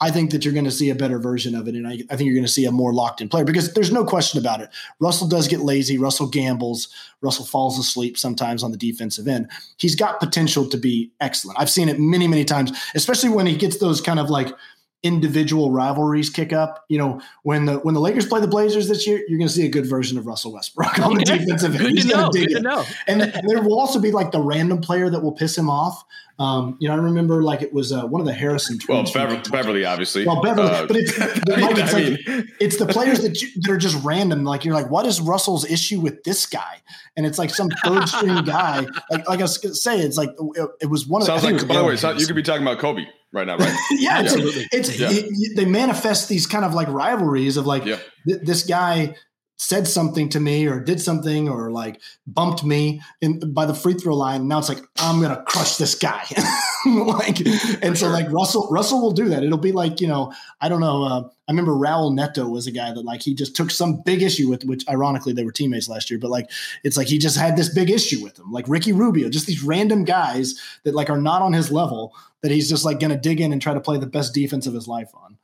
I 0.00 0.10
think 0.10 0.30
that 0.30 0.44
you're 0.44 0.54
going 0.54 0.64
to 0.64 0.70
see 0.70 0.90
a 0.90 0.94
better 0.94 1.18
version 1.18 1.54
of 1.54 1.66
it. 1.66 1.74
And 1.74 1.86
I, 1.86 2.02
I 2.10 2.16
think 2.16 2.26
you're 2.26 2.34
going 2.34 2.46
to 2.46 2.52
see 2.52 2.64
a 2.66 2.70
more 2.70 2.92
locked 2.92 3.20
in 3.20 3.28
player 3.28 3.44
because 3.44 3.74
there's 3.74 3.90
no 3.90 4.04
question 4.04 4.38
about 4.38 4.60
it. 4.60 4.70
Russell 5.00 5.26
does 5.26 5.48
get 5.48 5.60
lazy. 5.60 5.98
Russell 5.98 6.28
gambles. 6.28 6.88
Russell 7.20 7.44
falls 7.44 7.78
asleep 7.78 8.16
sometimes 8.16 8.62
on 8.62 8.70
the 8.70 8.76
defensive 8.76 9.26
end. 9.26 9.50
He's 9.76 9.96
got 9.96 10.20
potential 10.20 10.68
to 10.68 10.76
be 10.76 11.10
excellent. 11.20 11.58
I've 11.58 11.70
seen 11.70 11.88
it 11.88 11.98
many, 11.98 12.28
many 12.28 12.44
times, 12.44 12.72
especially 12.94 13.30
when 13.30 13.46
he 13.46 13.56
gets 13.56 13.78
those 13.78 14.00
kind 14.00 14.20
of 14.20 14.30
like 14.30 14.54
individual 15.02 15.70
rivalries 15.70 16.30
kick 16.30 16.52
up. 16.52 16.84
You 16.88 16.98
know, 16.98 17.20
when 17.42 17.66
the 17.66 17.78
when 17.78 17.94
the 17.94 18.00
Lakers 18.00 18.26
play 18.26 18.40
the 18.40 18.48
Blazers 18.48 18.88
this 18.88 19.06
year, 19.06 19.18
you're 19.28 19.38
going 19.38 19.48
to 19.48 19.54
see 19.54 19.66
a 19.66 19.70
good 19.70 19.86
version 19.86 20.18
of 20.18 20.26
Russell 20.26 20.52
Westbrook 20.52 20.98
on 20.98 21.14
the 21.14 21.24
defensive 21.24 21.74
end. 21.74 21.96
Good 21.96 22.02
to 22.02 22.08
know. 22.08 22.30
Good 22.30 22.48
to 22.50 22.60
know. 22.60 22.84
And, 23.06 23.22
and, 23.22 23.48
there 23.48 23.62
will 23.62 23.78
also 23.78 24.00
be 24.00 24.10
like 24.10 24.32
the 24.32 24.40
random 24.40 24.80
player 24.80 25.08
that 25.10 25.20
will 25.20 25.32
piss 25.32 25.56
him 25.56 25.70
off. 25.70 26.04
Um, 26.38 26.76
you 26.78 26.88
know, 26.88 26.94
I 26.94 26.98
remember 26.98 27.42
like 27.42 27.62
it 27.62 27.72
was 27.72 27.92
uh, 27.92 28.06
one 28.06 28.20
of 28.20 28.26
the 28.26 28.32
Harrison 28.32 28.78
twins. 28.78 29.12
Well, 29.12 29.26
Beverley, 29.26 29.50
Beverley, 29.50 29.84
obviously. 29.84 30.24
Well, 30.24 30.40
Beverley, 30.40 30.70
uh, 30.70 30.86
but 30.86 30.96
it's, 30.96 31.18
Mike, 31.18 31.36
it's, 31.48 31.92
like, 31.92 32.46
it's 32.60 32.76
the 32.76 32.86
players 32.86 33.20
that 33.22 33.42
you, 33.42 33.48
that 33.62 33.70
are 33.70 33.76
just 33.76 34.02
random. 34.04 34.44
Like 34.44 34.64
you're 34.64 34.74
like, 34.74 34.88
what 34.88 35.04
is 35.04 35.20
Russell's 35.20 35.68
issue 35.68 35.98
with 35.98 36.22
this 36.22 36.46
guy? 36.46 36.80
And 37.16 37.26
it's 37.26 37.38
like 37.38 37.50
some 37.50 37.68
third 37.84 38.08
string 38.08 38.44
guy. 38.44 38.86
Like 39.10 39.28
like 39.28 39.38
I 39.40 39.42
was 39.42 39.82
say, 39.82 40.00
it's 40.00 40.16
like 40.16 40.30
it, 40.54 40.70
it 40.82 40.86
was 40.86 41.06
one 41.06 41.22
of. 41.22 41.26
Sounds 41.26 41.42
like. 41.42 41.66
By 41.66 41.76
the 41.76 41.84
way, 41.84 41.94
you 42.18 42.26
could 42.26 42.36
be 42.36 42.42
talking 42.42 42.62
about 42.62 42.78
Kobe 42.78 43.06
right 43.32 43.46
now, 43.46 43.56
right? 43.56 43.76
yeah, 43.92 44.22
it's, 44.24 44.34
it's 44.72 44.98
yeah. 44.98 45.08
It, 45.10 45.56
they 45.56 45.64
manifest 45.64 46.28
these 46.28 46.46
kind 46.46 46.64
of 46.64 46.74
like 46.74 46.88
rivalries 46.88 47.56
of 47.56 47.66
like 47.66 47.84
yeah. 47.84 47.98
th- 48.26 48.40
this 48.42 48.64
guy 48.64 49.14
said 49.58 49.88
something 49.88 50.28
to 50.28 50.38
me 50.38 50.66
or 50.66 50.78
did 50.78 51.00
something 51.00 51.48
or 51.48 51.70
like 51.72 52.00
bumped 52.26 52.64
me 52.64 53.02
in 53.20 53.52
by 53.52 53.66
the 53.66 53.74
free 53.74 53.92
throw 53.92 54.16
line. 54.16 54.46
Now 54.46 54.58
it's 54.58 54.68
like 54.68 54.78
I'm 54.98 55.20
gonna 55.20 55.42
crush 55.46 55.76
this 55.76 55.96
guy. 55.96 56.24
like, 56.86 57.40
and 57.82 57.98
so 57.98 58.08
like 58.08 58.30
Russell 58.30 58.68
Russell 58.70 59.02
will 59.02 59.10
do 59.10 59.28
that. 59.28 59.42
It'll 59.42 59.58
be 59.58 59.72
like 59.72 60.00
you 60.00 60.06
know 60.06 60.32
I 60.60 60.68
don't 60.68 60.80
know. 60.80 61.02
Uh, 61.02 61.28
I 61.48 61.52
remember 61.52 61.72
Raul 61.72 62.14
Neto 62.14 62.48
was 62.48 62.66
a 62.68 62.70
guy 62.70 62.92
that 62.92 63.04
like 63.04 63.22
he 63.22 63.34
just 63.34 63.56
took 63.56 63.70
some 63.72 64.00
big 64.02 64.22
issue 64.22 64.48
with, 64.48 64.64
which 64.64 64.88
ironically 64.88 65.32
they 65.32 65.44
were 65.44 65.52
teammates 65.52 65.88
last 65.88 66.08
year, 66.08 66.20
but 66.20 66.30
like 66.30 66.50
it's 66.84 66.96
like 66.96 67.08
he 67.08 67.18
just 67.18 67.36
had 67.36 67.56
this 67.56 67.68
big 67.68 67.90
issue 67.90 68.22
with 68.22 68.38
him. 68.38 68.52
Like 68.52 68.68
Ricky 68.68 68.92
Rubio, 68.92 69.28
just 69.28 69.46
these 69.46 69.62
random 69.62 70.04
guys 70.04 70.60
that 70.84 70.94
like 70.94 71.10
are 71.10 71.20
not 71.20 71.42
on 71.42 71.52
his 71.52 71.72
level 71.72 72.14
that 72.42 72.52
he's 72.52 72.68
just 72.68 72.84
like 72.84 73.00
gonna 73.00 73.18
dig 73.18 73.40
in 73.40 73.52
and 73.52 73.60
try 73.60 73.74
to 73.74 73.80
play 73.80 73.98
the 73.98 74.06
best 74.06 74.34
defense 74.34 74.68
of 74.68 74.74
his 74.74 74.86
life 74.86 75.10
on. 75.14 75.36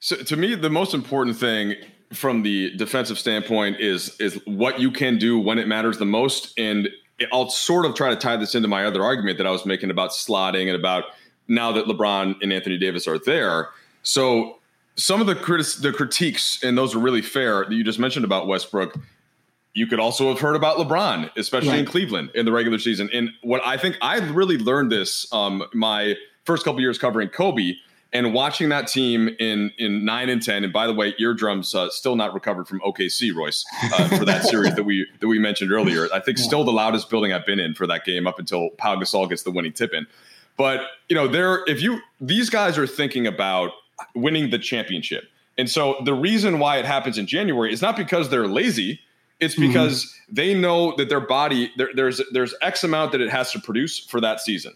So 0.00 0.16
to 0.16 0.36
me, 0.36 0.56
the 0.56 0.70
most 0.70 0.92
important 0.92 1.36
thing 1.36 1.76
from 2.12 2.42
the 2.42 2.76
defensive 2.76 3.18
standpoint 3.18 3.80
is 3.80 4.16
is 4.20 4.40
what 4.44 4.80
you 4.80 4.90
can 4.90 5.18
do 5.18 5.38
when 5.38 5.58
it 5.58 5.68
matters 5.68 5.98
the 5.98 6.04
most 6.04 6.58
and 6.58 6.88
I'll 7.32 7.50
sort 7.50 7.84
of 7.84 7.94
try 7.94 8.08
to 8.08 8.16
tie 8.16 8.36
this 8.36 8.54
into 8.54 8.68
my 8.68 8.86
other 8.86 9.04
argument 9.04 9.36
that 9.38 9.46
I 9.46 9.50
was 9.50 9.66
making 9.66 9.90
about 9.90 10.10
slotting 10.10 10.66
and 10.68 10.74
about 10.74 11.04
now 11.48 11.70
that 11.72 11.84
LeBron 11.84 12.36
and 12.40 12.52
Anthony 12.52 12.78
Davis 12.78 13.06
are 13.06 13.18
there. 13.18 13.68
So 14.02 14.58
some 14.96 15.20
of 15.20 15.26
the 15.26 15.34
critis- 15.34 15.80
the 15.80 15.92
critiques 15.92 16.62
and 16.62 16.78
those 16.78 16.94
are 16.94 16.98
really 16.98 17.22
fair 17.22 17.64
that 17.64 17.72
you 17.72 17.84
just 17.84 17.98
mentioned 17.98 18.24
about 18.24 18.46
Westbrook 18.46 18.96
you 19.72 19.86
could 19.86 20.00
also 20.00 20.28
have 20.28 20.40
heard 20.40 20.56
about 20.56 20.78
LeBron, 20.78 21.30
especially 21.36 21.70
right. 21.70 21.78
in 21.80 21.86
Cleveland 21.86 22.30
in 22.34 22.44
the 22.44 22.52
regular 22.52 22.78
season. 22.78 23.08
And 23.12 23.30
what 23.42 23.64
I 23.64 23.76
think 23.76 23.96
I 24.02 24.18
really 24.18 24.58
learned 24.58 24.90
this 24.90 25.32
um, 25.32 25.64
my 25.72 26.16
first 26.44 26.64
couple 26.64 26.80
years 26.80 26.98
covering 26.98 27.28
Kobe 27.28 27.74
and 28.12 28.34
watching 28.34 28.68
that 28.70 28.88
team 28.88 29.28
in 29.38 29.72
in 29.78 30.04
nine 30.04 30.28
and 30.28 30.42
ten. 30.42 30.64
And 30.64 30.72
by 30.72 30.86
the 30.86 30.94
way, 30.94 31.14
eardrums 31.18 31.74
uh, 31.74 31.90
still 31.90 32.16
not 32.16 32.34
recovered 32.34 32.66
from 32.66 32.80
OKC, 32.80 33.34
Royce, 33.34 33.64
uh, 33.94 34.08
for 34.18 34.24
that 34.24 34.44
series 34.44 34.74
that 34.74 34.84
we 34.84 35.06
that 35.20 35.28
we 35.28 35.38
mentioned 35.38 35.72
earlier. 35.72 36.08
I 36.12 36.20
think 36.20 36.38
yeah. 36.38 36.44
still 36.44 36.64
the 36.64 36.72
loudest 36.72 37.08
building 37.10 37.32
I've 37.32 37.46
been 37.46 37.60
in 37.60 37.74
for 37.74 37.86
that 37.86 38.04
game 38.04 38.26
up 38.26 38.38
until 38.38 38.70
Pau 38.70 38.96
Gasol 38.96 39.28
gets 39.28 39.42
the 39.42 39.50
winning 39.50 39.72
tip 39.72 39.92
in. 39.92 40.06
But 40.56 40.82
you 41.08 41.14
know, 41.14 41.28
there 41.28 41.64
if 41.66 41.80
you 41.82 42.00
these 42.20 42.50
guys 42.50 42.76
are 42.78 42.86
thinking 42.86 43.26
about 43.26 43.70
winning 44.14 44.50
the 44.50 44.58
championship, 44.58 45.24
and 45.56 45.70
so 45.70 45.96
the 46.04 46.14
reason 46.14 46.58
why 46.58 46.78
it 46.78 46.84
happens 46.84 47.18
in 47.18 47.26
January 47.26 47.72
is 47.72 47.82
not 47.82 47.96
because 47.96 48.28
they're 48.28 48.48
lazy. 48.48 49.00
It's 49.38 49.54
mm-hmm. 49.54 49.68
because 49.68 50.04
mm-hmm. 50.04 50.34
they 50.34 50.54
know 50.54 50.94
that 50.96 51.08
their 51.08 51.20
body 51.20 51.72
there, 51.76 51.90
there's 51.94 52.20
there's 52.32 52.54
X 52.60 52.82
amount 52.82 53.12
that 53.12 53.20
it 53.20 53.30
has 53.30 53.52
to 53.52 53.60
produce 53.60 53.98
for 53.98 54.20
that 54.20 54.40
season 54.40 54.74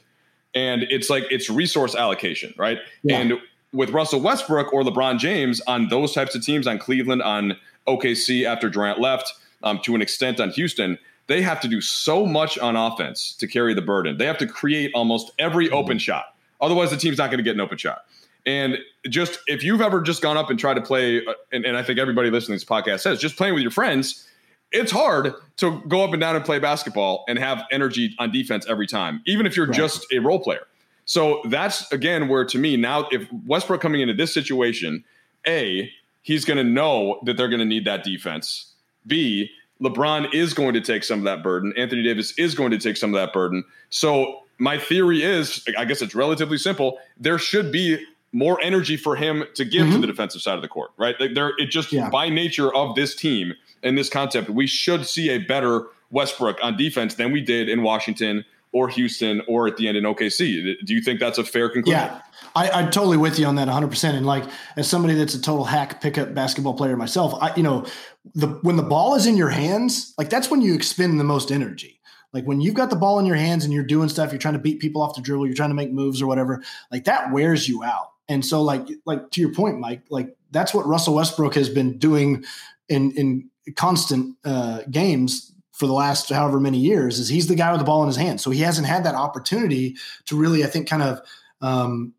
and 0.54 0.84
it's 0.90 1.10
like 1.10 1.24
it's 1.30 1.50
resource 1.50 1.94
allocation, 1.94 2.54
right? 2.56 2.78
Yeah. 3.02 3.18
And 3.18 3.32
with 3.72 3.90
Russell 3.90 4.20
Westbrook 4.20 4.72
or 4.72 4.82
LeBron 4.82 5.18
James 5.18 5.60
on 5.66 5.88
those 5.88 6.12
types 6.12 6.34
of 6.34 6.44
teams, 6.44 6.66
on 6.66 6.78
Cleveland, 6.78 7.22
on 7.22 7.56
OKC 7.86 8.44
after 8.44 8.70
Durant 8.70 9.00
left, 9.00 9.32
um, 9.62 9.80
to 9.84 9.94
an 9.94 10.02
extent 10.02 10.40
on 10.40 10.50
Houston, 10.50 10.98
they 11.26 11.42
have 11.42 11.60
to 11.60 11.68
do 11.68 11.80
so 11.80 12.26
much 12.26 12.58
on 12.58 12.76
offense 12.76 13.34
to 13.36 13.46
carry 13.46 13.74
the 13.74 13.82
burden. 13.82 14.18
They 14.18 14.26
have 14.26 14.38
to 14.38 14.46
create 14.46 14.92
almost 14.94 15.32
every 15.38 15.66
mm-hmm. 15.66 15.74
open 15.74 15.98
shot. 15.98 16.36
Otherwise, 16.60 16.90
the 16.90 16.96
team's 16.96 17.18
not 17.18 17.30
going 17.30 17.38
to 17.38 17.44
get 17.44 17.54
an 17.54 17.60
open 17.60 17.78
shot. 17.78 18.04
And 18.46 18.78
just 19.08 19.40
if 19.46 19.64
you've 19.64 19.80
ever 19.80 20.02
just 20.02 20.22
gone 20.22 20.36
up 20.36 20.50
and 20.50 20.58
tried 20.58 20.74
to 20.74 20.82
play, 20.82 21.24
uh, 21.26 21.32
and, 21.50 21.64
and 21.64 21.76
I 21.76 21.82
think 21.82 21.98
everybody 21.98 22.30
listening 22.30 22.58
to 22.58 22.64
this 22.64 22.68
podcast 22.68 23.00
says, 23.00 23.18
just 23.18 23.36
playing 23.36 23.54
with 23.54 23.62
your 23.62 23.70
friends 23.70 24.28
it's 24.74 24.92
hard 24.92 25.32
to 25.58 25.82
go 25.88 26.04
up 26.04 26.12
and 26.12 26.20
down 26.20 26.36
and 26.36 26.44
play 26.44 26.58
basketball 26.58 27.24
and 27.28 27.38
have 27.38 27.64
energy 27.70 28.14
on 28.18 28.30
defense 28.30 28.66
every 28.68 28.86
time, 28.86 29.22
even 29.26 29.46
if 29.46 29.56
you're 29.56 29.66
right. 29.66 29.76
just 29.76 30.06
a 30.12 30.18
role 30.18 30.40
player. 30.40 30.66
So 31.06 31.42
that's 31.48 31.90
again 31.92 32.28
where 32.28 32.44
to 32.44 32.58
me 32.58 32.76
now, 32.76 33.08
if 33.10 33.30
Westbrook 33.46 33.80
coming 33.80 34.00
into 34.00 34.14
this 34.14 34.34
situation, 34.34 35.04
A, 35.46 35.90
he's 36.22 36.44
going 36.44 36.56
to 36.58 36.64
know 36.64 37.20
that 37.24 37.36
they're 37.36 37.48
going 37.48 37.60
to 37.60 37.66
need 37.66 37.84
that 37.84 38.04
defense. 38.04 38.72
B, 39.06 39.50
LeBron 39.82 40.32
is 40.34 40.54
going 40.54 40.74
to 40.74 40.80
take 40.80 41.04
some 41.04 41.18
of 41.18 41.24
that 41.24 41.42
burden. 41.42 41.72
Anthony 41.76 42.02
Davis 42.02 42.32
is 42.38 42.54
going 42.54 42.70
to 42.70 42.78
take 42.78 42.96
some 42.96 43.14
of 43.14 43.20
that 43.20 43.32
burden. 43.32 43.64
So 43.90 44.40
my 44.58 44.78
theory 44.78 45.22
is, 45.22 45.64
I 45.76 45.84
guess 45.84 46.00
it's 46.00 46.14
relatively 46.14 46.58
simple. 46.58 46.98
There 47.18 47.38
should 47.38 47.70
be 47.70 48.04
more 48.32 48.60
energy 48.62 48.96
for 48.96 49.14
him 49.14 49.44
to 49.54 49.64
give 49.64 49.82
mm-hmm. 49.82 49.94
to 49.94 50.00
the 50.00 50.06
defensive 50.06 50.42
side 50.42 50.56
of 50.56 50.62
the 50.62 50.68
court, 50.68 50.90
right? 50.96 51.14
Like 51.20 51.34
there, 51.34 51.52
it 51.58 51.66
just 51.66 51.92
yeah. 51.92 52.10
by 52.10 52.28
nature 52.28 52.74
of 52.74 52.94
this 52.94 53.14
team, 53.14 53.54
in 53.84 53.94
this 53.94 54.08
concept, 54.08 54.50
we 54.50 54.66
should 54.66 55.06
see 55.06 55.30
a 55.30 55.38
better 55.38 55.86
Westbrook 56.10 56.58
on 56.62 56.76
defense 56.76 57.14
than 57.14 57.32
we 57.32 57.40
did 57.40 57.68
in 57.68 57.82
Washington 57.82 58.44
or 58.72 58.88
Houston 58.88 59.40
or 59.46 59.68
at 59.68 59.76
the 59.76 59.86
end 59.86 59.96
in 59.96 60.04
OKC. 60.04 60.76
Do 60.84 60.94
you 60.94 61.00
think 61.00 61.20
that's 61.20 61.38
a 61.38 61.44
fair 61.44 61.68
conclusion? 61.68 62.00
Yeah, 62.00 62.20
I, 62.56 62.70
I'm 62.70 62.90
totally 62.90 63.16
with 63.16 63.38
you 63.38 63.46
on 63.46 63.54
that 63.54 63.68
100%. 63.68 64.14
And 64.14 64.26
like, 64.26 64.44
as 64.76 64.88
somebody 64.88 65.14
that's 65.14 65.34
a 65.34 65.40
total 65.40 65.64
hack 65.64 66.00
pickup 66.00 66.34
basketball 66.34 66.74
player 66.74 66.96
myself, 66.96 67.40
I, 67.40 67.54
you 67.54 67.62
know, 67.62 67.86
the 68.34 68.48
when 68.62 68.76
the 68.76 68.82
ball 68.82 69.14
is 69.14 69.26
in 69.26 69.36
your 69.36 69.50
hands, 69.50 70.12
like 70.18 70.28
that's 70.28 70.50
when 70.50 70.60
you 70.60 70.74
expend 70.74 71.20
the 71.20 71.24
most 71.24 71.52
energy. 71.52 72.00
Like 72.32 72.44
when 72.44 72.60
you've 72.60 72.74
got 72.74 72.90
the 72.90 72.96
ball 72.96 73.20
in 73.20 73.26
your 73.26 73.36
hands 73.36 73.64
and 73.64 73.72
you're 73.72 73.84
doing 73.84 74.08
stuff, 74.08 74.32
you're 74.32 74.40
trying 74.40 74.54
to 74.54 74.60
beat 74.60 74.80
people 74.80 75.02
off 75.02 75.14
the 75.14 75.22
dribble, 75.22 75.46
you're 75.46 75.54
trying 75.54 75.70
to 75.70 75.74
make 75.74 75.92
moves 75.92 76.20
or 76.20 76.26
whatever, 76.26 76.64
like 76.90 77.04
that 77.04 77.30
wears 77.30 77.68
you 77.68 77.84
out. 77.84 78.10
And 78.28 78.44
so, 78.44 78.62
like, 78.62 78.88
like 79.04 79.30
to 79.32 79.40
your 79.40 79.52
point, 79.52 79.78
Mike, 79.78 80.02
like 80.10 80.36
that's 80.50 80.74
what 80.74 80.86
Russell 80.86 81.14
Westbrook 81.14 81.54
has 81.54 81.68
been 81.68 81.98
doing 81.98 82.44
in 82.88 83.12
in 83.12 83.50
constant 83.76 84.36
uh, 84.44 84.82
games 84.90 85.52
for 85.72 85.86
the 85.86 85.92
last 85.92 86.28
however 86.30 86.60
many 86.60 86.78
years 86.78 87.18
is 87.18 87.28
he's 87.28 87.48
the 87.48 87.54
guy 87.54 87.72
with 87.72 87.80
the 87.80 87.84
ball 87.84 88.02
in 88.02 88.06
his 88.06 88.16
hand. 88.16 88.40
So 88.40 88.50
he 88.50 88.60
hasn't 88.60 88.86
had 88.86 89.04
that 89.04 89.16
opportunity 89.16 89.96
to 90.26 90.36
really, 90.36 90.62
I 90.62 90.68
think, 90.68 90.88
kind 90.88 91.02
of 91.02 91.20
um, 91.60 92.14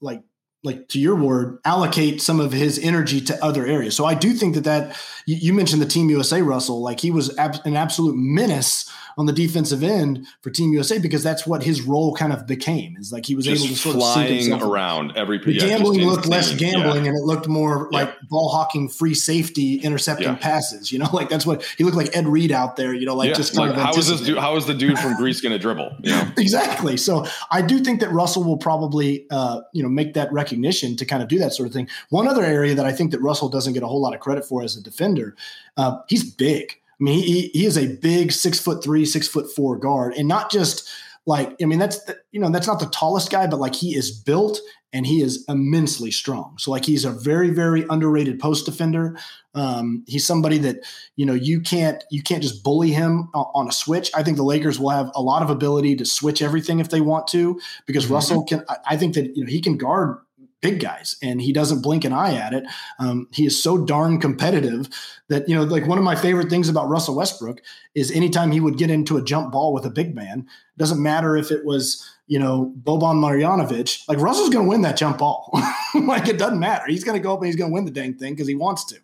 like 0.00 0.22
like 0.64 0.88
to 0.88 0.98
your 0.98 1.14
word, 1.14 1.58
allocate 1.64 2.20
some 2.20 2.40
of 2.40 2.52
his 2.52 2.78
energy 2.80 3.20
to 3.20 3.44
other 3.44 3.64
areas. 3.64 3.94
So 3.96 4.04
I 4.04 4.14
do 4.14 4.32
think 4.32 4.54
that 4.54 4.64
that 4.64 4.96
you, 5.26 5.36
you 5.36 5.52
mentioned 5.52 5.80
the 5.80 5.86
Team 5.86 6.10
USA 6.10 6.42
Russell, 6.42 6.82
like 6.82 7.00
he 7.00 7.10
was 7.10 7.36
ab- 7.38 7.64
an 7.64 7.76
absolute 7.76 8.16
menace 8.16 8.90
on 9.18 9.26
the 9.26 9.32
defensive 9.32 9.82
end 9.82 10.26
for 10.42 10.50
Team 10.50 10.72
USA 10.72 10.98
because 10.98 11.24
that's 11.24 11.44
what 11.44 11.64
his 11.64 11.82
role 11.82 12.14
kind 12.14 12.32
of 12.32 12.46
became. 12.46 12.96
Is 12.96 13.12
like 13.12 13.26
he 13.26 13.34
was 13.34 13.44
just 13.44 13.64
able 13.64 13.74
to 13.74 13.78
sort 13.78 13.96
flying 13.96 14.52
of 14.52 14.62
around 14.62 15.16
every. 15.16 15.38
The 15.38 15.54
yeah, 15.54 15.66
gambling 15.66 16.06
looked 16.06 16.26
less 16.26 16.54
gambling, 16.54 17.04
yeah. 17.04 17.10
and 17.10 17.18
it 17.18 17.24
looked 17.24 17.48
more 17.48 17.88
yeah. 17.90 18.00
like 18.00 18.14
ball 18.28 18.48
hawking, 18.48 18.88
free 18.88 19.14
safety, 19.14 19.80
intercepting 19.80 20.36
passes. 20.36 20.92
You 20.92 21.00
know, 21.00 21.08
like 21.12 21.28
that's 21.28 21.44
what 21.44 21.64
he 21.76 21.84
looked 21.84 21.96
like 21.96 22.16
Ed 22.16 22.28
Reed 22.28 22.52
out 22.52 22.76
there. 22.76 22.94
You 22.94 23.06
know, 23.06 23.16
like 23.16 23.34
just 23.34 23.56
like, 23.56 23.74
how 23.74 23.92
is 23.94 24.08
this 24.08 24.20
dude? 24.20 24.38
How 24.38 24.56
is 24.56 24.66
the 24.66 24.74
dude 24.74 24.98
from 24.98 25.16
Greece 25.16 25.40
going 25.40 25.52
to 25.52 25.58
dribble? 25.58 25.96
You 26.04 26.12
know? 26.12 26.32
exactly. 26.38 26.96
So 26.96 27.26
I 27.50 27.60
do 27.60 27.80
think 27.80 28.00
that 28.00 28.10
Russell 28.10 28.44
will 28.44 28.56
probably 28.56 29.26
uh, 29.30 29.62
you 29.72 29.82
know 29.82 29.88
make 29.88 30.14
that 30.14 30.32
recognition 30.32 30.96
to 30.96 31.04
kind 31.04 31.22
of 31.24 31.28
do 31.28 31.38
that 31.40 31.52
sort 31.52 31.66
of 31.66 31.72
thing. 31.72 31.88
One 32.10 32.28
other 32.28 32.44
area 32.44 32.76
that 32.76 32.86
I 32.86 32.92
think 32.92 33.10
that 33.10 33.20
Russell 33.20 33.48
doesn't 33.48 33.72
get 33.72 33.82
a 33.82 33.88
whole 33.88 34.00
lot 34.00 34.14
of 34.14 34.20
credit 34.20 34.44
for 34.44 34.62
as 34.62 34.76
a 34.76 34.82
defender, 34.82 35.34
uh, 35.76 35.98
he's 36.06 36.22
big. 36.22 36.80
I 37.00 37.04
mean, 37.04 37.22
he, 37.22 37.48
he 37.48 37.64
is 37.64 37.78
a 37.78 37.86
big 37.96 38.32
six 38.32 38.58
foot 38.58 38.82
three, 38.82 39.04
six 39.04 39.28
foot 39.28 39.50
four 39.54 39.76
guard, 39.76 40.14
and 40.14 40.26
not 40.26 40.50
just 40.50 40.88
like 41.26 41.54
I 41.62 41.66
mean 41.66 41.78
that's 41.78 42.02
the, 42.04 42.16
you 42.32 42.40
know 42.40 42.50
that's 42.50 42.66
not 42.66 42.80
the 42.80 42.86
tallest 42.86 43.30
guy, 43.30 43.46
but 43.46 43.60
like 43.60 43.74
he 43.74 43.94
is 43.94 44.10
built 44.10 44.60
and 44.92 45.06
he 45.06 45.20
is 45.22 45.44
immensely 45.48 46.10
strong. 46.10 46.56
So 46.58 46.70
like 46.70 46.84
he's 46.84 47.04
a 47.04 47.10
very 47.10 47.50
very 47.50 47.84
underrated 47.90 48.40
post 48.40 48.64
defender. 48.64 49.16
Um, 49.54 50.04
he's 50.08 50.26
somebody 50.26 50.58
that 50.58 50.78
you 51.16 51.26
know 51.26 51.34
you 51.34 51.60
can't 51.60 52.02
you 52.10 52.22
can't 52.22 52.42
just 52.42 52.64
bully 52.64 52.90
him 52.90 53.28
on 53.34 53.68
a 53.68 53.72
switch. 53.72 54.10
I 54.14 54.22
think 54.22 54.38
the 54.38 54.42
Lakers 54.42 54.80
will 54.80 54.90
have 54.90 55.10
a 55.14 55.22
lot 55.22 55.42
of 55.42 55.50
ability 55.50 55.96
to 55.96 56.06
switch 56.06 56.42
everything 56.42 56.80
if 56.80 56.88
they 56.88 57.00
want 57.00 57.28
to 57.28 57.60
because 57.86 58.04
mm-hmm. 58.04 58.14
Russell 58.14 58.44
can. 58.44 58.64
I 58.86 58.96
think 58.96 59.14
that 59.14 59.36
you 59.36 59.44
know 59.44 59.50
he 59.50 59.60
can 59.60 59.76
guard 59.76 60.18
big 60.60 60.80
guys 60.80 61.16
and 61.22 61.40
he 61.40 61.52
doesn't 61.52 61.82
blink 61.82 62.04
an 62.04 62.12
eye 62.12 62.34
at 62.34 62.52
it. 62.52 62.64
Um, 62.98 63.28
he 63.32 63.46
is 63.46 63.62
so 63.62 63.84
darn 63.84 64.20
competitive 64.20 64.88
that, 65.28 65.48
you 65.48 65.54
know, 65.54 65.62
like 65.62 65.86
one 65.86 65.98
of 65.98 66.04
my 66.04 66.16
favorite 66.16 66.50
things 66.50 66.68
about 66.68 66.88
Russell 66.88 67.14
Westbrook 67.14 67.60
is 67.94 68.10
anytime 68.10 68.50
he 68.50 68.60
would 68.60 68.78
get 68.78 68.90
into 68.90 69.16
a 69.16 69.22
jump 69.22 69.52
ball 69.52 69.72
with 69.72 69.84
a 69.84 69.90
big 69.90 70.14
man, 70.14 70.46
doesn't 70.76 71.02
matter 71.02 71.36
if 71.36 71.50
it 71.50 71.64
was, 71.64 72.04
you 72.28 72.38
know, 72.38 72.72
Boban 72.82 73.16
Marjanovic, 73.16 74.06
like 74.06 74.18
Russell's 74.18 74.50
going 74.50 74.66
to 74.66 74.68
win 74.68 74.82
that 74.82 74.98
jump 74.98 75.18
ball. 75.18 75.50
like 75.94 76.28
it 76.28 76.38
doesn't 76.38 76.60
matter. 76.60 76.84
He's 76.86 77.02
going 77.02 77.18
to 77.18 77.22
go 77.22 77.32
up 77.32 77.40
and 77.40 77.46
he's 77.46 77.56
going 77.56 77.70
to 77.70 77.74
win 77.74 77.86
the 77.86 77.90
dang 77.90 78.14
thing 78.14 78.34
because 78.34 78.46
he 78.46 78.54
wants 78.54 78.84
to. 78.86 78.96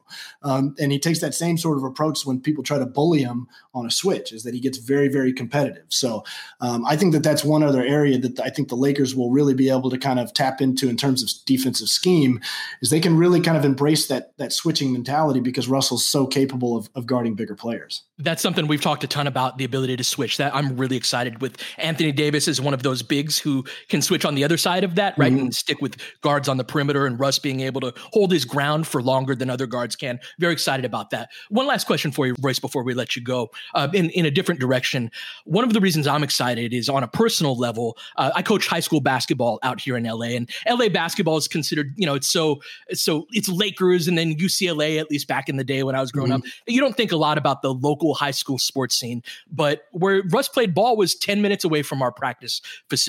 Um, 0.43 0.75
and 0.79 0.93
he 0.93 0.99
takes 0.99 1.21
that 1.21 1.35
same 1.35 1.57
sort 1.57 1.79
of 1.79 1.85
approach 1.85 2.27
when 2.27 2.39
people 2.39 2.63
try 2.63 2.79
to 2.79 2.85
bully 2.85 3.23
him 3.23 3.49
on 3.73 3.87
a 3.87 3.91
switch, 3.91 4.31
is 4.31 4.43
that 4.43 4.53
he 4.53 4.61
gets 4.61 4.77
very, 4.77 5.09
very 5.09 5.33
competitive. 5.33 5.87
So 5.89 6.23
um, 6.61 6.85
I 6.85 6.97
think 6.97 7.15
that 7.15 7.23
that's 7.23 7.43
one 7.43 7.63
other 7.63 7.83
area 7.83 8.19
that 8.19 8.39
I 8.41 8.51
think 8.51 8.69
the 8.69 8.77
Lakers 8.77 9.17
will 9.17 9.31
really 9.31 9.55
be 9.55 9.71
able 9.71 9.89
to 9.89 9.99
kind 9.99 10.21
of 10.21 10.35
tap 10.35 10.61
into 10.61 10.89
in 10.91 10.97
terms 10.97 11.23
of 11.23 11.31
defensive 11.47 11.89
scheme, 11.89 12.41
is 12.83 12.91
they 12.91 13.01
can 13.01 13.17
really 13.17 13.41
kind 13.41 13.57
of 13.57 13.65
embrace 13.65 14.07
that 14.09 14.37
that 14.37 14.53
switching 14.53 14.93
mentality 14.93 15.41
because 15.41 15.67
Russell's 15.67 16.05
so 16.05 16.27
capable 16.27 16.77
of, 16.77 16.91
of 16.95 17.07
guarding 17.07 17.35
bigger 17.35 17.55
players. 17.55 18.03
That's 18.19 18.43
something 18.43 18.67
we've 18.67 18.83
talked 18.83 19.03
a 19.03 19.09
ton 19.09 19.27
about 19.27 19.57
the 19.57 19.65
ability 19.65 19.97
to 19.97 20.05
switch. 20.05 20.37
That 20.37 20.55
I'm 20.55 20.77
really 20.77 20.97
excited 20.97 21.41
with. 21.41 21.57
Anthony 21.79 22.13
Davis 22.13 22.47
is 22.47 22.61
one 22.61 22.75
of 22.75 22.83
those 22.83 23.03
bigs 23.15 23.39
who 23.39 23.65
can 23.89 24.03
switch 24.03 24.25
on 24.25 24.35
the 24.35 24.43
other 24.43 24.57
side 24.57 24.83
of 24.83 24.97
that, 24.97 25.17
right, 25.17 25.33
mm-hmm. 25.33 25.43
and 25.43 25.55
stick 25.55 25.81
with 25.81 25.97
guards 26.21 26.49
on 26.49 26.57
the 26.57 26.65
perimeter, 26.65 27.07
and 27.07 27.21
Russ 27.21 27.39
being 27.39 27.61
able 27.61 27.81
to 27.81 27.93
hold 28.13 28.33
his 28.33 28.45
ground 28.45 28.89
for 28.89 29.01
longer 29.01 29.37
than 29.37 29.49
other 29.49 29.67
guards 29.67 29.95
can. 29.95 30.19
Very 30.41 30.53
excited 30.53 30.85
about 30.85 31.11
that. 31.11 31.31
One 31.49 31.69
last 31.69 31.87
question 31.87 32.11
for 32.11 32.27
you, 32.27 32.35
Royce, 32.41 32.59
before 32.59 32.83
we 32.83 32.93
let 32.93 33.15
you 33.15 33.23
go. 33.23 33.51
Uh, 33.73 33.87
in 33.95 34.11
in 34.11 34.27
a 34.27 34.33
different 34.33 34.61
direction, 34.61 35.13
one 35.45 35.63
of 35.63 35.73
the 35.73 35.81
reasons 35.81 36.09
I'm 36.09 36.25
excited 36.25 36.75
is 36.75 36.89
on 36.89 37.05
a 37.05 37.09
personal 37.09 37.57
level. 37.57 37.97
Uh, 38.17 38.33
I 38.35 38.43
coach 38.43 38.67
high 38.67 38.81
school 38.81 39.01
basketball 39.01 39.61
out 39.63 39.81
here 39.81 39.97
in 39.97 40.03
LA, 40.03 40.35
and 40.39 40.51
LA 40.69 40.89
basketball 40.89 41.37
is 41.37 41.47
considered, 41.47 41.95
you 41.97 42.07
know, 42.07 42.15
it's 42.15 42.29
so 42.29 42.61
it's 42.89 43.03
so 43.03 43.29
it's 43.31 43.49
Lakers 43.49 44.09
and 44.09 44.19
then 44.19 44.35
UCLA. 44.35 44.99
At 44.99 45.09
least 45.09 45.29
back 45.29 45.49
in 45.49 45.57
the 45.57 45.65
day 45.65 45.85
when 45.85 45.95
I 45.95 46.01
was 46.01 46.11
growing 46.11 46.33
mm-hmm. 46.33 46.49
up, 46.49 46.67
you 46.67 46.81
don't 46.81 46.97
think 46.97 47.13
a 47.13 47.17
lot 47.17 47.39
about 47.39 47.63
the 47.63 47.73
local 47.73 48.15
high 48.15 48.33
school 48.33 48.59
sports 48.59 48.97
scene, 48.97 49.23
but 49.49 49.85
where 49.93 50.25
Russ 50.31 50.49
played 50.49 50.75
ball 50.75 50.97
was 50.97 51.15
10 51.15 51.41
minutes 51.41 51.65
away 51.65 51.83
from 51.83 52.03
our 52.03 52.11
practice 52.11 52.61
facility. 52.89 53.04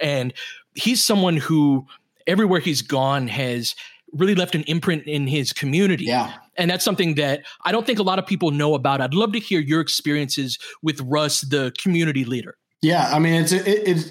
And 0.00 0.32
he's 0.74 1.04
someone 1.04 1.36
who 1.36 1.86
everywhere 2.26 2.60
he's 2.60 2.82
gone 2.82 3.28
has 3.28 3.74
really 4.12 4.34
left 4.34 4.54
an 4.54 4.62
imprint 4.64 5.04
in 5.06 5.26
his 5.26 5.52
community. 5.52 6.04
Yeah. 6.04 6.34
And 6.56 6.70
that's 6.70 6.84
something 6.84 7.14
that 7.14 7.44
I 7.64 7.72
don't 7.72 7.86
think 7.86 7.98
a 7.98 8.02
lot 8.02 8.18
of 8.18 8.26
people 8.26 8.50
know 8.50 8.74
about. 8.74 9.00
I'd 9.00 9.14
love 9.14 9.32
to 9.32 9.40
hear 9.40 9.60
your 9.60 9.80
experiences 9.80 10.58
with 10.82 11.00
Russ, 11.02 11.42
the 11.42 11.72
community 11.80 12.24
leader. 12.24 12.56
Yeah, 12.82 13.10
I 13.14 13.18
mean, 13.18 13.34
it's 13.34 13.52
it, 13.52 13.66
it's. 13.66 14.10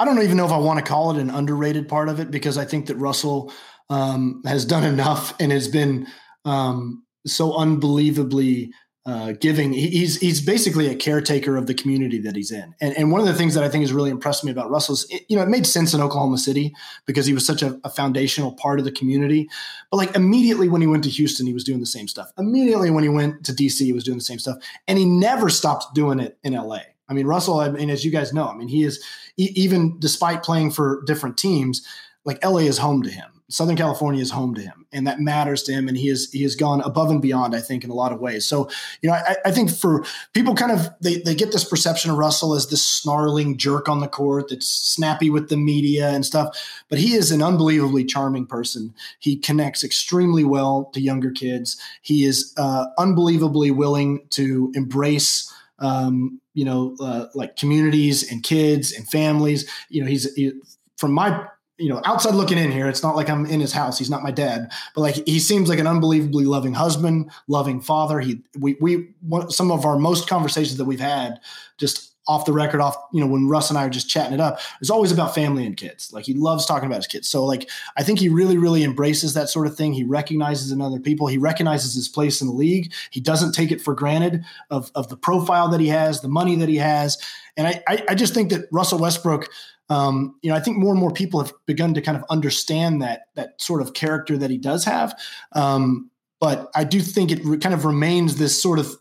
I 0.00 0.04
don't 0.04 0.20
even 0.20 0.36
know 0.36 0.44
if 0.44 0.50
I 0.50 0.58
want 0.58 0.80
to 0.80 0.84
call 0.84 1.12
it 1.12 1.20
an 1.20 1.30
underrated 1.30 1.88
part 1.88 2.08
of 2.08 2.18
it 2.18 2.32
because 2.32 2.58
I 2.58 2.64
think 2.64 2.86
that 2.86 2.96
Russell 2.96 3.52
um, 3.90 4.42
has 4.44 4.64
done 4.64 4.82
enough 4.82 5.34
and 5.38 5.52
has 5.52 5.68
been 5.68 6.08
um, 6.44 7.04
so 7.26 7.56
unbelievably 7.56 8.72
uh, 9.08 9.32
giving. 9.32 9.72
He's 9.72 10.20
he's 10.20 10.42
basically 10.42 10.86
a 10.86 10.94
caretaker 10.94 11.56
of 11.56 11.66
the 11.66 11.72
community 11.72 12.18
that 12.18 12.36
he's 12.36 12.50
in. 12.50 12.74
And 12.78 12.94
and 12.94 13.10
one 13.10 13.22
of 13.22 13.26
the 13.26 13.32
things 13.32 13.54
that 13.54 13.64
I 13.64 13.68
think 13.70 13.80
has 13.80 13.90
really 13.90 14.10
impressed 14.10 14.44
me 14.44 14.52
about 14.52 14.70
Russell's, 14.70 15.10
you 15.28 15.36
know, 15.36 15.42
it 15.42 15.48
made 15.48 15.66
sense 15.66 15.94
in 15.94 16.02
Oklahoma 16.02 16.36
City 16.36 16.74
because 17.06 17.24
he 17.24 17.32
was 17.32 17.46
such 17.46 17.62
a, 17.62 17.80
a, 17.84 17.88
foundational 17.88 18.52
part 18.52 18.78
of 18.78 18.84
the 18.84 18.92
community. 18.92 19.48
But 19.90 19.96
like 19.96 20.14
immediately 20.14 20.68
when 20.68 20.82
he 20.82 20.86
went 20.86 21.04
to 21.04 21.10
Houston, 21.10 21.46
he 21.46 21.54
was 21.54 21.64
doing 21.64 21.80
the 21.80 21.86
same 21.86 22.06
stuff. 22.06 22.30
Immediately 22.36 22.90
when 22.90 23.02
he 23.02 23.08
went 23.08 23.44
to 23.46 23.52
DC, 23.52 23.78
he 23.78 23.94
was 23.94 24.04
doing 24.04 24.18
the 24.18 24.24
same 24.24 24.38
stuff, 24.38 24.58
and 24.86 24.98
he 24.98 25.06
never 25.06 25.48
stopped 25.48 25.94
doing 25.94 26.20
it 26.20 26.36
in 26.44 26.52
LA. 26.52 26.80
I 27.08 27.14
mean, 27.14 27.26
Russell. 27.26 27.60
I 27.60 27.70
mean, 27.70 27.88
as 27.88 28.04
you 28.04 28.10
guys 28.10 28.34
know, 28.34 28.46
I 28.46 28.56
mean, 28.56 28.68
he 28.68 28.84
is 28.84 29.02
even 29.38 29.98
despite 29.98 30.42
playing 30.42 30.72
for 30.72 31.02
different 31.06 31.38
teams, 31.38 31.86
like 32.26 32.44
LA 32.44 32.58
is 32.58 32.76
home 32.76 33.02
to 33.04 33.10
him 33.10 33.37
Southern 33.50 33.76
California 33.76 34.20
is 34.20 34.30
home 34.30 34.54
to 34.54 34.60
him, 34.60 34.84
and 34.92 35.06
that 35.06 35.20
matters 35.20 35.62
to 35.62 35.72
him. 35.72 35.88
And 35.88 35.96
he 35.96 36.08
has 36.08 36.30
he 36.30 36.42
has 36.42 36.54
gone 36.54 36.82
above 36.82 37.10
and 37.10 37.22
beyond, 37.22 37.54
I 37.54 37.60
think, 37.60 37.82
in 37.82 37.88
a 37.88 37.94
lot 37.94 38.12
of 38.12 38.20
ways. 38.20 38.44
So, 38.44 38.68
you 39.00 39.08
know, 39.08 39.14
I, 39.14 39.36
I, 39.46 39.50
think 39.50 39.70
for 39.70 40.04
people, 40.34 40.54
kind 40.54 40.70
of 40.70 40.90
they 41.00 41.22
they 41.22 41.34
get 41.34 41.52
this 41.52 41.64
perception 41.64 42.10
of 42.10 42.18
Russell 42.18 42.54
as 42.54 42.68
this 42.68 42.86
snarling 42.86 43.56
jerk 43.56 43.88
on 43.88 44.00
the 44.00 44.08
court 44.08 44.50
that's 44.50 44.68
snappy 44.68 45.30
with 45.30 45.48
the 45.48 45.56
media 45.56 46.10
and 46.10 46.26
stuff. 46.26 46.56
But 46.90 46.98
he 46.98 47.14
is 47.14 47.30
an 47.30 47.42
unbelievably 47.42 48.04
charming 48.04 48.44
person. 48.44 48.94
He 49.18 49.36
connects 49.36 49.82
extremely 49.82 50.44
well 50.44 50.90
to 50.92 51.00
younger 51.00 51.30
kids. 51.30 51.80
He 52.02 52.24
is 52.24 52.52
uh, 52.58 52.86
unbelievably 52.98 53.70
willing 53.70 54.26
to 54.30 54.70
embrace. 54.74 55.52
Um, 55.80 56.40
you 56.54 56.64
know, 56.64 56.96
uh, 57.00 57.26
like 57.34 57.54
communities 57.54 58.28
and 58.32 58.42
kids 58.42 58.92
and 58.92 59.08
families. 59.08 59.70
You 59.90 60.02
know, 60.02 60.08
he's 60.08 60.34
he, 60.34 60.52
from 60.96 61.12
my 61.12 61.46
you 61.78 61.88
know, 61.88 62.02
outside 62.04 62.34
looking 62.34 62.58
in 62.58 62.72
here, 62.72 62.88
it's 62.88 63.02
not 63.02 63.16
like 63.16 63.30
I'm 63.30 63.46
in 63.46 63.60
his 63.60 63.72
house. 63.72 63.98
He's 63.98 64.10
not 64.10 64.22
my 64.22 64.32
dad, 64.32 64.72
but 64.94 65.00
like 65.00 65.14
he 65.26 65.38
seems 65.38 65.68
like 65.68 65.78
an 65.78 65.86
unbelievably 65.86 66.44
loving 66.44 66.74
husband, 66.74 67.30
loving 67.46 67.80
father. 67.80 68.20
He, 68.20 68.42
we, 68.58 68.76
we, 68.80 69.08
some 69.48 69.70
of 69.70 69.84
our 69.84 69.98
most 69.98 70.28
conversations 70.28 70.76
that 70.76 70.84
we've 70.84 71.00
had 71.00 71.40
just 71.76 72.14
off 72.26 72.44
the 72.44 72.52
record, 72.52 72.80
off, 72.80 72.94
you 73.12 73.20
know, 73.20 73.26
when 73.26 73.48
Russ 73.48 73.70
and 73.70 73.78
I 73.78 73.86
are 73.86 73.90
just 73.90 74.10
chatting 74.10 74.34
it 74.34 74.40
up, 74.40 74.60
it's 74.82 74.90
always 74.90 75.10
about 75.10 75.34
family 75.34 75.64
and 75.64 75.76
kids. 75.76 76.12
Like 76.12 76.26
he 76.26 76.34
loves 76.34 76.66
talking 76.66 76.86
about 76.86 76.98
his 76.98 77.06
kids. 77.06 77.26
So 77.26 77.44
like, 77.44 77.70
I 77.96 78.02
think 78.02 78.18
he 78.18 78.28
really, 78.28 78.58
really 78.58 78.84
embraces 78.84 79.32
that 79.32 79.48
sort 79.48 79.66
of 79.66 79.76
thing. 79.76 79.94
He 79.94 80.04
recognizes 80.04 80.70
in 80.70 80.82
other 80.82 81.00
people. 81.00 81.26
He 81.26 81.38
recognizes 81.38 81.94
his 81.94 82.06
place 82.06 82.42
in 82.42 82.48
the 82.48 82.52
league. 82.52 82.92
He 83.10 83.20
doesn't 83.20 83.52
take 83.52 83.72
it 83.72 83.80
for 83.80 83.94
granted 83.94 84.44
of, 84.70 84.90
of 84.94 85.08
the 85.08 85.16
profile 85.16 85.68
that 85.68 85.80
he 85.80 85.88
has, 85.88 86.20
the 86.20 86.28
money 86.28 86.54
that 86.56 86.68
he 86.68 86.76
has. 86.76 87.16
And 87.56 87.66
I, 87.66 87.82
I, 87.88 88.04
I 88.10 88.14
just 88.14 88.34
think 88.34 88.50
that 88.50 88.68
Russell 88.70 88.98
Westbrook, 88.98 89.48
um, 89.90 90.36
you 90.42 90.50
know, 90.50 90.56
I 90.56 90.60
think 90.60 90.76
more 90.76 90.92
and 90.92 91.00
more 91.00 91.12
people 91.12 91.40
have 91.40 91.52
begun 91.66 91.94
to 91.94 92.02
kind 92.02 92.16
of 92.16 92.24
understand 92.30 93.02
that 93.02 93.22
that 93.34 93.60
sort 93.60 93.80
of 93.80 93.94
character 93.94 94.36
that 94.36 94.50
he 94.50 94.58
does 94.58 94.84
have. 94.84 95.18
Um, 95.52 96.10
but 96.40 96.70
I 96.74 96.84
do 96.84 97.00
think 97.00 97.32
it 97.32 97.44
re- 97.44 97.58
kind 97.58 97.74
of 97.74 97.84
remains 97.84 98.36
this 98.36 98.60
sort 98.60 98.78
of, 98.78 98.94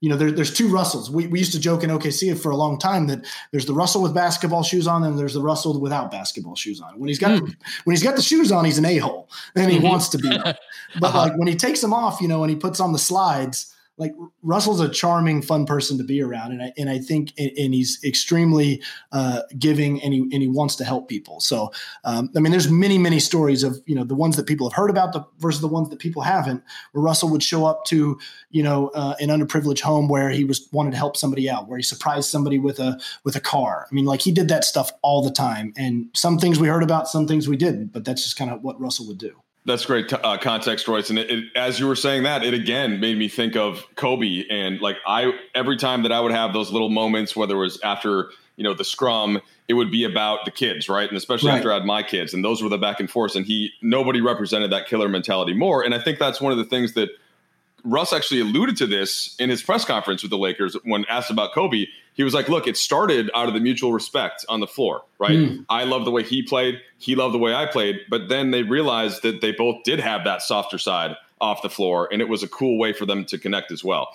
you 0.00 0.10
know, 0.10 0.16
there, 0.16 0.30
there's 0.30 0.52
two 0.52 0.68
Russells. 0.68 1.10
We, 1.10 1.26
we 1.26 1.38
used 1.38 1.52
to 1.52 1.60
joke 1.60 1.82
in 1.82 1.90
OKC 1.90 2.38
for 2.38 2.50
a 2.50 2.56
long 2.56 2.78
time 2.78 3.06
that 3.06 3.26
there's 3.50 3.66
the 3.66 3.74
Russell 3.74 4.02
with 4.02 4.14
basketball 4.14 4.62
shoes 4.62 4.86
on, 4.86 5.02
and 5.02 5.18
there's 5.18 5.34
the 5.34 5.42
Russell 5.42 5.80
without 5.80 6.10
basketball 6.10 6.56
shoes 6.56 6.80
on. 6.80 6.98
When 6.98 7.08
he's 7.08 7.18
got 7.18 7.40
mm. 7.40 7.54
when 7.84 7.94
he's 7.94 8.02
got 8.02 8.16
the 8.16 8.22
shoes 8.22 8.52
on, 8.52 8.64
he's 8.64 8.78
an 8.78 8.84
a 8.84 8.98
hole, 8.98 9.30
and 9.56 9.70
he 9.70 9.78
mm-hmm. 9.78 9.88
wants 9.88 10.10
to 10.10 10.18
be. 10.18 10.28
but 10.28 10.56
uh-huh. 11.02 11.18
like 11.18 11.36
when 11.36 11.48
he 11.48 11.56
takes 11.56 11.80
them 11.80 11.94
off, 11.94 12.20
you 12.20 12.28
know, 12.28 12.44
and 12.44 12.50
he 12.50 12.56
puts 12.56 12.80
on 12.80 12.92
the 12.92 12.98
slides 12.98 13.73
like 13.96 14.12
Russell's 14.42 14.80
a 14.80 14.88
charming, 14.88 15.40
fun 15.40 15.66
person 15.66 15.98
to 15.98 16.04
be 16.04 16.20
around, 16.20 16.50
and 16.50 16.62
I 16.62 16.72
and 16.76 16.90
I 16.90 16.98
think 16.98 17.32
and 17.38 17.72
he's 17.72 18.02
extremely 18.04 18.82
uh, 19.12 19.42
giving, 19.56 20.02
and 20.02 20.12
he 20.12 20.20
and 20.20 20.42
he 20.42 20.48
wants 20.48 20.74
to 20.76 20.84
help 20.84 21.08
people. 21.08 21.38
So, 21.40 21.70
um, 22.04 22.30
I 22.36 22.40
mean, 22.40 22.50
there's 22.50 22.68
many 22.68 22.98
many 22.98 23.20
stories 23.20 23.62
of 23.62 23.80
you 23.86 23.94
know 23.94 24.02
the 24.02 24.16
ones 24.16 24.36
that 24.36 24.46
people 24.46 24.68
have 24.68 24.76
heard 24.76 24.90
about 24.90 25.12
the 25.12 25.24
versus 25.38 25.60
the 25.60 25.68
ones 25.68 25.90
that 25.90 26.00
people 26.00 26.22
haven't. 26.22 26.62
Where 26.92 27.02
Russell 27.02 27.28
would 27.28 27.42
show 27.42 27.66
up 27.66 27.84
to 27.86 28.18
you 28.50 28.62
know 28.64 28.88
uh, 28.94 29.14
an 29.20 29.28
underprivileged 29.28 29.80
home 29.80 30.08
where 30.08 30.30
he 30.30 30.44
was 30.44 30.68
wanted 30.72 30.90
to 30.90 30.96
help 30.96 31.16
somebody 31.16 31.48
out, 31.48 31.68
where 31.68 31.78
he 31.78 31.84
surprised 31.84 32.28
somebody 32.28 32.58
with 32.58 32.80
a 32.80 33.00
with 33.22 33.36
a 33.36 33.40
car. 33.40 33.86
I 33.88 33.94
mean, 33.94 34.06
like 34.06 34.22
he 34.22 34.32
did 34.32 34.48
that 34.48 34.64
stuff 34.64 34.90
all 35.02 35.22
the 35.22 35.30
time, 35.30 35.72
and 35.76 36.06
some 36.14 36.38
things 36.38 36.58
we 36.58 36.66
heard 36.66 36.82
about, 36.82 37.06
some 37.06 37.28
things 37.28 37.48
we 37.48 37.56
didn't, 37.56 37.92
but 37.92 38.04
that's 38.04 38.24
just 38.24 38.36
kind 38.36 38.50
of 38.50 38.62
what 38.62 38.80
Russell 38.80 39.06
would 39.06 39.18
do. 39.18 39.43
That's 39.66 39.86
great 39.86 40.12
uh, 40.12 40.36
context, 40.38 40.86
Royce. 40.86 41.08
And 41.08 41.18
it, 41.18 41.30
it, 41.30 41.44
as 41.56 41.80
you 41.80 41.86
were 41.86 41.96
saying 41.96 42.24
that, 42.24 42.44
it 42.44 42.52
again 42.52 43.00
made 43.00 43.16
me 43.16 43.28
think 43.28 43.56
of 43.56 43.82
Kobe. 43.96 44.44
And 44.50 44.80
like 44.80 44.96
I, 45.06 45.32
every 45.54 45.78
time 45.78 46.02
that 46.02 46.12
I 46.12 46.20
would 46.20 46.32
have 46.32 46.52
those 46.52 46.70
little 46.70 46.90
moments, 46.90 47.34
whether 47.34 47.54
it 47.54 47.60
was 47.60 47.80
after 47.82 48.30
you 48.56 48.64
know 48.64 48.74
the 48.74 48.84
scrum, 48.84 49.40
it 49.66 49.74
would 49.74 49.90
be 49.90 50.04
about 50.04 50.44
the 50.44 50.50
kids, 50.50 50.88
right? 50.88 51.08
And 51.08 51.16
especially 51.16 51.48
right. 51.48 51.56
after 51.56 51.72
I 51.72 51.76
had 51.76 51.84
my 51.86 52.02
kids, 52.02 52.34
and 52.34 52.44
those 52.44 52.62
were 52.62 52.68
the 52.68 52.78
back 52.78 53.00
and 53.00 53.10
forth. 53.10 53.36
And 53.36 53.46
he, 53.46 53.70
nobody 53.80 54.20
represented 54.20 54.70
that 54.72 54.86
killer 54.86 55.08
mentality 55.08 55.54
more. 55.54 55.82
And 55.82 55.94
I 55.94 55.98
think 55.98 56.18
that's 56.18 56.40
one 56.40 56.52
of 56.52 56.58
the 56.58 56.64
things 56.64 56.92
that 56.92 57.08
Russ 57.84 58.12
actually 58.12 58.40
alluded 58.40 58.76
to 58.78 58.86
this 58.86 59.36
in 59.38 59.50
his 59.50 59.62
press 59.62 59.84
conference 59.84 60.22
with 60.22 60.30
the 60.30 60.38
Lakers 60.38 60.74
when 60.84 61.04
asked 61.06 61.30
about 61.30 61.52
Kobe 61.52 61.86
he 62.14 62.22
was 62.22 62.32
like, 62.32 62.48
look, 62.48 62.66
it 62.66 62.76
started 62.76 63.30
out 63.34 63.48
of 63.48 63.54
the 63.54 63.60
mutual 63.60 63.92
respect 63.92 64.46
on 64.48 64.60
the 64.60 64.68
floor, 64.68 65.02
right? 65.18 65.32
Mm. 65.32 65.66
I 65.68 65.82
love 65.82 66.04
the 66.04 66.12
way 66.12 66.22
he 66.22 66.42
played. 66.42 66.80
He 66.98 67.16
loved 67.16 67.34
the 67.34 67.38
way 67.38 67.52
I 67.52 67.66
played. 67.66 68.00
But 68.08 68.28
then 68.28 68.52
they 68.52 68.62
realized 68.62 69.22
that 69.22 69.40
they 69.40 69.50
both 69.50 69.82
did 69.82 69.98
have 69.98 70.22
that 70.24 70.40
softer 70.40 70.78
side 70.78 71.16
off 71.40 71.62
the 71.62 71.70
floor. 71.70 72.08
And 72.12 72.22
it 72.22 72.28
was 72.28 72.44
a 72.44 72.48
cool 72.48 72.78
way 72.78 72.92
for 72.92 73.04
them 73.04 73.24
to 73.26 73.36
connect 73.36 73.72
as 73.72 73.82
well. 73.82 74.10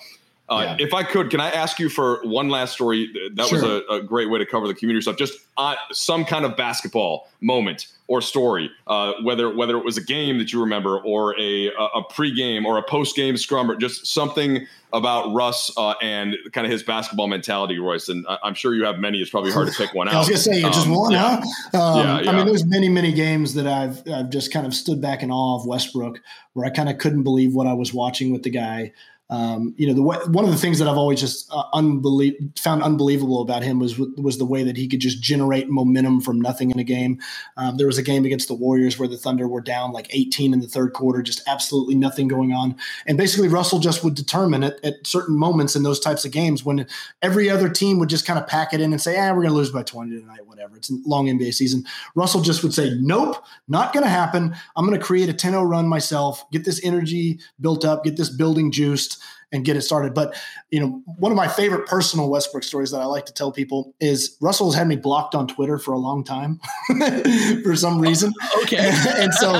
Uh, 0.50 0.76
yeah. 0.78 0.84
If 0.84 0.92
I 0.92 1.04
could, 1.04 1.30
can 1.30 1.40
I 1.40 1.48
ask 1.48 1.78
you 1.78 1.88
for 1.88 2.20
one 2.24 2.48
last 2.48 2.72
story? 2.72 3.12
That 3.34 3.46
sure. 3.46 3.62
was 3.62 3.62
a, 3.62 3.94
a, 3.94 4.02
great 4.02 4.30
way 4.30 4.40
to 4.40 4.44
cover 4.44 4.66
the 4.66 4.74
community 4.74 5.00
stuff. 5.00 5.16
Just 5.16 5.38
uh, 5.56 5.76
some 5.92 6.24
kind 6.24 6.44
of 6.44 6.56
basketball 6.56 7.28
moment 7.40 7.86
or 8.08 8.20
story, 8.20 8.68
uh, 8.88 9.12
whether 9.22 9.54
whether 9.54 9.76
it 9.78 9.84
was 9.84 9.96
a 9.96 10.02
game 10.02 10.38
that 10.38 10.52
you 10.52 10.60
remember, 10.60 10.98
or 10.98 11.38
a 11.38 11.68
a 11.68 12.02
pregame 12.10 12.64
or 12.64 12.78
a 12.78 12.82
postgame 12.82 13.38
scrum, 13.38 13.70
or 13.70 13.76
just 13.76 14.08
something 14.08 14.66
about 14.92 15.32
Russ 15.32 15.70
uh, 15.76 15.94
and 16.02 16.36
kind 16.52 16.66
of 16.66 16.72
his 16.72 16.82
basketball 16.82 17.28
mentality, 17.28 17.78
Royce. 17.78 18.08
And 18.08 18.26
I, 18.28 18.38
am 18.42 18.54
sure 18.54 18.74
you 18.74 18.84
have 18.84 18.98
many. 18.98 19.18
It's 19.18 19.30
probably 19.30 19.52
hard 19.52 19.68
to 19.68 19.74
pick 19.74 19.94
one 19.94 20.08
out. 20.08 20.14
I 20.16 20.18
was 20.18 20.28
gonna 20.28 20.38
say 20.40 20.62
um, 20.64 20.72
just 20.72 20.88
one, 20.88 21.12
yeah. 21.12 21.40
huh? 21.72 21.80
Um, 21.80 21.98
yeah, 21.98 22.20
yeah. 22.22 22.30
I 22.30 22.36
mean, 22.36 22.46
there's 22.46 22.66
many 22.66 22.88
many 22.88 23.12
games 23.12 23.54
that 23.54 23.68
I've 23.68 24.02
I've 24.12 24.30
just 24.30 24.52
kind 24.52 24.66
of 24.66 24.74
stood 24.74 25.00
back 25.00 25.22
in 25.22 25.30
awe 25.30 25.60
of 25.60 25.64
Westbrook, 25.64 26.20
where 26.54 26.66
I 26.66 26.70
kind 26.70 26.88
of 26.88 26.98
couldn't 26.98 27.22
believe 27.22 27.54
what 27.54 27.68
I 27.68 27.72
was 27.72 27.94
watching 27.94 28.32
with 28.32 28.42
the 28.42 28.50
guy. 28.50 28.92
Um, 29.30 29.74
you 29.76 29.86
know, 29.86 29.94
the 29.94 30.02
way, 30.02 30.16
one 30.26 30.44
of 30.44 30.50
the 30.50 30.56
things 30.56 30.80
that 30.80 30.88
I've 30.88 30.96
always 30.96 31.20
just 31.20 31.48
uh, 31.52 31.62
unbelie- 31.72 32.58
found 32.58 32.82
unbelievable 32.82 33.42
about 33.42 33.62
him 33.62 33.78
was 33.78 33.96
was 33.96 34.38
the 34.38 34.44
way 34.44 34.64
that 34.64 34.76
he 34.76 34.88
could 34.88 34.98
just 34.98 35.22
generate 35.22 35.68
momentum 35.68 36.20
from 36.20 36.40
nothing 36.40 36.72
in 36.72 36.80
a 36.80 36.84
game. 36.84 37.20
Um, 37.56 37.76
there 37.76 37.86
was 37.86 37.96
a 37.96 38.02
game 38.02 38.24
against 38.24 38.48
the 38.48 38.54
Warriors 38.54 38.98
where 38.98 39.06
the 39.06 39.16
Thunder 39.16 39.46
were 39.46 39.60
down 39.60 39.92
like 39.92 40.08
18 40.10 40.52
in 40.52 40.58
the 40.58 40.66
third 40.66 40.94
quarter, 40.94 41.22
just 41.22 41.42
absolutely 41.46 41.94
nothing 41.94 42.26
going 42.26 42.52
on, 42.52 42.74
and 43.06 43.16
basically 43.16 43.46
Russell 43.46 43.78
just 43.78 44.02
would 44.02 44.16
determine 44.16 44.64
at, 44.64 44.84
at 44.84 45.06
certain 45.06 45.38
moments 45.38 45.76
in 45.76 45.84
those 45.84 46.00
types 46.00 46.24
of 46.24 46.32
games 46.32 46.64
when 46.64 46.88
every 47.22 47.48
other 47.48 47.68
team 47.68 48.00
would 48.00 48.08
just 48.08 48.26
kind 48.26 48.38
of 48.38 48.48
pack 48.48 48.74
it 48.74 48.80
in 48.80 48.90
and 48.90 49.00
say, 49.00 49.16
"Ah, 49.16 49.28
we're 49.28 49.42
going 49.42 49.48
to 49.50 49.54
lose 49.54 49.70
by 49.70 49.84
20 49.84 50.18
tonight, 50.18 50.44
whatever." 50.44 50.76
It's 50.76 50.90
a 50.90 50.96
long 51.06 51.26
NBA 51.26 51.54
season. 51.54 51.84
Russell 52.16 52.40
just 52.40 52.64
would 52.64 52.74
say, 52.74 52.96
"Nope, 53.00 53.44
not 53.68 53.92
going 53.92 54.02
to 54.02 54.10
happen. 54.10 54.56
I'm 54.74 54.84
going 54.84 54.98
to 54.98 55.04
create 55.04 55.28
a 55.28 55.32
10-0 55.32 55.70
run 55.70 55.86
myself, 55.86 56.50
get 56.50 56.64
this 56.64 56.84
energy 56.84 57.38
built 57.60 57.84
up, 57.84 58.02
get 58.02 58.16
this 58.16 58.28
building 58.28 58.72
juiced." 58.72 59.19
And 59.52 59.64
get 59.64 59.76
it 59.76 59.82
started. 59.82 60.14
But 60.14 60.36
you 60.70 60.80
know, 60.80 61.02
one 61.18 61.32
of 61.32 61.36
my 61.36 61.48
favorite 61.48 61.86
personal 61.86 62.30
Westbrook 62.30 62.62
stories 62.62 62.90
that 62.90 63.00
I 63.00 63.04
like 63.04 63.26
to 63.26 63.32
tell 63.32 63.52
people 63.52 63.94
is 64.00 64.36
Russell's 64.40 64.74
had 64.74 64.86
me 64.86 64.96
blocked 64.96 65.34
on 65.34 65.46
Twitter 65.46 65.78
for 65.78 65.92
a 65.92 65.98
long 65.98 66.24
time 66.24 66.60
for 67.62 67.76
some 67.76 68.00
reason. 68.00 68.32
Okay, 68.62 68.78
and 69.16 69.34
so 69.34 69.54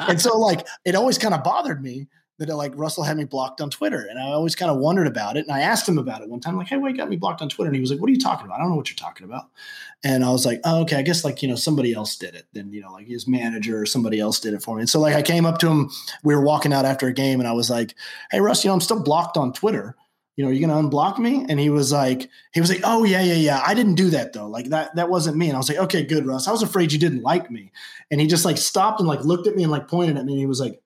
and 0.00 0.20
so 0.20 0.38
like 0.38 0.66
it 0.84 0.94
always 0.94 1.18
kind 1.18 1.34
of 1.34 1.42
bothered 1.42 1.82
me 1.82 2.08
that 2.46 2.52
uh, 2.52 2.56
like 2.56 2.72
Russell 2.74 3.04
had 3.04 3.16
me 3.16 3.24
blocked 3.24 3.60
on 3.60 3.70
Twitter, 3.70 4.06
and 4.08 4.18
I 4.18 4.32
always 4.32 4.54
kind 4.54 4.70
of 4.70 4.78
wondered 4.78 5.06
about 5.06 5.36
it. 5.36 5.46
And 5.46 5.54
I 5.54 5.60
asked 5.60 5.88
him 5.88 5.98
about 5.98 6.22
it 6.22 6.28
one 6.28 6.40
time, 6.40 6.56
like, 6.56 6.68
"Hey, 6.68 6.76
why 6.76 6.88
you 6.88 6.96
got 6.96 7.08
me 7.08 7.16
blocked 7.16 7.42
on 7.42 7.48
Twitter?" 7.48 7.68
And 7.68 7.74
he 7.74 7.80
was 7.80 7.90
like, 7.90 8.00
"What 8.00 8.08
are 8.08 8.12
you 8.12 8.18
talking 8.18 8.46
about? 8.46 8.56
I 8.56 8.62
don't 8.62 8.70
know 8.70 8.76
what 8.76 8.90
you're 8.90 8.96
talking 8.96 9.24
about." 9.24 9.44
And 10.04 10.24
I 10.24 10.30
was 10.30 10.44
like, 10.44 10.60
"Oh, 10.64 10.82
okay. 10.82 10.96
I 10.96 11.02
guess 11.02 11.24
like 11.24 11.42
you 11.42 11.48
know 11.48 11.54
somebody 11.54 11.92
else 11.92 12.16
did 12.16 12.34
it. 12.34 12.46
Then 12.52 12.72
you 12.72 12.80
know 12.80 12.92
like 12.92 13.06
his 13.06 13.28
manager 13.28 13.80
or 13.80 13.86
somebody 13.86 14.20
else 14.20 14.40
did 14.40 14.54
it 14.54 14.62
for 14.62 14.76
me." 14.76 14.82
And 14.82 14.90
so 14.90 15.00
like 15.00 15.14
I 15.14 15.22
came 15.22 15.46
up 15.46 15.58
to 15.58 15.68
him. 15.68 15.90
We 16.24 16.34
were 16.34 16.42
walking 16.42 16.72
out 16.72 16.84
after 16.84 17.06
a 17.06 17.12
game, 17.12 17.40
and 17.40 17.48
I 17.48 17.52
was 17.52 17.70
like, 17.70 17.94
"Hey, 18.30 18.40
Russ, 18.40 18.64
you 18.64 18.68
know 18.68 18.74
I'm 18.74 18.80
still 18.80 19.02
blocked 19.02 19.36
on 19.36 19.52
Twitter." 19.52 19.96
You 20.36 20.44
know, 20.44 20.50
are 20.50 20.54
you 20.54 20.66
going 20.66 20.70
to 20.70 20.88
unblock 20.88 21.18
me? 21.18 21.44
And 21.48 21.60
he 21.60 21.68
was 21.68 21.92
like, 21.92 22.28
he 22.54 22.60
was 22.60 22.70
like, 22.70 22.80
oh 22.84 23.04
yeah, 23.04 23.22
yeah, 23.22 23.34
yeah. 23.34 23.62
I 23.66 23.74
didn't 23.74 23.96
do 23.96 24.08
that 24.10 24.32
though. 24.32 24.46
Like 24.46 24.66
that, 24.70 24.94
that 24.96 25.10
wasn't 25.10 25.36
me. 25.36 25.48
And 25.48 25.56
I 25.56 25.58
was 25.58 25.68
like, 25.68 25.78
okay, 25.78 26.04
good, 26.04 26.24
Russ. 26.24 26.48
I 26.48 26.52
was 26.52 26.62
afraid 26.62 26.90
you 26.90 26.98
didn't 26.98 27.22
like 27.22 27.50
me. 27.50 27.70
And 28.10 28.18
he 28.18 28.26
just 28.26 28.46
like 28.46 28.56
stopped 28.56 28.98
and 28.98 29.06
like 29.06 29.20
looked 29.24 29.46
at 29.46 29.56
me 29.56 29.62
and 29.62 29.70
like 29.70 29.88
pointed 29.88 30.16
at 30.16 30.24
me. 30.24 30.32
And 30.32 30.40
he 30.40 30.46
was 30.46 30.58
like, 30.58 30.81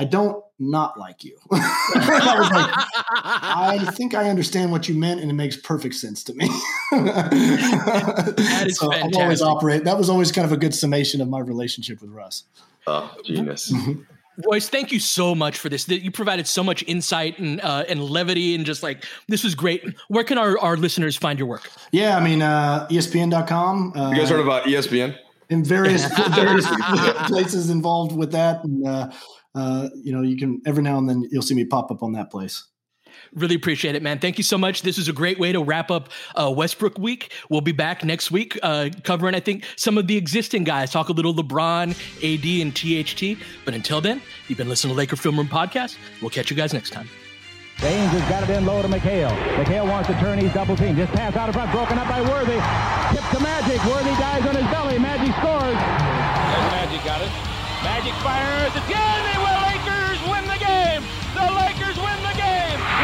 I 0.00 0.04
don't 0.04 0.42
not 0.58 0.98
like 0.98 1.24
you. 1.24 1.36
I 1.52 2.36
was 2.38 2.50
like, 2.50 2.70
I 3.06 3.90
think 3.92 4.14
I 4.14 4.30
understand 4.30 4.72
what 4.72 4.88
you 4.88 4.94
meant, 4.94 5.20
and 5.20 5.30
it 5.30 5.34
makes 5.34 5.58
perfect 5.58 5.94
sense 5.94 6.24
to 6.24 6.32
me. 6.32 6.46
that 6.92 8.64
is 8.66 8.78
so 8.78 8.90
fantastic. 8.90 9.14
I'm 9.14 9.22
always 9.22 9.42
operate. 9.42 9.84
That 9.84 9.98
was 9.98 10.08
always 10.08 10.32
kind 10.32 10.46
of 10.46 10.52
a 10.52 10.56
good 10.56 10.74
summation 10.74 11.20
of 11.20 11.28
my 11.28 11.40
relationship 11.40 12.00
with 12.00 12.08
Russ. 12.12 12.44
Oh, 12.86 13.14
genius. 13.26 13.74
Royce, 14.48 14.70
thank 14.70 14.90
you 14.90 15.00
so 15.00 15.34
much 15.34 15.58
for 15.58 15.68
this. 15.68 15.86
You 15.86 16.10
provided 16.10 16.46
so 16.46 16.64
much 16.64 16.82
insight 16.86 17.38
and 17.38 17.60
uh, 17.60 17.84
and 17.86 18.02
levity, 18.02 18.54
and 18.54 18.64
just 18.64 18.82
like 18.82 19.04
this 19.28 19.44
was 19.44 19.54
great. 19.54 19.84
Where 20.08 20.24
can 20.24 20.38
our, 20.38 20.58
our 20.58 20.78
listeners 20.78 21.14
find 21.14 21.38
your 21.38 21.46
work? 21.46 21.70
Yeah, 21.92 22.16
I 22.16 22.24
mean, 22.24 22.40
uh, 22.40 22.88
ESPN.com. 22.90 23.92
Uh, 23.94 24.10
You 24.12 24.16
guys 24.16 24.30
heard 24.30 24.40
about 24.40 24.64
ESPN? 24.64 25.18
in 25.50 25.64
various, 25.64 26.06
various 26.34 26.66
places 27.26 27.70
involved 27.70 28.16
with 28.16 28.32
that, 28.32 28.64
and 28.64 28.86
uh, 28.86 29.10
uh, 29.54 29.88
you 30.02 30.12
know, 30.12 30.22
you 30.22 30.36
can 30.36 30.60
every 30.66 30.82
now 30.82 30.98
and 30.98 31.08
then 31.08 31.26
you'll 31.30 31.42
see 31.42 31.54
me 31.54 31.64
pop 31.64 31.90
up 31.90 32.02
on 32.02 32.12
that 32.12 32.30
place. 32.30 32.66
Really 33.34 33.54
appreciate 33.54 33.94
it, 33.94 34.02
man. 34.02 34.18
Thank 34.18 34.38
you 34.38 34.44
so 34.44 34.58
much. 34.58 34.82
This 34.82 34.98
is 34.98 35.08
a 35.08 35.12
great 35.12 35.38
way 35.38 35.52
to 35.52 35.62
wrap 35.62 35.90
up 35.90 36.10
uh, 36.34 36.52
Westbrook 36.54 36.98
week. 36.98 37.32
We'll 37.48 37.60
be 37.60 37.72
back 37.72 38.04
next 38.04 38.30
week 38.30 38.58
uh, 38.62 38.90
covering, 39.04 39.34
I 39.34 39.40
think, 39.40 39.64
some 39.76 39.98
of 39.98 40.06
the 40.06 40.16
existing 40.16 40.64
guys. 40.64 40.90
Talk 40.90 41.08
a 41.08 41.12
little 41.12 41.34
LeBron, 41.34 41.90
AD, 42.22 42.46
and 42.62 42.74
THT. 42.74 43.44
But 43.64 43.74
until 43.74 44.00
then, 44.00 44.22
you've 44.48 44.58
been 44.58 44.68
listening 44.68 44.94
to 44.94 44.98
Laker 44.98 45.16
Film 45.16 45.36
Room 45.36 45.48
Podcast. 45.48 45.96
We'll 46.20 46.30
catch 46.30 46.50
you 46.50 46.56
guys 46.56 46.72
next 46.72 46.90
time. 46.90 47.08
James 47.78 48.12
has 48.12 48.28
got 48.28 48.42
it 48.44 48.50
in 48.50 48.66
low 48.66 48.82
to 48.82 48.88
McHale. 48.88 49.32
McHale 49.56 49.88
wants 49.88 50.08
to 50.08 50.14
turn. 50.20 50.38
He's 50.38 50.52
double 50.52 50.76
team. 50.76 50.96
Just 50.96 51.12
pass 51.12 51.34
out 51.36 51.48
in 51.48 51.54
front. 51.54 51.72
Broken 51.72 51.98
up 51.98 52.08
by 52.08 52.20
Worthy. 52.20 52.60
Tip 53.16 53.24
to 53.32 53.40
Magic. 53.40 53.80
Worthy 53.88 54.12
dies 54.20 54.44
on 54.44 54.54
his 54.54 54.68
belly. 54.68 54.98
Magic 54.98 55.32
scores. 55.40 55.80
There's 55.80 56.68
Magic 56.76 57.00
got 57.08 57.24
it. 57.24 57.32
Magic 57.80 58.12
fires 58.20 58.76
again. 58.84 59.20
They 59.32 59.39